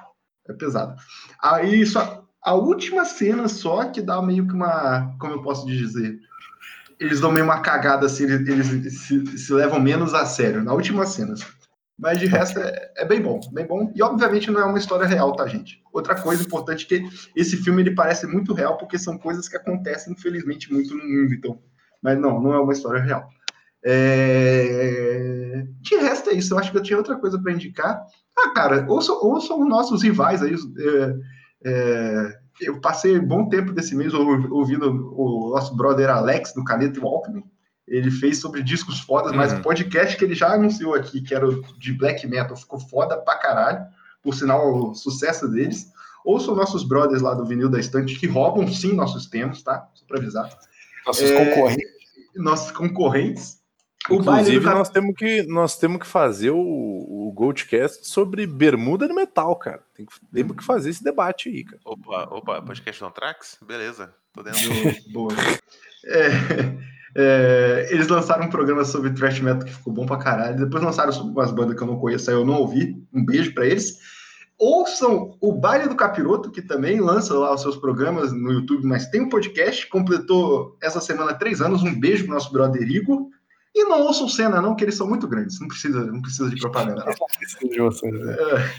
[0.49, 0.97] É pesado.
[1.41, 2.28] Aí só.
[2.43, 5.15] A última cena só que dá meio que uma.
[5.19, 6.19] Como eu posso dizer?
[6.99, 10.63] Eles dão meio uma cagada assim, eles, eles se, se levam menos a sério.
[10.63, 11.35] Na última cena.
[11.99, 13.93] Mas de resto é, é bem bom, bem bom.
[13.95, 15.83] E obviamente não é uma história real, tá, gente?
[15.93, 19.57] Outra coisa importante é que esse filme ele parece muito real porque são coisas que
[19.57, 21.35] acontecem, infelizmente, muito no mundo.
[21.35, 21.61] Então,
[22.01, 23.29] mas não, não é uma história real.
[23.85, 25.67] É...
[25.81, 26.55] De resto é isso.
[26.55, 28.01] Eu acho que eu tinha outra coisa para indicar.
[28.37, 30.55] Ah, cara, ouçam, ouçam os nossos rivais aí.
[30.55, 31.15] é,
[31.65, 37.01] é, Eu passei bom tempo desse mês ouv- ouvindo o nosso brother Alex do Caneta
[37.01, 37.45] Walkman.
[37.87, 39.61] Ele fez sobre discos fodas, mas Uhum.
[39.61, 43.17] o podcast que ele já anunciou aqui, que era o de black metal, ficou foda
[43.17, 43.87] pra caralho.
[44.23, 45.87] Por sinal, o sucesso deles.
[46.25, 49.89] Ouçam nossos brothers lá do Vinil da Estante, que roubam sim nossos temas, tá?
[49.95, 50.51] Só pra avisar.
[51.07, 51.87] Nossos É, concorrentes.
[52.35, 53.58] Nossos concorrentes.
[54.11, 59.15] Inclusive, do nós temos que, nós temos que fazer o, o Goldcast sobre bermuda de
[59.15, 59.83] metal, cara.
[59.95, 61.81] Tem que, temos que fazer esse debate aí, cara.
[61.85, 63.59] Opa, opa, podcast não Trax?
[63.67, 64.61] Beleza, tô dentro.
[65.13, 65.33] Boa.
[66.07, 66.29] É,
[67.17, 70.57] é, eles lançaram um programa sobre thrash metal que ficou bom pra caralho.
[70.57, 72.97] Depois lançaram sobre umas bandas que eu não conheço, aí eu não ouvi.
[73.13, 73.99] Um beijo pra eles.
[74.59, 79.07] Ouçam o Baile do Capiroto, que também lança lá os seus programas no YouTube, mas
[79.09, 79.87] tem um podcast.
[79.89, 81.83] Completou essa semana três anos.
[81.83, 83.29] Um beijo pro nosso brother Igor.
[83.81, 85.61] E não ouçam o Senna, não, que eles são muito grandes.
[85.61, 87.05] Não precisa, não precisa de propaganda.
[87.05, 87.13] não.
[87.71, 88.37] De vocês, né?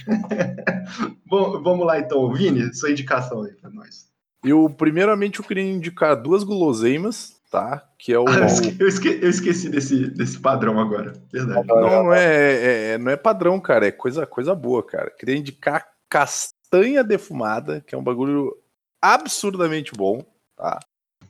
[1.25, 4.07] Bom, vamos lá então, Vini, sua indicação aí pra nós.
[4.43, 7.83] Eu, primeiramente, eu queria indicar duas guloseimas, tá?
[7.97, 8.27] Que é o.
[8.27, 11.13] Ah, eu, esque- eu esque- eu esqueci desse, desse padrão agora.
[11.31, 11.65] Verdade.
[11.67, 13.87] Não, não é, é- é- não é padrão, cara.
[13.87, 15.09] É coisa, coisa boa, cara.
[15.11, 18.53] Queria indicar castanha defumada, que é um bagulho
[19.01, 20.25] absurdamente bom,
[20.57, 20.79] tá?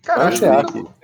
[0.04, 0.64] Cara, acho que, eu é?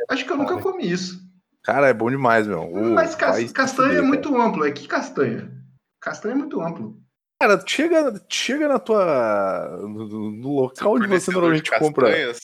[0.09, 1.24] acho que eu nunca comi isso.
[1.65, 2.61] Cara, é bom demais, meu.
[2.61, 3.17] Ô, Mas se
[3.51, 4.07] castanha é cara.
[4.07, 4.63] muito amplo.
[4.65, 5.51] É que castanha?
[5.99, 7.01] Castanha é muito amplo.
[7.41, 9.77] Cara, chega, chega na tua.
[9.81, 12.05] no, no- local onde você normalmente compra.
[12.07, 12.39] castanhas.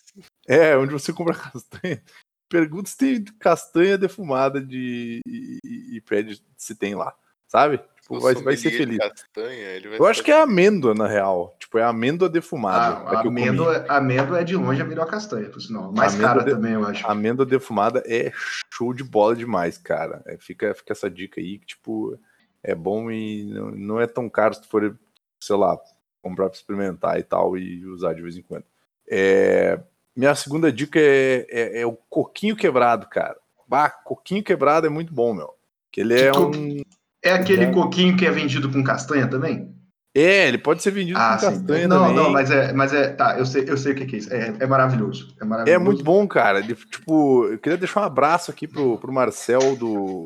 [0.48, 2.04] É, onde você compra castanha.
[2.50, 5.22] Pergunta se tem castanha defumada de.
[5.26, 7.14] E, e- e pede se tem lá.
[7.48, 7.80] Sabe?
[8.12, 8.98] Tipo, vai, vai ser feliz.
[8.98, 11.56] Castanha, ele vai Eu acho que é amêndoa, na real.
[11.60, 12.96] Tipo, é amêndoa defumada.
[12.96, 13.42] Ah, a que eu comi.
[13.42, 15.92] amêndoa, amêndoa é de longe a melhor castanha, por sinal.
[15.92, 17.08] Mais Amêndoa cara de- também, eu acho.
[17.08, 18.32] Amêndoa defumada é
[18.74, 20.22] show de bola demais, cara.
[20.26, 22.18] É, fica, fica essa dica aí que, tipo.
[22.64, 24.96] é bom e não, não é tão caro se tu for,
[25.42, 25.78] sei lá,
[26.22, 28.66] comprar pra experimentar e tal e usar de vez em quando.
[29.10, 29.80] É,
[30.16, 33.36] minha segunda dica é, é, é o coquinho quebrado, cara.
[33.68, 35.56] Bah, coquinho quebrado é muito bom, meu.
[35.92, 36.82] Que ele é um.
[37.24, 37.72] É aquele É.
[37.72, 39.74] coquinho que é vendido com castanha também?
[40.14, 41.46] É, ele pode ser vendido Ah, com sim.
[41.46, 42.16] castanha Não, também.
[42.16, 43.14] não, mas é, mas é.
[43.14, 44.34] Tá, eu sei, eu sei o que é isso.
[44.34, 45.34] É, é maravilhoso.
[45.40, 45.82] É maravilhoso.
[45.82, 46.60] É muito bom, cara.
[46.60, 50.26] Ele, tipo, eu queria deixar um abraço aqui pro, pro Marcel do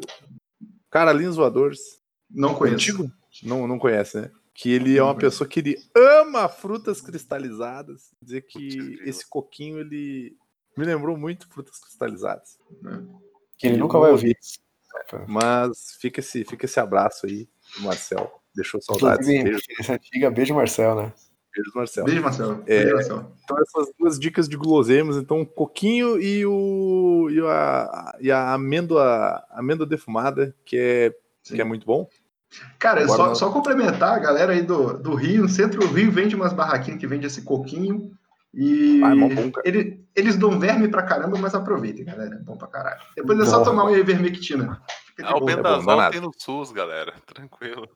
[0.90, 1.80] Caralhinhos Voadores.
[2.32, 2.76] Não conheço.
[2.76, 3.12] Antigo?
[3.44, 4.32] Não, não conhece, né?
[4.56, 5.32] Que ele é Não uma conheço.
[5.40, 8.10] pessoa que ele ama frutas cristalizadas.
[8.22, 10.34] Dizer que Putz, esse coquinho, ele
[10.78, 12.58] me lembrou muito frutas cristalizadas.
[13.58, 14.36] Que ele nunca vai ouvir.
[15.28, 17.48] Mas fica esse, fica esse abraço aí,
[17.80, 18.42] Marcel.
[18.56, 19.28] Deixou saudades.
[19.28, 19.60] Beijo,
[19.90, 21.14] antiga beijo, Marcel, né?
[21.56, 22.06] beijo, Marcel.
[22.06, 22.64] Beijo, Marcelo.
[22.68, 22.84] É.
[22.84, 23.32] Beijo, Marcelo.
[23.44, 28.54] Então essas duas dicas de guloseimas, então o coquinho e o e a, e a
[28.54, 31.56] amêndoa, amêndoa defumada, que é, Sim.
[31.56, 32.08] que é muito bom.
[32.80, 33.36] Cara, Agora só, não.
[33.36, 35.44] só complementar a galera aí do, do Rio.
[35.44, 38.12] No centro do Rio vende umas barraquinhas que vende esse coquinho.
[38.56, 39.68] E Ah, é mó bom, cara.
[39.68, 42.36] ele- eles dão verme pra caramba, mas aproveitem, galera.
[42.36, 43.02] É bom pra caralho.
[43.16, 44.82] Depois é só tomar uma ivermectina.
[45.16, 46.12] Fica Ah, o Bendazol danado.
[46.14, 47.14] tem no SUS, galera.
[47.26, 47.88] Tranquilo.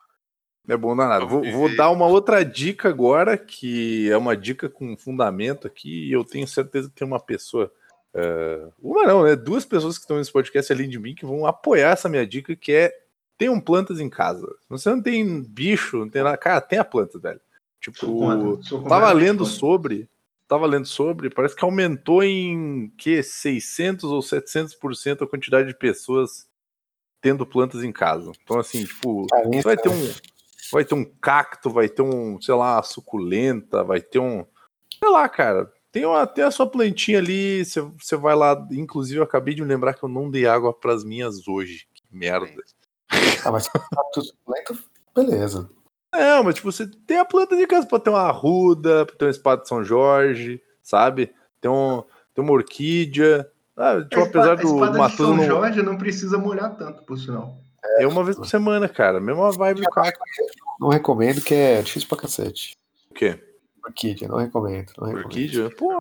[0.67, 1.27] É bom danado.
[1.27, 6.11] Vou, vou dar uma outra dica agora, que é uma dica com fundamento aqui, e
[6.11, 7.71] eu tenho certeza que tem uma pessoa.
[8.13, 9.35] eh, uma não, né?
[9.35, 12.55] Duas pessoas que estão nesse podcast além de mim que vão apoiar essa minha dica,
[12.55, 12.91] que é
[13.37, 14.45] tenham plantas em casa.
[14.67, 16.35] Você não tem bicho, não tem nada.
[16.37, 17.39] Cara, tenha plantas, velho.
[17.81, 20.09] Sou Tipo, sou Tava lendo sobre,
[20.49, 26.49] tava lendo sobre, parece que aumentou em que 600 ou 700% a quantidade de pessoas
[27.21, 28.31] tendo plantas em casa.
[28.43, 30.13] Então assim, tipo, você vai ter um
[30.71, 34.43] vai ter um cacto, vai ter um, sei lá, suculenta, vai ter um,
[34.99, 35.71] sei lá, cara.
[35.91, 39.67] Tem, uma, tem a sua plantinha ali, você, vai lá, inclusive eu acabei de me
[39.67, 41.87] lembrar que eu não dei água pras minhas hoje.
[41.93, 42.47] Que merda.
[43.43, 44.77] Ah, mas se tá tudo lento,
[45.15, 45.69] beleza.
[46.13, 49.25] Não, mas tipo, você tem a planta de casa, pode ter uma arruda, pode ter
[49.25, 51.31] um espada de São Jorge, sabe?
[51.61, 52.03] Tem, um,
[52.33, 53.49] tem uma orquídea.
[53.77, 55.43] Ah, tipo, A apesar do a espada de São.
[55.43, 57.57] Jorge não precisa molhar tanto, por sinal.
[57.97, 59.19] É uma vez por semana, cara.
[59.21, 60.19] Mesma vibe do cacto.
[60.79, 62.75] Não recomendo, que é difícil pra cacete.
[63.09, 63.39] O quê?
[63.85, 64.91] Orquídea, não recomendo.
[64.97, 65.25] Não recomendo.
[65.25, 65.69] Orquídea?
[65.77, 65.97] Pô,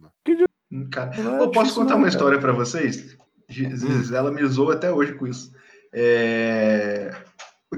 [0.71, 2.17] Hum, Cara, Não é eu posso contar não, uma cara.
[2.17, 3.17] história pra vocês?
[3.49, 5.51] Gi- Gisela me zoou até hoje com isso.
[5.93, 7.11] É,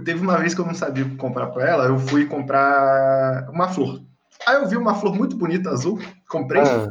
[0.04, 3.48] Teve uma vez que eu não sabia o que comprar pra ela, eu fui comprar
[3.50, 4.00] uma flor.
[4.46, 6.62] Aí eu vi uma flor muito bonita, azul, comprei.
[6.62, 6.88] Ah,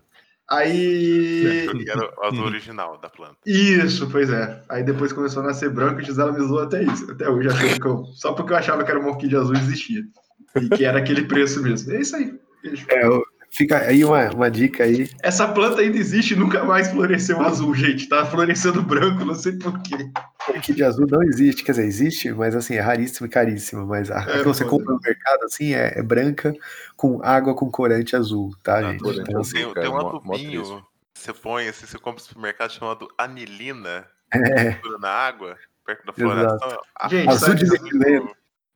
[0.51, 1.67] Aí.
[1.83, 3.35] Que era o azul original da planta.
[3.45, 4.61] Isso, pois é.
[4.67, 7.09] Aí depois começou a nascer branco e Gisela me zoou até isso.
[7.11, 8.03] Até hoje, achando que eu...
[8.15, 10.01] só porque eu achava que era uma orquídea azul existia.
[10.59, 11.93] E que era aquele preço mesmo.
[11.93, 12.33] É isso aí.
[12.63, 12.85] Beijo.
[12.89, 15.07] é, eu- fica aí uma, uma dica aí.
[15.21, 18.09] Essa planta ainda existe e nunca mais floresceu azul, gente.
[18.09, 20.09] Tá florescendo branco, não sei porquê.
[20.57, 23.85] Orquídea azul não existe, quer dizer, existe, mas assim, é raríssimo e caríssimo.
[23.85, 26.53] Mas a, a É, que você compra no mercado, assim, é, é branca
[26.95, 29.01] com água com corante azul, tá, gente?
[29.01, 30.83] corante Então, assim, Tem, cara, tem um adubinho
[31.19, 36.79] você põe, assim, você compra no supermercado chamado anilina, é, na água, perto da floresta.
[36.97, 37.77] Ah, Gente, Azul de azul.
[37.91, 38.35] veneno.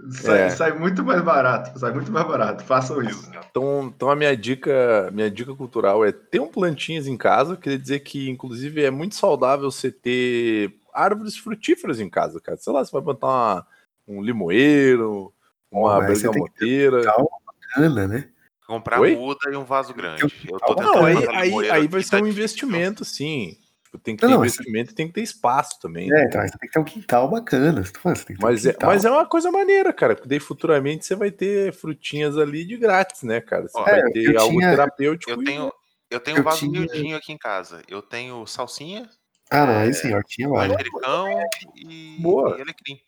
[0.10, 0.50] Sai, É.
[0.50, 1.80] sai muito mais barato.
[1.80, 2.66] Sai muito mais barato.
[2.66, 3.32] Façam isso.
[3.50, 7.56] Então, então a minha dica, minha dica cultural é ter um plantinhas em casa.
[7.56, 12.58] Queria dizer que, inclusive, é muito saudável você ter árvores frutíferas em casa, cara.
[12.58, 13.68] Sei lá, você vai botar uma-
[14.08, 15.34] um limoeiro,
[15.72, 17.02] uma que bergamoteira.
[17.46, 18.30] bacana, né?
[18.68, 19.16] Comprar Oi?
[19.16, 20.24] muda e um vaso grande.
[20.24, 22.28] Eu Não, tô tentando Não, aí, aí, limoeiro aí vai tá ser um difícil.
[22.32, 23.58] investimento, sim.
[23.84, 26.08] Tipo, Tem que ter Não, investimento e tem que ter espaço também.
[26.10, 26.22] né?
[26.22, 27.84] É, então, aí você tem que ter um quintal bacana.
[27.84, 28.90] Você tá falando, você tem que ter Mas um é, quintal.
[28.90, 30.16] mas é uma coisa maneira, cara.
[30.16, 33.68] Porque daí futuramente você vai ter frutinhas ali de grátis, né, cara?
[33.68, 35.32] Você Ó, vai é, ter eu algo tinha- terapêutico.
[35.32, 35.72] Eu e- tenho,
[36.10, 37.82] eu tenho Eu um vaso tinha- miudinho aqui em casa.
[37.88, 39.08] Eu tenho salsinha,
[39.50, 40.74] Ah, não, aí sim, hortinha vale.
[40.74, 41.28] manjericão
[41.76, 42.58] e, Boa.
[42.58, 43.00] e alecrim.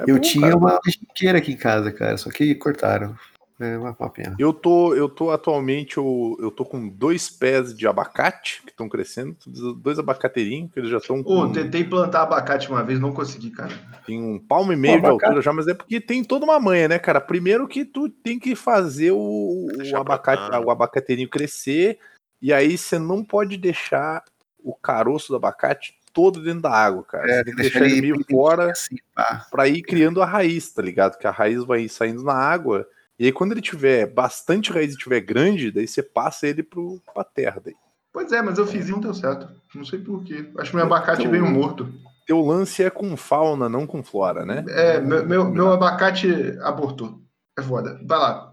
[0.00, 0.56] é Eu bom, tinha cara.
[0.56, 3.16] uma chiqueira aqui em casa, cara, só que cortaram.
[3.60, 4.36] É uma, uma pena.
[4.38, 8.88] Eu tô, eu tô atualmente, eu, eu tô com dois pés de abacate que estão
[8.88, 9.36] crescendo,
[9.76, 13.72] dois abacateirinhos, que eles já estão com tentei plantar abacate uma vez, não consegui, cara.
[14.06, 16.86] tem um palmo e meio de altura já, mas é porque tem toda uma manha,
[16.86, 17.20] né, cara?
[17.20, 21.98] Primeiro que tu tem que fazer o, o abacate, o abacateirinho crescer,
[22.40, 24.22] e aí você não pode deixar
[24.62, 27.30] o caroço do abacate todo dentro da água, cara.
[27.30, 29.46] É, tem que deixar ele meio fora assim, pá.
[29.50, 31.16] para ir criando a raiz, tá ligado?
[31.18, 32.86] Que a raiz vai saindo na água.
[33.18, 37.00] E aí, quando ele tiver bastante raiz e tiver grande, daí você passa ele pro,
[37.12, 37.60] pra terra.
[37.64, 37.74] Daí.
[38.12, 39.48] Pois é, mas eu fiz e não deu certo.
[39.74, 40.50] Não sei porquê.
[40.58, 41.92] Acho que meu abacate Então- veio morto.
[42.26, 44.62] Teu lance é com fauna, não com flora, né?
[44.68, 46.28] É, meu, meu, meu abacate
[46.62, 47.20] abortou.
[47.58, 47.98] É foda.
[48.04, 48.47] Vai lá.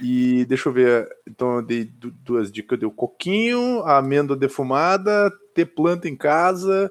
[0.00, 1.08] E deixa eu ver.
[1.28, 2.72] Então eu dei du- duas dicas.
[2.72, 6.90] Eu dei o coquinho, a amêndoa defumada, ter planta em casa.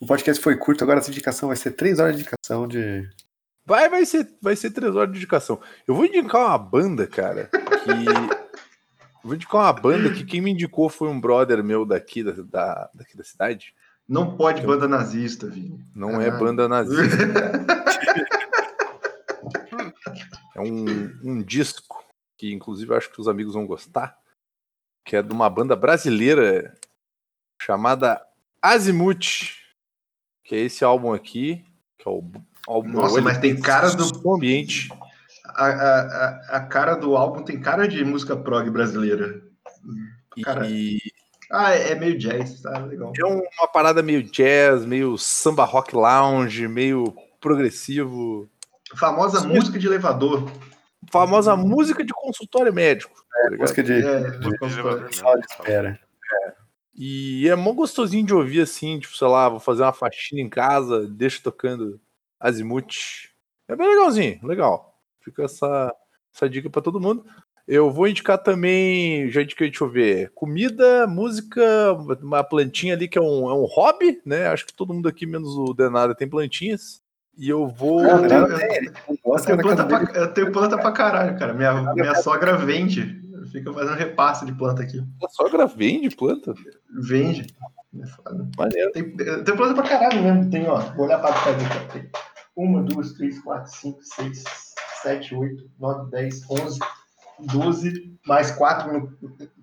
[0.00, 3.08] O podcast foi curto, agora essa indicação vai ser três horas de indicação de.
[3.64, 5.58] Vai, vai ser, vai ser três horas de indicação.
[5.86, 7.90] Eu vou indicar uma banda, cara, que.
[7.90, 8.44] Eu
[9.24, 12.90] vou indicar uma banda que quem me indicou foi um brother meu daqui da, da,
[12.94, 13.74] daqui da cidade.
[14.06, 15.82] Não pode banda nazista, Vini.
[15.94, 16.44] Não é Caralho.
[16.44, 17.16] banda nazista.
[20.54, 20.84] É um,
[21.22, 22.04] um disco
[22.38, 24.18] que, inclusive, acho que os amigos vão gostar,
[25.04, 26.76] que é de uma banda brasileira
[27.60, 28.24] chamada
[28.62, 29.52] Azimuth,
[30.44, 31.64] que é esse álbum aqui,
[31.98, 32.22] que é o
[32.66, 34.88] álbum Nossa, mas tem cara do- ambiente.
[35.46, 39.42] A, a, a, a cara do álbum tem cara de música prog brasileira.
[40.42, 40.66] Cara.
[40.68, 40.98] E
[41.50, 43.12] Ah, é, é meio jazz, tá legal.
[43.16, 48.48] é uma parada meio jazz, meio samba rock lounge, meio progressivo.
[48.96, 49.48] Famosa Sim.
[49.48, 50.50] música de elevador.
[51.10, 53.14] Famosa música de consultório médico.
[53.30, 53.60] tá ligado?
[53.60, 55.12] Música de É, Música de elevador mesmo.
[55.14, 56.00] sala de espera.
[56.96, 60.48] E é mó gostosinho de ouvir assim, tipo, sei lá, vou fazer uma faxina em
[60.48, 62.00] casa, deixo tocando
[62.38, 63.32] Azimuth.
[63.68, 64.96] É bem legalzinho, legal.
[65.20, 65.92] Fica essa,
[66.32, 67.24] essa dica pra todo mundo.
[67.66, 73.18] Eu vou indicar também, já indiquei, deixa eu ver, comida, música, uma plantinha ali que
[73.18, 74.46] é um, é um hobby, né?
[74.48, 77.02] Acho que todo mundo aqui, menos o Denada, tem plantinhas.
[77.36, 78.00] E eu vou.
[78.02, 78.58] Eu tenho- Não, eu- Eu
[79.40, 81.52] tenho, da planta pra, eu tenho planta pra caralho, cara.
[81.54, 83.22] Minha, minha sogra vende.
[83.50, 85.00] Fica fazendo repasse de planta aqui.
[85.22, 86.54] A sogra vende planta?
[86.90, 87.46] Vende.
[87.94, 88.32] É.
[88.58, 88.90] Maneiro.
[88.92, 90.50] Tem, eu tenho planta pra caralho mesmo.
[90.50, 90.78] Tem, ó.
[90.96, 91.92] Vou olhar pra trás aqui.
[91.92, 92.10] Tem
[92.56, 94.42] uma, duas, três, quatro, cinco, seis,
[95.02, 96.80] sete, oito, nove, dez, onze,
[97.52, 99.12] doze, mais quatro, no-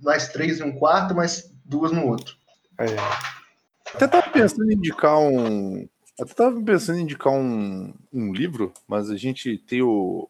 [0.02, 2.34] mais três em um quarto, mais duas no outro.
[2.78, 2.88] Aí,
[3.94, 5.86] Até tava pensando em indicar um.
[6.20, 10.30] Até tava pensando em indicar um, um livro, mas a gente tem o.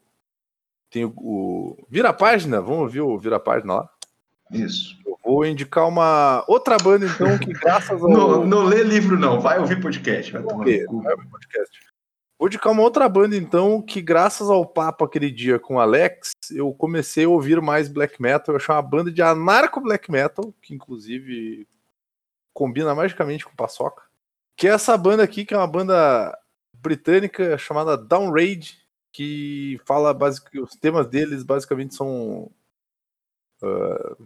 [0.90, 1.86] Tem o, o.
[1.88, 3.90] Vira a página, vamos ouvir o Vira a página lá.
[4.50, 4.98] Isso.
[5.06, 8.08] Eu vou indicar uma outra banda, então, que graças ao.
[8.10, 9.40] Não, não lê livro, não.
[9.40, 10.32] Vai ouvir podcast.
[10.32, 10.64] Vai tomar.
[10.64, 11.92] Vai ouvir podcast.
[12.38, 16.32] Vou indicar uma outra banda, então, que graças ao papo aquele dia com o Alex,
[16.50, 18.52] eu comecei a ouvir mais black metal.
[18.52, 21.66] Eu achei uma banda de anarco black metal, que inclusive
[22.52, 24.02] combina magicamente com paçoca.
[24.62, 26.38] Que é essa banda aqui, que é uma banda
[26.74, 28.78] britânica chamada Downrage,
[29.10, 30.56] que fala basic...
[30.60, 32.48] os temas deles basicamente são
[33.60, 34.16] ah,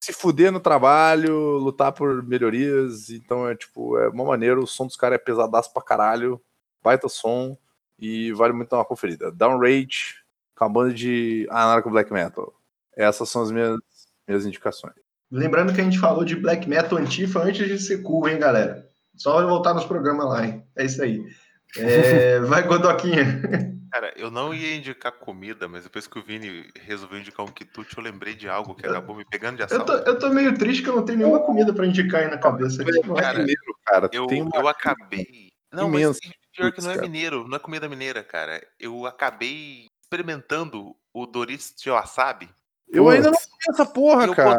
[0.00, 3.10] se fuder no trabalho, lutar por melhorias.
[3.10, 6.40] Então é tipo, é uma maneira, o som dos caras é pesadaço pra caralho,
[6.82, 7.54] baita som
[7.98, 9.30] e vale muito dar uma conferida.
[9.30, 10.14] Downrage,
[10.56, 12.54] com a banda de anarco black metal.
[12.96, 13.78] Essas são as minhas,
[14.26, 14.94] minhas indicações.
[15.30, 18.90] Lembrando que a gente falou de black metal antifa antes de ser cool, hein, galera?
[19.16, 20.64] Só voltar nos programas lá, hein?
[20.76, 21.24] É isso aí.
[21.76, 23.42] É, vai, Godoquinha.
[23.92, 27.96] Cara, eu não ia indicar comida, mas depois que o Vini resolveu indicar um quitute,
[27.96, 29.86] eu lembrei de algo que acabou me pegando de Eu assalto.
[29.86, 32.38] tô, eu tô meio triste que eu não tenho nenhuma comida pra indicar aí na
[32.38, 32.82] cabeça.
[32.82, 34.08] Não é Cara, mineiro, cara.
[34.10, 34.50] Eu, Tem uma...
[34.54, 35.50] eu acabei.
[35.70, 36.20] Não, imensa.
[36.24, 38.66] mas pior que não é mineiro, não é comida mineira, cara.
[38.80, 42.48] Eu acabei experimentando o Doritos de wasabi.
[42.92, 44.58] Eu ainda não vi essa porra, Eu cara.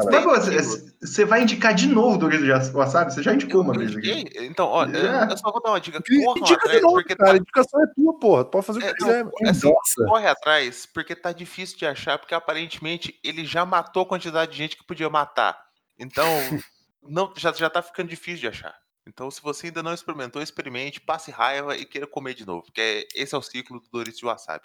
[1.01, 3.13] você, vai indicar de novo Doritos de wasabi?
[3.13, 4.25] Você já indicou uma vez aqui.
[4.39, 5.27] Então, eu- Já.
[5.29, 5.97] eu só vou dar uma dica.
[5.99, 7.29] Indica Corram de atrás, novo, porque cara.
[7.29, 8.43] A tá, indicação é tua, porra.
[8.45, 9.23] Tu pode fazer o que É, quiser.
[9.25, 9.73] não, assim,
[10.07, 14.57] corre atrás, porque tá difícil de achar, porque aparentemente ele já matou a quantidade de
[14.57, 15.55] gente que podia matar.
[15.99, 16.25] Então,
[17.03, 18.73] não, já, já tá ficando difícil de achar.
[19.07, 22.63] Então, se você ainda não experimentou, experimente, passe raiva e queira comer de novo.
[22.63, 24.63] Porque esse é o ciclo do Doritos de wasabi.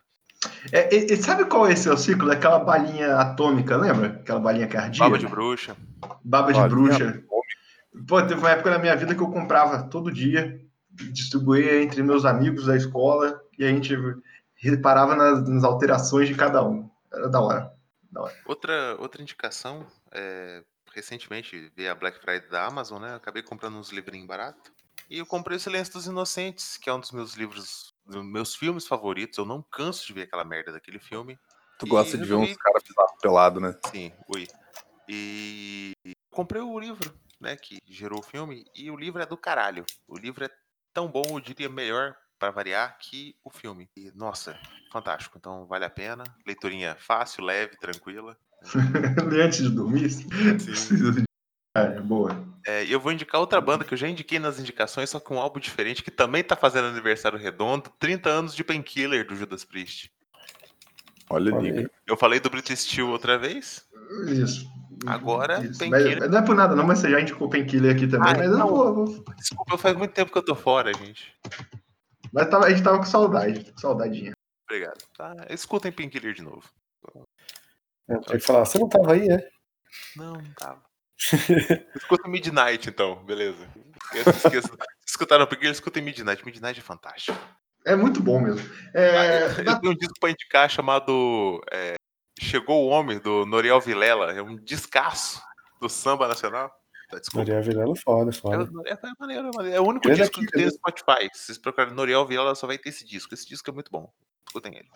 [0.73, 2.31] É, e- e sabe qual é esse é o ciclo?
[2.31, 4.09] Aquela balinha atômica, lembra?
[4.21, 5.05] Aquela balinha cardíaca?
[5.11, 5.77] Baba de bruxa.
[6.25, 7.25] Baba de Olha, bruxa.
[8.07, 10.61] Pô, teve uma época na minha vida que eu comprava todo dia,
[10.91, 13.97] distribuía entre meus amigos da escola e a gente
[14.55, 16.89] reparava nas, nas alterações de cada um.
[17.13, 17.73] Era da hora.
[18.47, 20.63] Outra, outra indicação, é,
[20.95, 23.15] recentemente veio a Black Friday da Amazon, né?
[23.15, 24.71] Acabei comprando uns livrinhos baratos.
[25.11, 28.87] E eu comprei O Silêncio dos Inocentes, que é um dos meus livros, meus filmes
[28.87, 29.39] favoritos.
[29.39, 31.39] Eu não canso de ver aquela merda daquele filme.
[31.79, 33.79] Tu gosta de ver uns caras pisados pelado, né?
[33.91, 34.49] Sim, ui.
[35.09, 35.93] E
[36.31, 39.85] comprei o livro, né, que gerou o filme, e o livro é do caralho.
[40.07, 40.51] O livro é
[40.93, 43.89] tão bom, eu diria melhor, para variar, que o filme.
[43.97, 44.59] E, nossa,
[44.93, 45.39] fantástico.
[45.39, 46.25] Então vale a pena.
[46.47, 48.37] Leiturinha fácil, leve, tranquila.
[49.29, 50.09] Lê antes de dormir.
[50.65, 51.28] Precisa de-
[51.85, 52.45] É, boa.
[52.67, 55.37] É, e eu vou indicar outra banda que eu já indiquei nas indicações, só com
[55.37, 59.65] um álbum diferente, que também tá fazendo aniversário redondo, 30 anos de Painkiller do Judas
[59.65, 60.11] Priest.
[61.31, 61.87] Olha aí.
[62.07, 63.85] Eu falei do British Steel outra vez.
[64.29, 64.67] Isso.
[65.07, 65.79] Agora, Isso.
[65.79, 66.19] Painkiller.
[66.21, 68.29] Mas- Não é por nada, não, mas você já indicou Painkiller aqui também.
[68.31, 68.69] Ai, mas eu não.
[68.69, 71.35] vou, vou- Desculpa, faz muito tempo que eu tô fora, gente.
[72.33, 74.33] Mas tava- a gente tava com saudade, com saudadinha.
[74.69, 74.99] Obrigado.
[75.17, 75.35] Tá?
[75.51, 76.63] Escutem Painkiller de novo.
[78.09, 79.49] Eu tenho que falar, você não tava aí, é?
[80.17, 80.83] Não, não tava.
[81.97, 83.69] Escuta Midnight, então, beleza.
[85.07, 86.45] Escutaram porque ele escuta em Midnight.
[86.45, 87.39] Midnight é fantástico.
[87.85, 88.69] É muito bom mesmo.
[88.95, 91.95] É, Eu tenho um disco pra indicar chamado é,
[92.41, 94.33] Chegou o Homem, do Noriel Vilela.
[94.33, 95.43] É um descasso
[95.81, 96.71] do samba nacional.
[97.11, 97.39] Tá, desculpa.
[97.51, 98.69] Maria Vilela, foda, É, foda.
[98.87, 99.77] é, é maneiro, é maneiro.
[99.77, 100.71] É o único Ele disco aqui, que tem no?
[100.73, 101.29] Spotify.
[101.33, 103.33] Se vocês procurarem Noriel Vilela, só vai ter esse disco.
[103.33, 104.13] Esse disco é muito bom.
[104.47, 104.89] Escutem ele.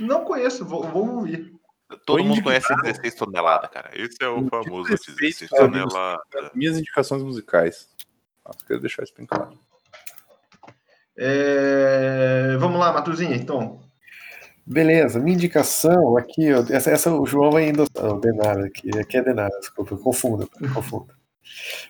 [0.00, 1.52] não conheço, vou, vou ouvir.
[1.98, 3.90] Todo mundo conhece 16 toneladas, cara.
[3.94, 5.72] Esse é o famoso tipo de 16 respeito, sabe?
[5.72, 6.50] toneladas.
[6.54, 7.88] Minhas indicações musicais.
[8.44, 9.58] Ah, quero deixar isso bem claro.
[11.16, 13.80] É, Vamos lá, Matuzinha, então.
[14.64, 18.02] Beleza, minha indicação aqui, ó, essa, essa o João vai endossar.
[18.02, 21.08] Não, Denara aqui, aqui é Denara, desculpa, eu confundo, eu confundo.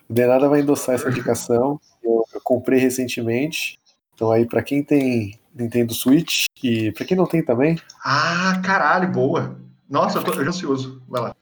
[0.08, 3.78] O Denara vai endossar essa indicação, eu, eu comprei recentemente.
[4.14, 9.10] Então aí, pra quem tem Nintendo Switch e pra quem não tem também, Ah, caralho,
[9.12, 9.60] boa.
[9.92, 11.02] Nossa, eu tô eu tô ansioso.
[11.06, 11.36] Vai lá.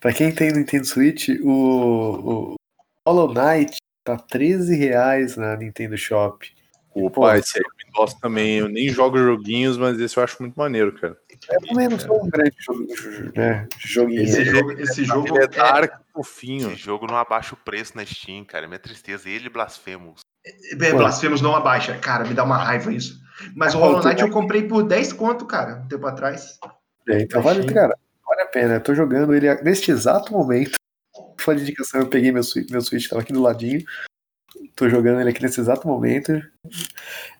[0.00, 2.54] Pra quem tem Nintendo Switch, o, o
[3.06, 6.50] Hollow Knight tá 13 reais na Nintendo Shop.
[6.94, 8.56] Opa, esse aí eu me gosto também.
[8.56, 11.18] Eu nem jogo joguinhos, mas esse eu acho muito maneiro, cara.
[11.50, 12.86] Eu também não sou um grande jogo,
[13.36, 14.22] né, joguinho.
[14.22, 16.72] Esse jogo, esse jogo Ele é é, dark, fofinho.
[16.72, 18.64] Esse jogo não abaixa o preço na Steam, cara.
[18.64, 19.28] É minha tristeza.
[19.28, 20.20] Ele e Blasphemous.
[20.44, 21.96] é, Blasphemous não abaixa.
[21.98, 23.20] Cara, me dá uma raiva isso.
[23.54, 26.58] Mas o Hollow Knight eu comprei por 10 conto, cara, um tempo atrás.
[27.12, 27.96] É, então vale, cara,
[28.26, 28.74] vale a pena.
[28.74, 30.72] Eu tô jogando ele neste exato momento.
[31.38, 33.82] Foi de indicação, eu peguei meu Switch, meu Switch tava aqui do ladinho.
[34.76, 36.32] Tô jogando ele aqui nesse exato momento.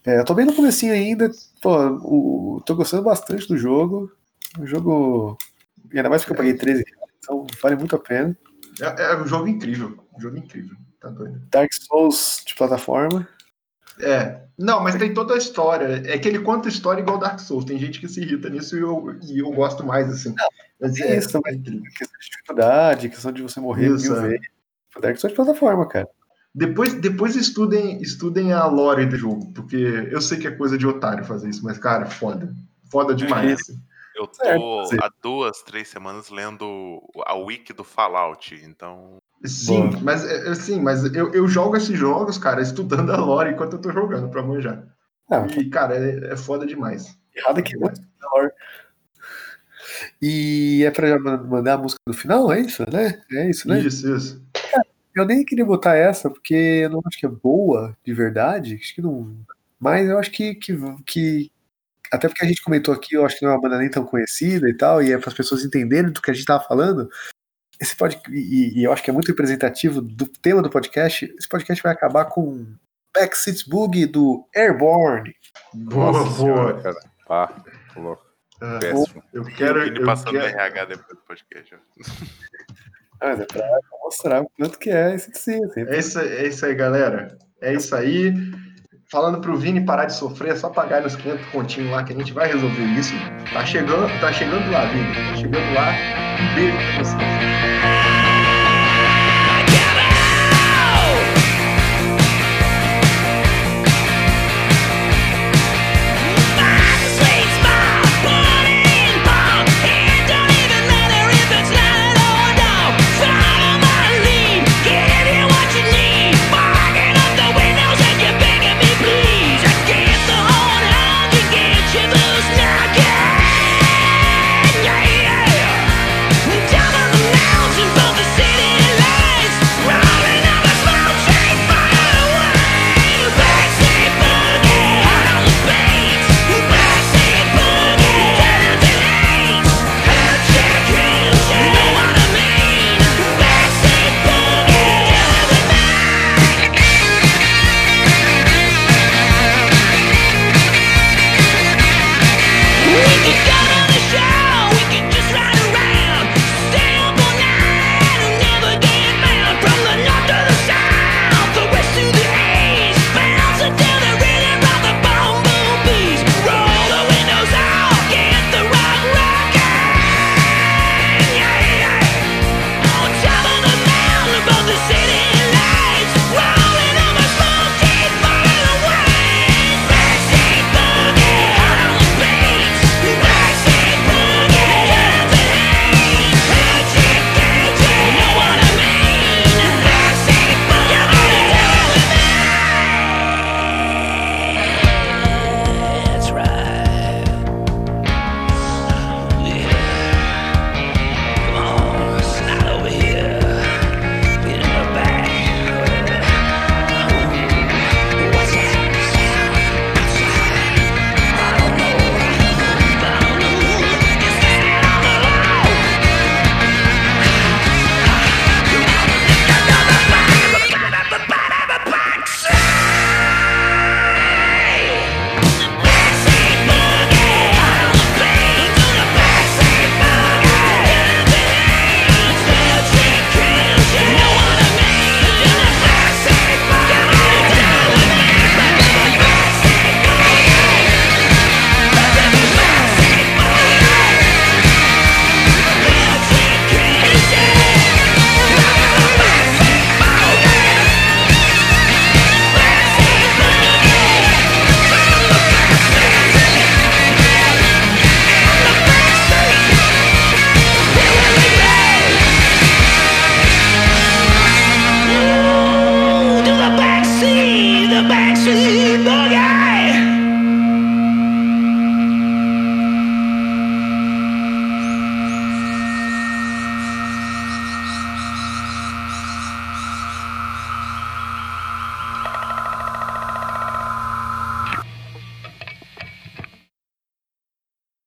[0.05, 1.30] É, eu tô bem no comecinho ainda.
[1.62, 1.76] Pô,
[2.56, 4.10] o- tô gostando bastante do jogo.
[4.59, 5.36] O jogo.
[5.92, 8.36] e Ainda mais porque eu paguei 13 reais, então vale muito a pena.
[8.80, 9.98] É, é um jogo incrível.
[10.16, 10.76] Um jogo incrível.
[11.01, 11.40] Tá doido.
[11.51, 13.28] Dark Souls de plataforma.
[14.02, 14.40] É.
[14.59, 16.02] Não, mas tem toda a história.
[16.05, 17.64] É que ele conta história igual Dark Souls.
[17.64, 20.35] Tem gente que se irrita nisso e eu, e eu gosto mais, assim.
[20.78, 21.40] Mas tem é, isso é.
[21.40, 24.28] Questão de dificuldade, questão de você morrer Isso, mil é.
[24.28, 24.47] vezes.
[25.01, 26.09] Dark Souls de plataforma, cara.
[26.55, 30.86] Depois, depois estudem, estudem a lore do jogo, porque eu sei que é coisa de
[30.86, 32.52] otário fazer isso, mas, cara, foda.
[32.90, 33.60] Foda demais.
[33.60, 33.81] assim.
[34.16, 38.55] Eu tô Certo, há duas, três semanas lendo a wiki do Fallout.
[38.64, 40.00] Então, Sim, Boa.
[40.02, 43.74] mas é, é, sim, mas eu, eu jogo esses jogos, cara, estudando a lore enquanto
[43.74, 44.84] eu tô jogando pra manjar.
[45.30, 47.16] Ah, E, cara, é, é foda demais.
[47.34, 47.90] errado aqui, né?
[50.20, 53.20] E é pra ma- mandar a música do final, é isso, né?
[53.32, 53.80] É isso, né?
[53.80, 54.42] Isso, isso.
[55.14, 58.78] Eu nem queria botar essa, porque eu não acho que é boa de verdade.
[58.80, 59.34] Acho que não.
[59.78, 60.76] Mas eu acho que, que,
[61.06, 61.50] que-
[62.12, 64.04] Até porque a gente comentou aqui, eu acho que não é uma banda nem tão
[64.04, 67.08] conhecida e tal, e é para as pessoas entenderem do que a gente tava falando.
[67.81, 68.20] Esse pod...
[68.31, 71.32] e, e eu acho que é muito representativo do tema do podcast.
[71.39, 72.66] Esse podcast vai acabar com
[73.15, 75.35] Backseat Boogie do Airborne.
[75.73, 77.01] Boa, Nossa senhora, cara.
[77.27, 78.27] Pá, tô louco.
[78.61, 79.23] Ah, Péssimo.
[79.32, 79.82] eu quero.
[79.85, 80.59] Vini Eu passando no quero...
[80.59, 81.77] RH depois do podcast.
[83.20, 85.81] Mas é pra mostrar o quanto que é esse sim, assim.
[85.86, 87.39] É isso, é isso aí, galera.
[87.61, 88.35] É isso aí.
[89.11, 92.16] Falando pro Vini parar de sofrer, é só pagar nos 500 continhos lá que a
[92.16, 93.12] gente vai resolver isso.
[93.53, 95.12] Tá chegando, tá chegando lá, Vini.
[95.12, 95.91] Tá chegando lá.
[96.39, 98.39] Um beijo pra você.